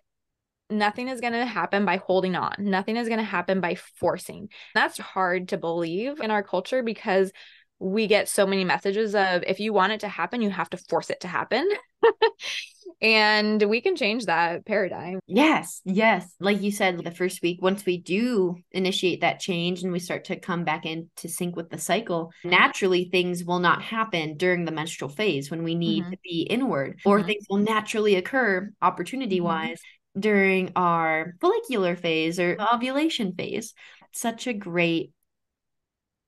nothing 0.69 1.07
is 1.07 1.21
going 1.21 1.33
to 1.33 1.45
happen 1.45 1.85
by 1.85 1.97
holding 1.97 2.35
on. 2.35 2.55
Nothing 2.59 2.97
is 2.97 3.07
going 3.07 3.19
to 3.19 3.23
happen 3.23 3.61
by 3.61 3.75
forcing. 3.75 4.49
That's 4.73 4.97
hard 4.97 5.49
to 5.49 5.57
believe 5.57 6.19
in 6.19 6.31
our 6.31 6.43
culture 6.43 6.83
because 6.83 7.31
we 7.83 8.07
get 8.07 8.29
so 8.29 8.47
many 8.47 8.63
messages 8.63 9.13
of 9.13 9.43
if 9.45 9.59
you 9.59 9.73
want 9.73 9.91
it 9.91 9.99
to 9.99 10.07
happen, 10.07 10.41
you 10.41 10.49
have 10.49 10.69
to 10.69 10.77
force 10.77 11.09
it 11.09 11.19
to 11.19 11.27
happen. 11.27 11.69
and 13.01 13.61
we 13.63 13.81
can 13.81 13.97
change 13.97 14.25
that 14.25 14.65
paradigm. 14.65 15.19
Yes, 15.27 15.81
yes. 15.83 16.33
Like 16.39 16.61
you 16.61 16.71
said, 16.71 17.03
the 17.03 17.11
first 17.11 17.41
week, 17.41 17.61
once 17.61 17.85
we 17.85 17.97
do 17.97 18.55
initiate 18.71 19.21
that 19.21 19.41
change 19.41 19.83
and 19.83 19.91
we 19.91 19.99
start 19.99 20.25
to 20.25 20.39
come 20.39 20.63
back 20.63 20.85
into 20.85 21.27
sync 21.27 21.57
with 21.57 21.69
the 21.69 21.77
cycle, 21.77 22.31
naturally 22.45 23.09
things 23.11 23.43
will 23.43 23.59
not 23.59 23.81
happen 23.81 24.37
during 24.37 24.63
the 24.63 24.71
menstrual 24.71 25.09
phase 25.09 25.51
when 25.51 25.63
we 25.63 25.75
need 25.75 26.03
mm-hmm. 26.03 26.11
to 26.11 26.17
be 26.23 26.47
inward, 26.49 27.01
or 27.05 27.17
mm-hmm. 27.17 27.27
things 27.27 27.45
will 27.49 27.57
naturally 27.57 28.15
occur 28.15 28.71
opportunity 28.81 29.41
wise 29.41 29.79
mm-hmm. 29.79 30.21
during 30.21 30.71
our 30.77 31.35
follicular 31.41 31.97
phase 31.97 32.39
or 32.39 32.55
ovulation 32.73 33.33
phase. 33.33 33.73
Such 34.13 34.47
a 34.47 34.53
great 34.53 35.11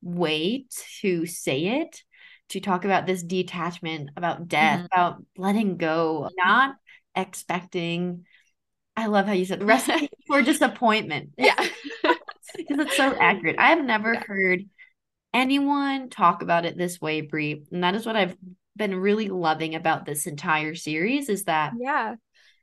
way 0.06 0.66
to 1.01 1.26
say 1.26 1.82
it 1.82 2.03
to 2.49 2.60
talk 2.60 2.86
about 2.86 3.06
this 3.06 3.24
detachment 3.24 4.12
about 4.16 4.47
death 4.47 4.78
mm-hmm. 4.78 4.86
about 4.86 5.24
letting 5.36 5.78
go 5.78 6.30
not 6.38 6.76
expecting 7.16 8.24
i 8.95 9.08
love 9.08 9.26
how 9.26 9.34
you 9.34 9.45
said 9.45 9.64
recipe 9.64 10.10
for 10.28 10.41
disappointment. 10.41 11.32
Yeah. 11.38 11.56
Because 12.58 12.80
it's 12.86 12.95
so 12.95 13.14
accurate. 13.20 13.58
I 13.60 13.72
have 13.72 13.84
never 13.84 14.14
yeah. 14.14 14.24
heard 14.26 14.62
anyone 15.34 16.10
talk 16.10 16.41
about 16.41 16.64
it 16.64 16.78
this 16.78 17.01
way 17.01 17.20
Bri 17.20 17.66
and 17.70 17.84
that 17.84 17.95
is 17.95 18.06
what 18.06 18.16
i've 18.16 18.38
been 18.78 18.95
really 18.95 19.28
loving 19.28 19.76
about 19.76 20.06
this 20.06 20.28
entire 20.28 20.76
series 20.76 21.30
is 21.30 21.45
that 21.45 21.74
yeah. 21.80 22.16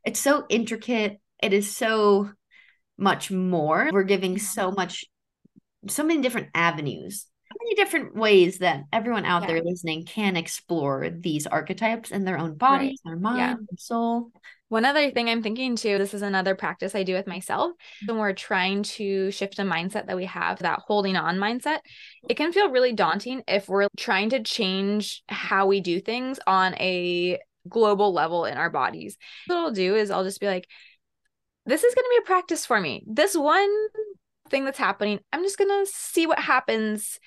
it's 0.05 0.19
so 0.19 0.45
intricate. 0.49 1.19
It 1.41 1.53
is 1.53 1.75
so 1.75 2.31
much 2.97 3.31
more. 3.31 3.89
We're 3.91 4.03
giving 4.03 4.37
so 4.37 4.71
much 4.71 5.05
so 5.87 6.03
many 6.03 6.21
different 6.21 6.49
avenues 6.53 7.25
many 7.63 7.75
different 7.75 8.15
ways 8.15 8.59
that 8.59 8.83
everyone 8.91 9.25
out 9.25 9.43
yeah. 9.43 9.47
there 9.47 9.63
listening 9.63 10.05
can 10.05 10.35
explore 10.35 11.09
these 11.09 11.47
archetypes 11.47 12.11
in 12.11 12.25
their 12.25 12.37
own 12.37 12.55
bodies, 12.55 12.99
right. 13.05 13.11
their 13.11 13.19
mind, 13.19 13.37
yeah. 13.37 13.53
their 13.53 13.77
soul. 13.77 14.31
One 14.69 14.85
other 14.85 15.11
thing 15.11 15.29
I'm 15.29 15.43
thinking 15.43 15.75
too, 15.75 15.97
this 15.97 16.15
is 16.15 16.23
another 16.23 16.55
practice 16.55 16.95
I 16.95 17.03
do 17.03 17.13
with 17.13 17.27
myself. 17.27 17.71
Mm-hmm. 17.71 18.07
When 18.07 18.17
we're 18.19 18.33
trying 18.33 18.83
to 18.83 19.29
shift 19.31 19.59
a 19.59 19.63
mindset 19.63 20.07
that 20.07 20.15
we 20.15 20.25
have, 20.25 20.59
that 20.59 20.79
holding 20.87 21.15
on 21.15 21.37
mindset, 21.37 21.79
it 22.27 22.37
can 22.37 22.51
feel 22.51 22.71
really 22.71 22.93
daunting 22.93 23.43
if 23.47 23.69
we're 23.69 23.87
trying 23.97 24.31
to 24.31 24.41
change 24.41 25.23
how 25.29 25.67
we 25.67 25.79
do 25.79 25.99
things 25.99 26.39
on 26.47 26.73
a 26.75 27.39
global 27.69 28.13
level 28.13 28.45
in 28.45 28.57
our 28.57 28.69
bodies. 28.69 29.17
What 29.47 29.57
I'll 29.57 29.71
do 29.71 29.95
is 29.95 30.09
I'll 30.09 30.23
just 30.23 30.41
be 30.41 30.47
like, 30.47 30.67
this 31.65 31.83
is 31.83 31.93
going 31.93 32.03
to 32.03 32.15
be 32.17 32.23
a 32.23 32.25
practice 32.25 32.65
for 32.65 32.79
me. 32.79 33.03
This 33.07 33.37
one 33.37 33.69
thing 34.49 34.65
that's 34.65 34.79
happening, 34.79 35.19
I'm 35.31 35.43
just 35.43 35.57
going 35.57 35.85
to 35.85 35.91
see 35.91 36.27
what 36.27 36.39
happens 36.39 37.19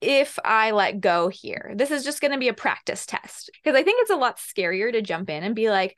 if 0.00 0.38
I 0.44 0.70
let 0.70 1.00
go 1.00 1.28
here. 1.28 1.72
This 1.74 1.90
is 1.90 2.04
just 2.04 2.20
going 2.20 2.32
to 2.32 2.38
be 2.38 2.48
a 2.48 2.54
practice 2.54 3.06
test 3.06 3.50
because 3.52 3.78
I 3.78 3.82
think 3.82 4.00
it's 4.02 4.10
a 4.10 4.16
lot 4.16 4.38
scarier 4.38 4.92
to 4.92 5.02
jump 5.02 5.30
in 5.30 5.42
and 5.42 5.54
be 5.54 5.70
like, 5.70 5.96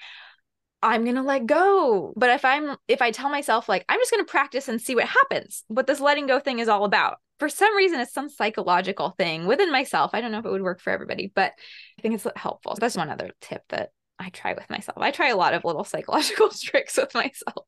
I'm 0.83 1.05
going 1.05 1.17
to 1.17 1.23
let 1.23 1.47
go. 1.47 2.15
But 2.17 2.31
if 2.31 2.45
I'm, 2.45 2.77
if 2.89 3.03
I 3.03 3.11
tell 3.11 3.29
myself, 3.29 3.69
like, 3.69 3.85
I'm 3.89 4.01
just 4.01 4.11
going 4.11 4.25
to 4.25 4.31
practice 4.31 4.69
and 4.69 4.81
see 4.81 4.95
what 4.95 5.05
happens, 5.05 5.65
what 5.69 5.87
this 5.87 6.01
letting 6.01 6.27
go 6.27 6.41
thing 6.41 6.59
is 6.59 6.69
all 6.69 6.85
about. 6.85 7.19
For 7.39 7.49
some 7.49 7.75
reason, 7.77 8.01
it's 8.01 8.13
some 8.13 8.29
psychological 8.29 9.11
thing 9.11 9.47
within 9.47 9.73
myself. 9.73 10.11
I 10.15 10.21
don't 10.21 10.33
know 10.33 10.39
if 10.39 10.47
it 10.47 10.51
would 10.51 10.63
work 10.63 10.81
for 10.81 10.91
everybody, 10.91 11.31
but 11.35 11.53
I 11.99 12.03
think 12.03 12.15
it's 12.15 12.27
helpful. 12.37 12.77
That's 12.79 12.97
one 12.97 13.11
other 13.11 13.31
tip 13.41 13.63
that 13.69 13.91
I 14.21 14.29
try 14.29 14.53
with 14.53 14.68
myself. 14.68 14.99
I 15.01 15.11
try 15.11 15.31
a 15.31 15.37
lot 15.37 15.55
of 15.55 15.64
little 15.64 15.83
psychological 15.83 16.51
tricks 16.62 16.99
with 16.99 17.14
myself. 17.14 17.66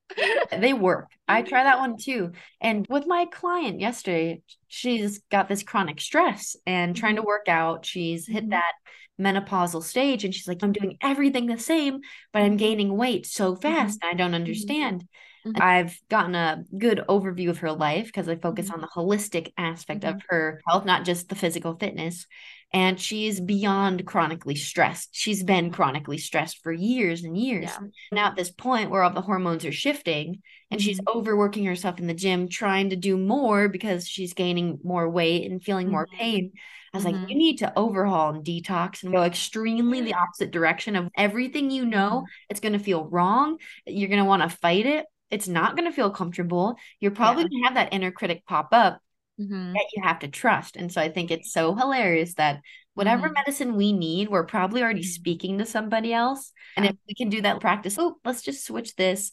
they 0.50 0.74
work. 0.74 1.08
I 1.26 1.40
try 1.40 1.64
that 1.64 1.78
one 1.78 1.96
too. 1.96 2.32
And 2.60 2.86
with 2.90 3.06
my 3.06 3.24
client 3.24 3.80
yesterday, 3.80 4.42
she's 4.68 5.20
got 5.30 5.48
this 5.48 5.62
chronic 5.62 5.98
stress 5.98 6.54
and 6.66 6.94
trying 6.94 7.16
to 7.16 7.22
mm-hmm. 7.22 7.28
work 7.28 7.48
out. 7.48 7.86
She's 7.86 8.26
hit 8.26 8.44
mm-hmm. 8.44 8.50
that 8.50 8.72
menopausal 9.18 9.82
stage 9.82 10.24
and 10.24 10.34
she's 10.34 10.46
like, 10.46 10.62
I'm 10.62 10.72
doing 10.72 10.98
everything 11.00 11.46
the 11.46 11.58
same, 11.58 12.00
but 12.34 12.42
I'm 12.42 12.58
gaining 12.58 12.96
weight 12.96 13.24
so 13.26 13.56
fast. 13.56 14.00
Mm-hmm. 14.00 14.14
I 14.14 14.16
don't 14.16 14.34
understand. 14.34 15.08
Mm-hmm. 15.46 15.60
I've 15.60 15.98
gotten 16.08 16.34
a 16.34 16.64
good 16.76 17.02
overview 17.08 17.50
of 17.50 17.58
her 17.58 17.72
life 17.72 18.06
because 18.06 18.28
I 18.28 18.36
focus 18.36 18.66
mm-hmm. 18.66 18.74
on 18.74 18.80
the 18.80 18.88
holistic 18.88 19.52
aspect 19.56 20.02
mm-hmm. 20.02 20.16
of 20.16 20.22
her 20.28 20.60
health, 20.68 20.84
not 20.84 21.04
just 21.04 21.28
the 21.28 21.34
physical 21.34 21.76
fitness. 21.76 22.26
And 22.74 22.98
she's 22.98 23.38
beyond 23.38 24.06
chronically 24.06 24.54
stressed. 24.54 25.10
She's 25.12 25.44
been 25.44 25.70
chronically 25.70 26.16
stressed 26.16 26.62
for 26.62 26.72
years 26.72 27.22
and 27.22 27.36
years. 27.36 27.64
Yeah. 27.64 27.88
Now, 28.12 28.26
at 28.28 28.36
this 28.36 28.50
point 28.50 28.90
where 28.90 29.02
all 29.02 29.10
the 29.10 29.20
hormones 29.20 29.66
are 29.66 29.72
shifting 29.72 30.40
and 30.70 30.80
she's 30.80 30.98
mm-hmm. 30.98 31.18
overworking 31.18 31.66
herself 31.66 31.98
in 31.98 32.06
the 32.06 32.14
gym, 32.14 32.48
trying 32.48 32.90
to 32.90 32.96
do 32.96 33.18
more 33.18 33.68
because 33.68 34.08
she's 34.08 34.32
gaining 34.32 34.78
more 34.82 35.08
weight 35.10 35.50
and 35.50 35.62
feeling 35.62 35.90
more 35.90 36.06
mm-hmm. 36.06 36.18
pain. 36.18 36.52
I 36.94 36.98
was 36.98 37.06
like, 37.06 37.28
you 37.28 37.34
need 37.34 37.58
to 37.58 37.72
overhaul 37.74 38.34
and 38.34 38.44
detox 38.44 39.02
and 39.02 39.12
go 39.12 39.22
extremely 39.22 40.02
the 40.02 40.12
opposite 40.12 40.50
direction 40.50 40.94
of 40.94 41.08
everything 41.16 41.70
you 41.70 41.86
know. 41.86 42.26
It's 42.50 42.60
going 42.60 42.74
to 42.74 42.78
feel 42.78 43.04
wrong. 43.04 43.56
You're 43.86 44.10
going 44.10 44.22
to 44.22 44.26
want 44.26 44.42
to 44.42 44.54
fight 44.54 44.84
it 44.84 45.06
it's 45.32 45.48
not 45.48 45.76
going 45.76 45.90
to 45.90 45.94
feel 45.94 46.10
comfortable. 46.10 46.76
You're 47.00 47.10
probably 47.10 47.44
yeah. 47.44 47.48
going 47.48 47.62
to 47.62 47.66
have 47.68 47.74
that 47.74 47.94
inner 47.94 48.10
critic 48.10 48.44
pop 48.46 48.68
up 48.72 49.00
mm-hmm. 49.40 49.72
that 49.72 49.86
you 49.96 50.02
have 50.02 50.20
to 50.20 50.28
trust. 50.28 50.76
And 50.76 50.92
so 50.92 51.00
I 51.00 51.08
think 51.08 51.30
it's 51.30 51.52
so 51.52 51.74
hilarious 51.74 52.34
that 52.34 52.60
whatever 52.94 53.24
mm-hmm. 53.24 53.34
medicine 53.34 53.74
we 53.74 53.92
need, 53.92 54.28
we're 54.28 54.44
probably 54.44 54.82
already 54.82 55.00
mm-hmm. 55.00 55.08
speaking 55.08 55.58
to 55.58 55.66
somebody 55.66 56.12
else. 56.12 56.52
And 56.76 56.86
if 56.86 56.96
we 57.08 57.14
can 57.14 57.30
do 57.30 57.40
that 57.42 57.60
practice, 57.60 57.96
oh, 57.98 58.18
let's 58.24 58.42
just 58.42 58.66
switch 58.66 58.94
this. 58.94 59.32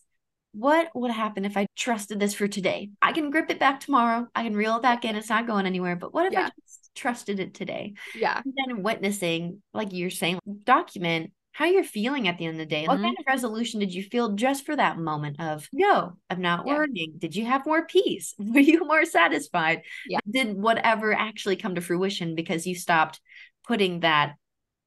What 0.54 0.90
would 0.96 1.12
happen 1.12 1.46
if 1.46 1.58
I 1.58 1.68
trusted 1.76 2.20
this 2.20 2.34
for 2.34 2.48
today? 2.48 2.90
I 3.02 3.12
can 3.12 3.30
grip 3.30 3.52
it 3.52 3.60
back 3.60 3.82
tomorrow. 3.82 4.28
I 4.34 4.44
can 4.44 4.56
reel 4.56 4.78
it 4.78 4.82
back 4.82 5.06
in. 5.06 5.16
It's 5.16 5.30
not 5.30 5.46
going 5.46 5.68
anywhere. 5.68 5.96
But 5.96 6.14
what 6.14 6.26
if 6.26 6.34
yeah. 6.34 6.46
I 6.48 6.52
just 6.62 6.90
trusted 6.96 7.40
it 7.40 7.54
today? 7.54 7.94
Yeah. 8.16 8.42
And 8.44 8.54
then 8.56 8.84
witnessing, 8.84 9.62
like 9.74 9.90
you're 9.92 10.10
saying, 10.10 10.40
document 10.64 11.32
how 11.52 11.66
you're 11.66 11.84
feeling 11.84 12.28
at 12.28 12.38
the 12.38 12.46
end 12.46 12.54
of 12.54 12.60
the 12.60 12.66
day. 12.66 12.84
Mm-hmm. 12.84 12.92
What 12.92 13.02
kind 13.02 13.18
of 13.20 13.26
resolution 13.28 13.80
did 13.80 13.94
you 13.94 14.04
feel 14.04 14.34
just 14.34 14.66
for 14.66 14.76
that 14.76 14.98
moment 14.98 15.40
of, 15.40 15.68
no, 15.74 16.14
I'm 16.30 16.42
not 16.42 16.66
yeah. 16.66 16.74
worrying? 16.74 17.16
Did 17.18 17.36
you 17.36 17.46
have 17.46 17.66
more 17.66 17.86
peace? 17.86 18.34
Were 18.40 18.60
you 18.60 18.86
more 18.86 19.06
satisfied? 19.06 19.82
Yeah. 20.08 20.20
Did 20.30 20.56
whatever 20.56 21.14
actually 21.14 21.56
come 21.56 21.76
to 21.76 21.82
fruition 21.82 22.36
because 22.36 22.68
you 22.68 22.76
stopped 22.76 23.20
putting 23.68 24.02
that 24.02 24.36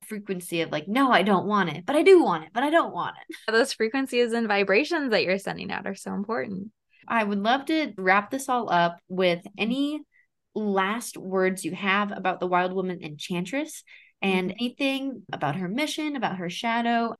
frequency 0.06 0.62
of 0.62 0.70
like, 0.70 0.88
no, 0.88 1.10
I 1.10 1.22
don't 1.22 1.46
want 1.46 1.70
it, 1.70 1.84
but 1.86 1.96
I 1.96 2.02
do 2.02 2.22
want 2.22 2.44
it, 2.44 2.50
but 2.52 2.62
I 2.62 2.70
don't 2.70 2.94
want 2.94 3.16
it. 3.28 3.36
Those 3.52 3.72
frequencies 3.72 4.32
and 4.32 4.48
vibrations 4.48 5.10
that 5.10 5.24
you're 5.24 5.38
sending 5.38 5.70
out 5.70 5.86
are 5.86 5.94
so 5.94 6.14
important. 6.14 6.70
I 7.06 7.24
would 7.24 7.38
love 7.38 7.66
to 7.66 7.92
wrap 7.96 8.30
this 8.30 8.48
all 8.48 8.70
up 8.72 8.98
with 9.08 9.44
any 9.58 10.00
last 10.54 11.16
words 11.16 11.64
you 11.64 11.74
have 11.74 12.12
about 12.12 12.40
the 12.40 12.46
Wild 12.46 12.72
Woman 12.72 13.02
Enchantress 13.02 13.82
and 14.22 14.50
mm-hmm. 14.50 14.56
anything 14.60 15.22
about 15.32 15.56
her 15.56 15.68
mission, 15.68 16.16
about 16.16 16.36
her 16.36 16.48
shadow. 16.48 17.14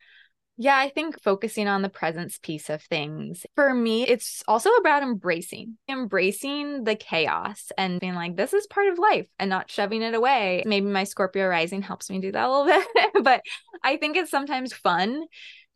Yeah, 0.58 0.76
I 0.76 0.90
think 0.90 1.20
focusing 1.22 1.66
on 1.66 1.82
the 1.82 1.88
presence 1.88 2.38
piece 2.38 2.70
of 2.70 2.82
things. 2.82 3.44
For 3.56 3.74
me, 3.74 4.06
it's 4.06 4.44
also 4.46 4.70
about 4.70 5.02
embracing, 5.02 5.76
embracing 5.88 6.84
the 6.84 6.94
chaos 6.94 7.72
and 7.76 7.98
being 7.98 8.14
like, 8.14 8.36
this 8.36 8.52
is 8.52 8.66
part 8.66 8.88
of 8.88 8.98
life 8.98 9.26
and 9.38 9.48
not 9.48 9.70
shoving 9.70 10.02
it 10.02 10.14
away. 10.14 10.62
Maybe 10.66 10.86
my 10.86 11.04
Scorpio 11.04 11.48
rising 11.48 11.82
helps 11.82 12.10
me 12.10 12.20
do 12.20 12.30
that 12.32 12.48
a 12.48 12.52
little 12.52 12.64
bit, 12.94 13.24
but 13.24 13.42
I 13.82 13.96
think 13.96 14.16
it's 14.16 14.30
sometimes 14.30 14.72
fun 14.72 15.24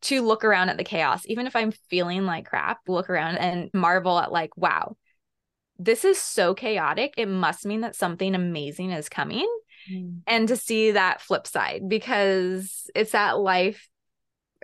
to 0.03 0.22
look 0.22 0.45
around 0.45 0.68
at 0.68 0.77
the 0.77 0.85
chaos. 0.85 1.22
Even 1.27 1.47
if 1.47 1.57
I'm 1.57 1.72
feeling 1.89 2.24
like 2.24 2.47
crap, 2.47 2.81
look 2.87 3.11
around 3.11 3.39
and 3.39 3.70
marvel 3.72 4.18
at, 4.18 4.31
like, 4.31 4.57
wow, 4.57 4.97
this 5.79 6.05
is 6.05 6.20
so 6.20 6.55
chaotic. 6.55 7.14
It 7.16 7.29
must 7.29 7.66
mean 7.66 7.81
that 7.81 7.97
something 7.97 8.35
amazing 8.35 8.91
is 8.93 9.09
coming 9.09 9.49
mm. 9.91 10.20
and 10.26 10.49
to 10.49 10.57
see 10.57 10.93
that 10.93 11.20
flip 11.20 11.47
side 11.47 11.89
because 11.89 12.91
it's 12.95 13.12
that 13.12 13.39
life 13.39 13.89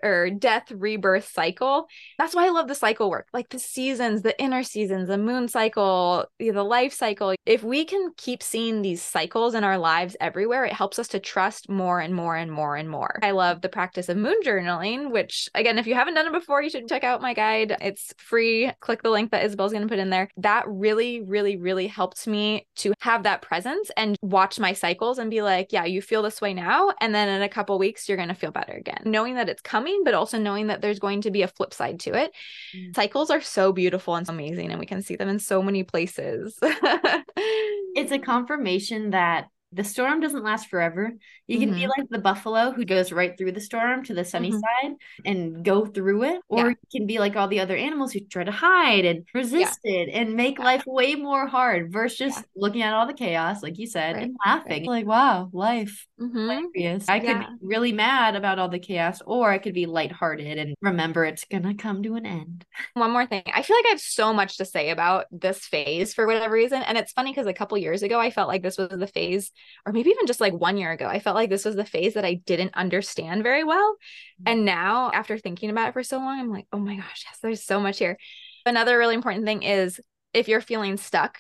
or 0.03 0.31
death 0.31 0.71
rebirth 0.73 1.29
cycle. 1.29 1.87
That's 2.19 2.35
why 2.35 2.47
I 2.47 2.51
love 2.51 2.69
the 2.69 2.75
cycle 2.75 3.11
work, 3.11 3.29
like 3.33 3.49
the 3.51 3.59
seasons, 3.59 4.23
the 4.23 4.39
inner 4.41 4.63
seasons, 4.63 5.09
the 5.09 5.19
moon 5.19 5.49
cycle, 5.49 6.27
the 6.39 6.53
life 6.63 6.93
cycle. 6.93 7.35
If 7.47 7.63
we 7.63 7.85
can 7.85 8.13
keep 8.17 8.43
seeing 8.43 8.83
these 8.83 9.03
cycles 9.03 9.55
in 9.55 9.65
our 9.65 9.79
lives 9.79 10.17
everywhere, 10.21 10.65
it 10.65 10.73
helps 10.73 10.99
us 10.99 11.09
to 11.09 11.19
trust 11.19 11.69
more 11.69 12.01
and 12.01 12.15
more 12.15 12.37
and 12.37 12.51
more 12.51 12.77
and 12.77 12.89
more. 12.89 13.19
I 13.23 13.33
love 13.33 13.61
the 13.61 13.69
practice 13.69 14.09
of 14.09 14.17
moon 14.17 14.37
journaling, 14.45 15.11
which 15.11 15.49
again, 15.55 15.79
if 15.79 15.87
you 15.87 15.95
haven't 15.95 16.15
done 16.15 16.27
it 16.27 16.33
before, 16.33 16.63
you 16.63 16.71
should 16.71 16.89
check 16.89 17.05
out 17.05 17.23
my 17.23 17.35
guide. 17.35 17.77
It's 17.81 18.13
free. 18.19 18.73
Click 18.81 19.03
the 19.03 19.11
link 19.11 19.31
that 19.31 19.45
Isabelle's 19.45 19.73
going 19.73 19.83
to 19.83 19.89
put 19.89 19.99
in 19.99 20.11
there. 20.11 20.29
That 20.37 20.65
really, 20.67 21.21
really, 21.23 21.57
really 21.57 21.87
helped 21.87 22.27
me 22.27 22.67
to 22.77 22.95
have 23.01 23.23
that 23.25 23.43
presence 23.43 23.91
and 23.97 24.17
watch 24.23 24.59
my 24.59 24.73
cycles 24.73 25.19
and 25.19 25.31
be 25.31 25.43
like, 25.43 25.73
yeah, 25.73 25.85
you 25.85 26.03
feel 26.03 26.23
this 26.23 26.41
way 26.41 26.55
now. 26.55 26.93
And 27.01 27.15
then 27.15 27.29
in 27.29 27.43
a 27.43 27.49
couple 27.49 27.79
weeks, 27.79 28.09
you're 28.09 28.17
going 28.17 28.29
to 28.29 28.35
feel 28.35 28.51
better 28.51 28.73
again. 28.73 29.03
Knowing 29.05 29.35
that 29.35 29.49
it's 29.49 29.63
coming 29.63 29.91
but 30.05 30.14
also 30.14 30.38
knowing 30.38 30.68
that 30.68 30.80
there's 30.80 30.99
going 30.99 31.22
to 31.22 31.30
be 31.30 31.43
a 31.43 31.49
flip 31.49 31.72
side 31.72 32.01
to 32.01 32.14
it. 32.14 32.32
Mm. 32.76 32.95
Cycles 32.95 33.30
are 33.30 33.40
so 33.40 33.72
beautiful 33.72 34.16
and 34.16 34.28
amazing, 34.28 34.70
and 34.70 34.80
we 34.80 34.86
can 34.86 35.03
see 35.03 35.16
them 35.16 35.28
in 35.28 35.38
so 35.38 35.62
many 35.62 35.82
places. 35.82 36.59
it's 36.62 38.12
a 38.12 38.18
confirmation 38.18 39.11
that 39.11 39.49
the 39.73 39.85
storm 39.85 40.20
doesn't 40.20 40.43
last 40.43 40.68
forever. 40.68 41.12
You 41.47 41.59
can 41.59 41.70
mm-hmm. 41.70 41.79
be 41.79 41.87
like 41.87 42.09
the 42.09 42.18
buffalo 42.18 42.73
who 42.73 42.85
goes 42.85 43.12
right 43.12 43.37
through 43.37 43.53
the 43.53 43.61
storm 43.61 44.05
to 44.05 44.14
the 44.14 44.25
sunny 44.25 44.51
mm-hmm. 44.51 44.89
side 44.89 44.97
and 45.25 45.64
go 45.64 45.87
through 45.87 46.25
it, 46.25 46.41
or 46.49 46.59
yeah. 46.59 46.68
you 46.68 47.01
can 47.01 47.07
be 47.07 47.18
like 47.18 47.37
all 47.37 47.49
the 47.49 47.61
other 47.61 47.77
animals 47.77 48.12
who 48.12 48.20
try 48.20 48.45
to 48.45 48.51
hide 48.51 49.05
and 49.05 49.27
resist 49.35 49.81
yeah. 49.85 50.01
it 50.01 50.09
and 50.12 50.35
make 50.35 50.59
yeah. 50.59 50.64
life 50.64 50.85
way 50.87 51.14
more 51.14 51.47
hard 51.47 51.93
versus 51.93 52.23
just 52.23 52.45
looking 52.57 52.83
at 52.83 52.95
all 52.95 53.07
the 53.07 53.14
chaos, 53.14 53.62
like 53.62 53.79
you 53.79 53.87
said, 53.87 54.16
right. 54.16 54.25
and 54.25 54.37
laughing. 54.45 54.83
Right. 54.83 55.05
Like, 55.05 55.07
wow, 55.07 55.51
life. 55.53 56.07
Mm-hmm. 56.20 56.99
I 57.09 57.20
could 57.20 57.39
be 57.39 57.47
really 57.61 57.93
mad 57.93 58.37
about 58.37 58.59
all 58.59 58.68
the 58.68 58.79
chaos, 58.79 59.20
or 59.27 59.51
I 59.51 59.59
could 59.59 59.75
be 59.75 59.87
lighthearted 59.87 60.59
and 60.59 60.75
remember 60.81 61.25
it's 61.25 61.45
gonna 61.45 61.75
come 61.75 62.03
to 62.05 62.14
an 62.14 62.27
end. 62.27 62.64
One 62.95 63.11
more 63.11 63.27
thing. 63.27 63.43
I 63.53 63.62
feel 63.62 63.77
like 63.77 63.87
I 63.87 63.91
have 63.91 64.01
so 64.01 64.33
much 64.33 64.59
to 64.59 64.64
say 64.64 64.91
about 64.91 65.27
this 65.31 65.59
phase 65.66 66.14
for 66.14 66.27
whatever 66.27 66.55
reason. 66.55 66.83
And 66.83 66.97
it's 66.97 67.12
funny 67.12 67.33
because 67.33 67.47
a 67.47 67.53
couple 67.53 67.79
years 67.79 68.03
ago 68.03 68.20
I 68.20 68.31
felt 68.31 68.49
like 68.49 68.62
this 68.62 68.79
was 68.79 68.89
the 68.91 69.07
phase 69.07 69.51
or 69.85 69.93
maybe 69.93 70.11
even 70.11 70.27
just 70.27 70.41
like 70.41 70.53
one 70.53 70.77
year 70.77 70.93
ago, 70.93 71.07
I 71.07 71.19
felt 71.19 71.37
like 71.37 71.51
this 71.51 71.65
was 71.65 71.77
the 71.77 71.85
phase 71.85 72.15
that 72.15 72.25
I 72.25 72.35
didn't 72.35 72.75
understand 72.75 73.43
very 73.43 73.65
well. 73.65 73.93
Mm-hmm. 73.93 74.53
And 74.53 74.65
now, 74.65 75.11
after 75.13 75.39
thinking 75.39 75.71
about 75.71 75.89
it 75.89 75.93
for 75.93 76.03
so 76.03 76.19
long, 76.19 76.39
I'm 76.39 76.51
like, 76.51 76.67
oh 76.73 76.79
my 76.79 76.97
gosh, 76.97 77.25
yes, 77.27 77.39
there's 77.43 77.65
so 77.65 77.81
much 77.81 77.99
here. 77.99 78.17
Another 78.65 78.97
really 78.99 79.15
important 79.15 79.45
thing 79.45 79.63
is 79.63 80.01
if 80.33 80.49
you're 80.49 80.61
feeling 80.61 80.97
stuck, 80.97 81.39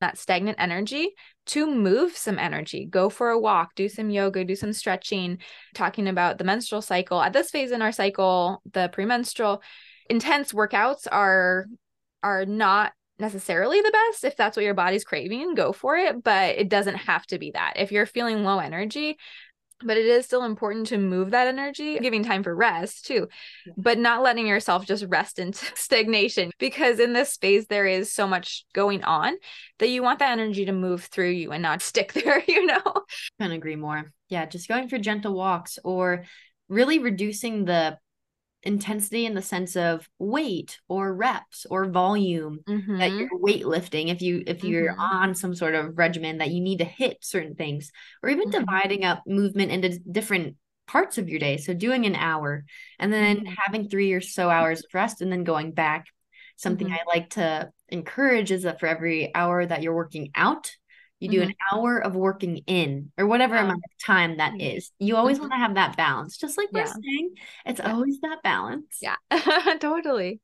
that 0.00 0.18
stagnant 0.18 0.56
energy, 0.58 1.10
to 1.46 1.66
move 1.66 2.16
some 2.16 2.38
energy, 2.38 2.86
go 2.86 3.10
for 3.10 3.30
a 3.30 3.38
walk, 3.38 3.74
do 3.74 3.88
some 3.88 4.10
yoga, 4.10 4.44
do 4.44 4.56
some 4.56 4.72
stretching, 4.72 5.38
talking 5.74 6.08
about 6.08 6.38
the 6.38 6.44
menstrual 6.44 6.80
cycle. 6.80 7.20
At 7.20 7.32
this 7.32 7.50
phase 7.50 7.70
in 7.70 7.82
our 7.82 7.92
cycle, 7.92 8.62
the 8.72 8.88
premenstrual, 8.92 9.62
intense 10.08 10.52
workouts 10.52 11.06
are 11.10 11.66
are 12.22 12.44
not 12.44 12.92
necessarily 13.20 13.80
the 13.80 13.92
best. 13.92 14.24
If 14.24 14.36
that's 14.36 14.56
what 14.56 14.64
your 14.64 14.74
body's 14.74 15.04
craving, 15.04 15.54
go 15.54 15.72
for 15.72 15.96
it. 15.96 16.22
But 16.22 16.56
it 16.56 16.68
doesn't 16.68 16.96
have 16.96 17.26
to 17.26 17.38
be 17.38 17.52
that. 17.52 17.74
If 17.76 17.92
you're 17.92 18.06
feeling 18.06 18.44
low 18.44 18.58
energy, 18.58 19.18
but 19.82 19.96
it 19.96 20.06
is 20.06 20.24
still 20.26 20.44
important 20.44 20.88
to 20.88 20.98
move 20.98 21.30
that 21.30 21.46
energy, 21.46 21.98
giving 21.98 22.22
time 22.22 22.42
for 22.42 22.54
rest 22.54 23.06
too, 23.06 23.28
but 23.76 23.98
not 23.98 24.22
letting 24.22 24.46
yourself 24.46 24.86
just 24.86 25.04
rest 25.08 25.38
into 25.38 25.64
stagnation 25.74 26.50
because 26.58 27.00
in 27.00 27.12
this 27.12 27.32
space 27.32 27.66
there 27.66 27.86
is 27.86 28.12
so 28.12 28.26
much 28.26 28.64
going 28.74 29.02
on 29.04 29.36
that 29.78 29.88
you 29.88 30.02
want 30.02 30.18
that 30.18 30.32
energy 30.32 30.66
to 30.66 30.72
move 30.72 31.04
through 31.04 31.30
you 31.30 31.52
and 31.52 31.62
not 31.62 31.82
stick 31.90 32.12
there, 32.12 32.42
you 32.48 32.66
know? 32.66 32.82
Couldn't 33.38 33.56
agree 33.56 33.76
more. 33.76 34.12
Yeah, 34.28 34.46
just 34.46 34.68
going 34.68 34.88
for 34.88 34.98
gentle 34.98 35.34
walks 35.34 35.78
or 35.82 36.24
really 36.68 36.98
reducing 36.98 37.64
the 37.64 37.98
intensity 38.62 39.24
in 39.24 39.34
the 39.34 39.42
sense 39.42 39.74
of 39.74 40.08
weight 40.18 40.78
or 40.88 41.14
reps 41.14 41.66
or 41.70 41.86
volume 41.86 42.60
mm-hmm. 42.68 42.98
that 42.98 43.10
you're 43.10 43.30
weightlifting 43.38 44.08
if 44.08 44.20
you 44.20 44.42
if 44.46 44.62
you're 44.62 44.92
mm-hmm. 44.92 45.00
on 45.00 45.34
some 45.34 45.54
sort 45.54 45.74
of 45.74 45.96
regimen 45.96 46.38
that 46.38 46.50
you 46.50 46.60
need 46.60 46.78
to 46.78 46.84
hit 46.84 47.16
certain 47.20 47.54
things 47.54 47.90
or 48.22 48.28
even 48.28 48.50
mm-hmm. 48.50 48.60
dividing 48.60 49.04
up 49.04 49.22
movement 49.26 49.70
into 49.70 49.98
different 50.10 50.56
parts 50.86 51.16
of 51.16 51.28
your 51.28 51.38
day 51.38 51.56
so 51.56 51.72
doing 51.72 52.04
an 52.04 52.14
hour 52.14 52.64
and 52.98 53.12
then 53.12 53.38
mm-hmm. 53.38 53.54
having 53.64 53.88
three 53.88 54.12
or 54.12 54.20
so 54.20 54.50
hours 54.50 54.80
of 54.80 54.92
rest 54.92 55.22
and 55.22 55.32
then 55.32 55.44
going 55.44 55.72
back 55.72 56.06
something 56.56 56.88
mm-hmm. 56.88 56.96
i 56.96 57.14
like 57.14 57.30
to 57.30 57.70
encourage 57.88 58.50
is 58.50 58.64
that 58.64 58.78
for 58.78 58.86
every 58.86 59.34
hour 59.34 59.64
that 59.64 59.82
you're 59.82 59.94
working 59.94 60.30
out 60.34 60.70
you 61.20 61.28
do 61.28 61.40
mm-hmm. 61.40 61.50
an 61.50 61.54
hour 61.72 61.98
of 61.98 62.16
working 62.16 62.58
in 62.66 63.12
or 63.18 63.26
whatever 63.26 63.56
amount 63.56 63.82
of 63.84 64.04
time 64.04 64.38
that 64.38 64.52
mm-hmm. 64.52 64.76
is. 64.76 64.90
You 64.98 65.16
always 65.16 65.36
mm-hmm. 65.36 65.42
want 65.48 65.52
to 65.52 65.58
have 65.58 65.74
that 65.74 65.96
balance, 65.96 66.38
just 66.38 66.56
like 66.56 66.68
we're 66.72 66.86
saying. 66.86 67.34
It's 67.66 67.78
yeah. 67.78 67.92
always 67.92 68.18
that 68.20 68.42
balance. 68.42 68.98
Yeah, 69.00 69.16
totally. 69.80 70.40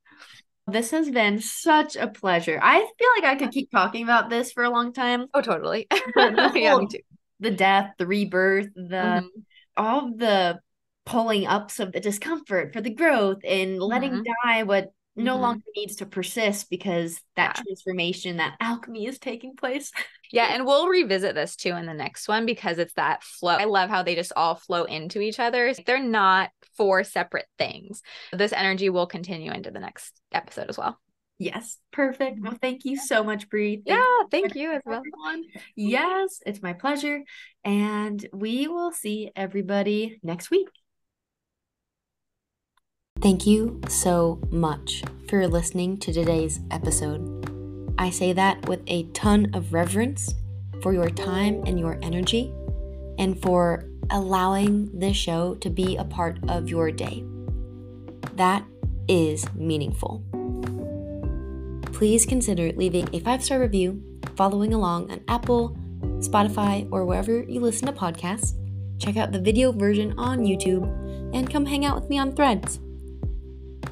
This 0.68 0.90
has 0.90 1.10
been 1.10 1.40
such 1.40 1.96
a 1.96 2.08
pleasure. 2.08 2.58
I 2.60 2.78
feel 2.78 3.08
like 3.16 3.24
I 3.24 3.36
could 3.36 3.52
keep 3.52 3.70
talking 3.70 4.02
about 4.02 4.28
this 4.28 4.52
for 4.52 4.64
a 4.64 4.70
long 4.70 4.92
time. 4.92 5.26
Oh, 5.32 5.40
totally. 5.40 5.86
the, 5.90 6.50
whole, 6.52 6.82
yeah, 6.82 6.98
the 7.40 7.52
death, 7.52 7.92
the 7.98 8.06
rebirth, 8.06 8.68
the 8.74 9.22
mm-hmm. 9.22 9.26
all 9.76 10.12
the 10.14 10.60
pulling 11.04 11.46
ups 11.46 11.78
of 11.78 11.92
the 11.92 12.00
discomfort 12.00 12.72
for 12.72 12.80
the 12.80 12.90
growth 12.90 13.38
and 13.44 13.80
letting 13.80 14.10
mm-hmm. 14.10 14.32
die 14.44 14.64
what 14.64 14.92
no 15.16 15.32
mm-hmm. 15.32 15.42
longer 15.42 15.64
needs 15.74 15.96
to 15.96 16.06
persist 16.06 16.68
because 16.70 17.20
that 17.36 17.56
yeah. 17.56 17.62
transformation, 17.62 18.36
that 18.36 18.56
alchemy 18.60 19.06
is 19.06 19.18
taking 19.18 19.56
place. 19.56 19.90
Yeah, 20.32 20.48
and 20.50 20.66
we'll 20.66 20.88
revisit 20.88 21.34
this 21.34 21.56
too 21.56 21.70
in 21.70 21.86
the 21.86 21.94
next 21.94 22.28
one 22.28 22.46
because 22.46 22.78
it's 22.78 22.94
that 22.94 23.22
flow. 23.22 23.54
I 23.54 23.64
love 23.64 23.90
how 23.90 24.02
they 24.02 24.14
just 24.14 24.32
all 24.34 24.56
flow 24.56 24.84
into 24.84 25.20
each 25.20 25.38
other. 25.38 25.72
They're 25.86 26.02
not 26.02 26.50
four 26.76 27.04
separate 27.04 27.46
things. 27.58 28.02
This 28.32 28.52
energy 28.52 28.90
will 28.90 29.06
continue 29.06 29.52
into 29.52 29.70
the 29.70 29.80
next 29.80 30.20
episode 30.32 30.68
as 30.68 30.76
well. 30.76 30.98
Yes, 31.38 31.78
perfect. 31.92 32.40
Well, 32.40 32.56
thank 32.60 32.84
you 32.84 32.96
so 32.96 33.22
much, 33.22 33.48
Bri. 33.50 33.82
yeah, 33.84 34.02
thank 34.30 34.54
you 34.54 34.72
as 34.72 34.82
well. 34.86 35.00
Everyone. 35.00 35.44
Yes, 35.74 36.40
it's 36.46 36.62
my 36.62 36.72
pleasure. 36.72 37.22
And 37.62 38.26
we 38.32 38.68
will 38.68 38.90
see 38.90 39.30
everybody 39.36 40.18
next 40.22 40.50
week. 40.50 40.68
Thank 43.20 43.46
you 43.46 43.80
so 43.88 44.38
much 44.50 45.02
for 45.28 45.48
listening 45.48 45.96
to 45.98 46.12
today's 46.12 46.60
episode. 46.70 47.94
I 47.98 48.10
say 48.10 48.34
that 48.34 48.68
with 48.68 48.82
a 48.86 49.04
ton 49.14 49.50
of 49.54 49.72
reverence 49.72 50.34
for 50.82 50.92
your 50.92 51.08
time 51.08 51.62
and 51.66 51.80
your 51.80 51.98
energy, 52.02 52.52
and 53.18 53.40
for 53.40 53.88
allowing 54.10 54.90
this 54.96 55.16
show 55.16 55.54
to 55.56 55.70
be 55.70 55.96
a 55.96 56.04
part 56.04 56.38
of 56.48 56.68
your 56.68 56.90
day. 56.90 57.24
That 58.34 58.64
is 59.08 59.46
meaningful. 59.54 60.22
Please 61.92 62.26
consider 62.26 62.70
leaving 62.72 63.08
a 63.14 63.20
five 63.20 63.42
star 63.42 63.58
review, 63.58 64.02
following 64.36 64.74
along 64.74 65.10
on 65.10 65.22
Apple, 65.26 65.74
Spotify, 66.18 66.86
or 66.92 67.06
wherever 67.06 67.42
you 67.44 67.60
listen 67.60 67.86
to 67.86 67.92
podcasts. 67.92 68.52
Check 68.98 69.16
out 69.16 69.32
the 69.32 69.40
video 69.40 69.72
version 69.72 70.14
on 70.18 70.40
YouTube 70.40 70.84
and 71.34 71.50
come 71.50 71.64
hang 71.64 71.86
out 71.86 71.98
with 71.98 72.10
me 72.10 72.18
on 72.18 72.36
threads. 72.36 72.78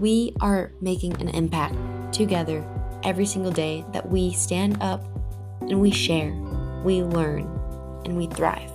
We 0.00 0.34
are 0.40 0.72
making 0.80 1.20
an 1.20 1.28
impact 1.28 1.76
together 2.12 2.64
every 3.04 3.26
single 3.26 3.52
day 3.52 3.84
that 3.92 4.08
we 4.08 4.32
stand 4.32 4.82
up 4.82 5.04
and 5.60 5.80
we 5.80 5.90
share, 5.90 6.32
we 6.84 7.02
learn, 7.02 7.42
and 8.04 8.16
we 8.16 8.26
thrive. 8.26 8.73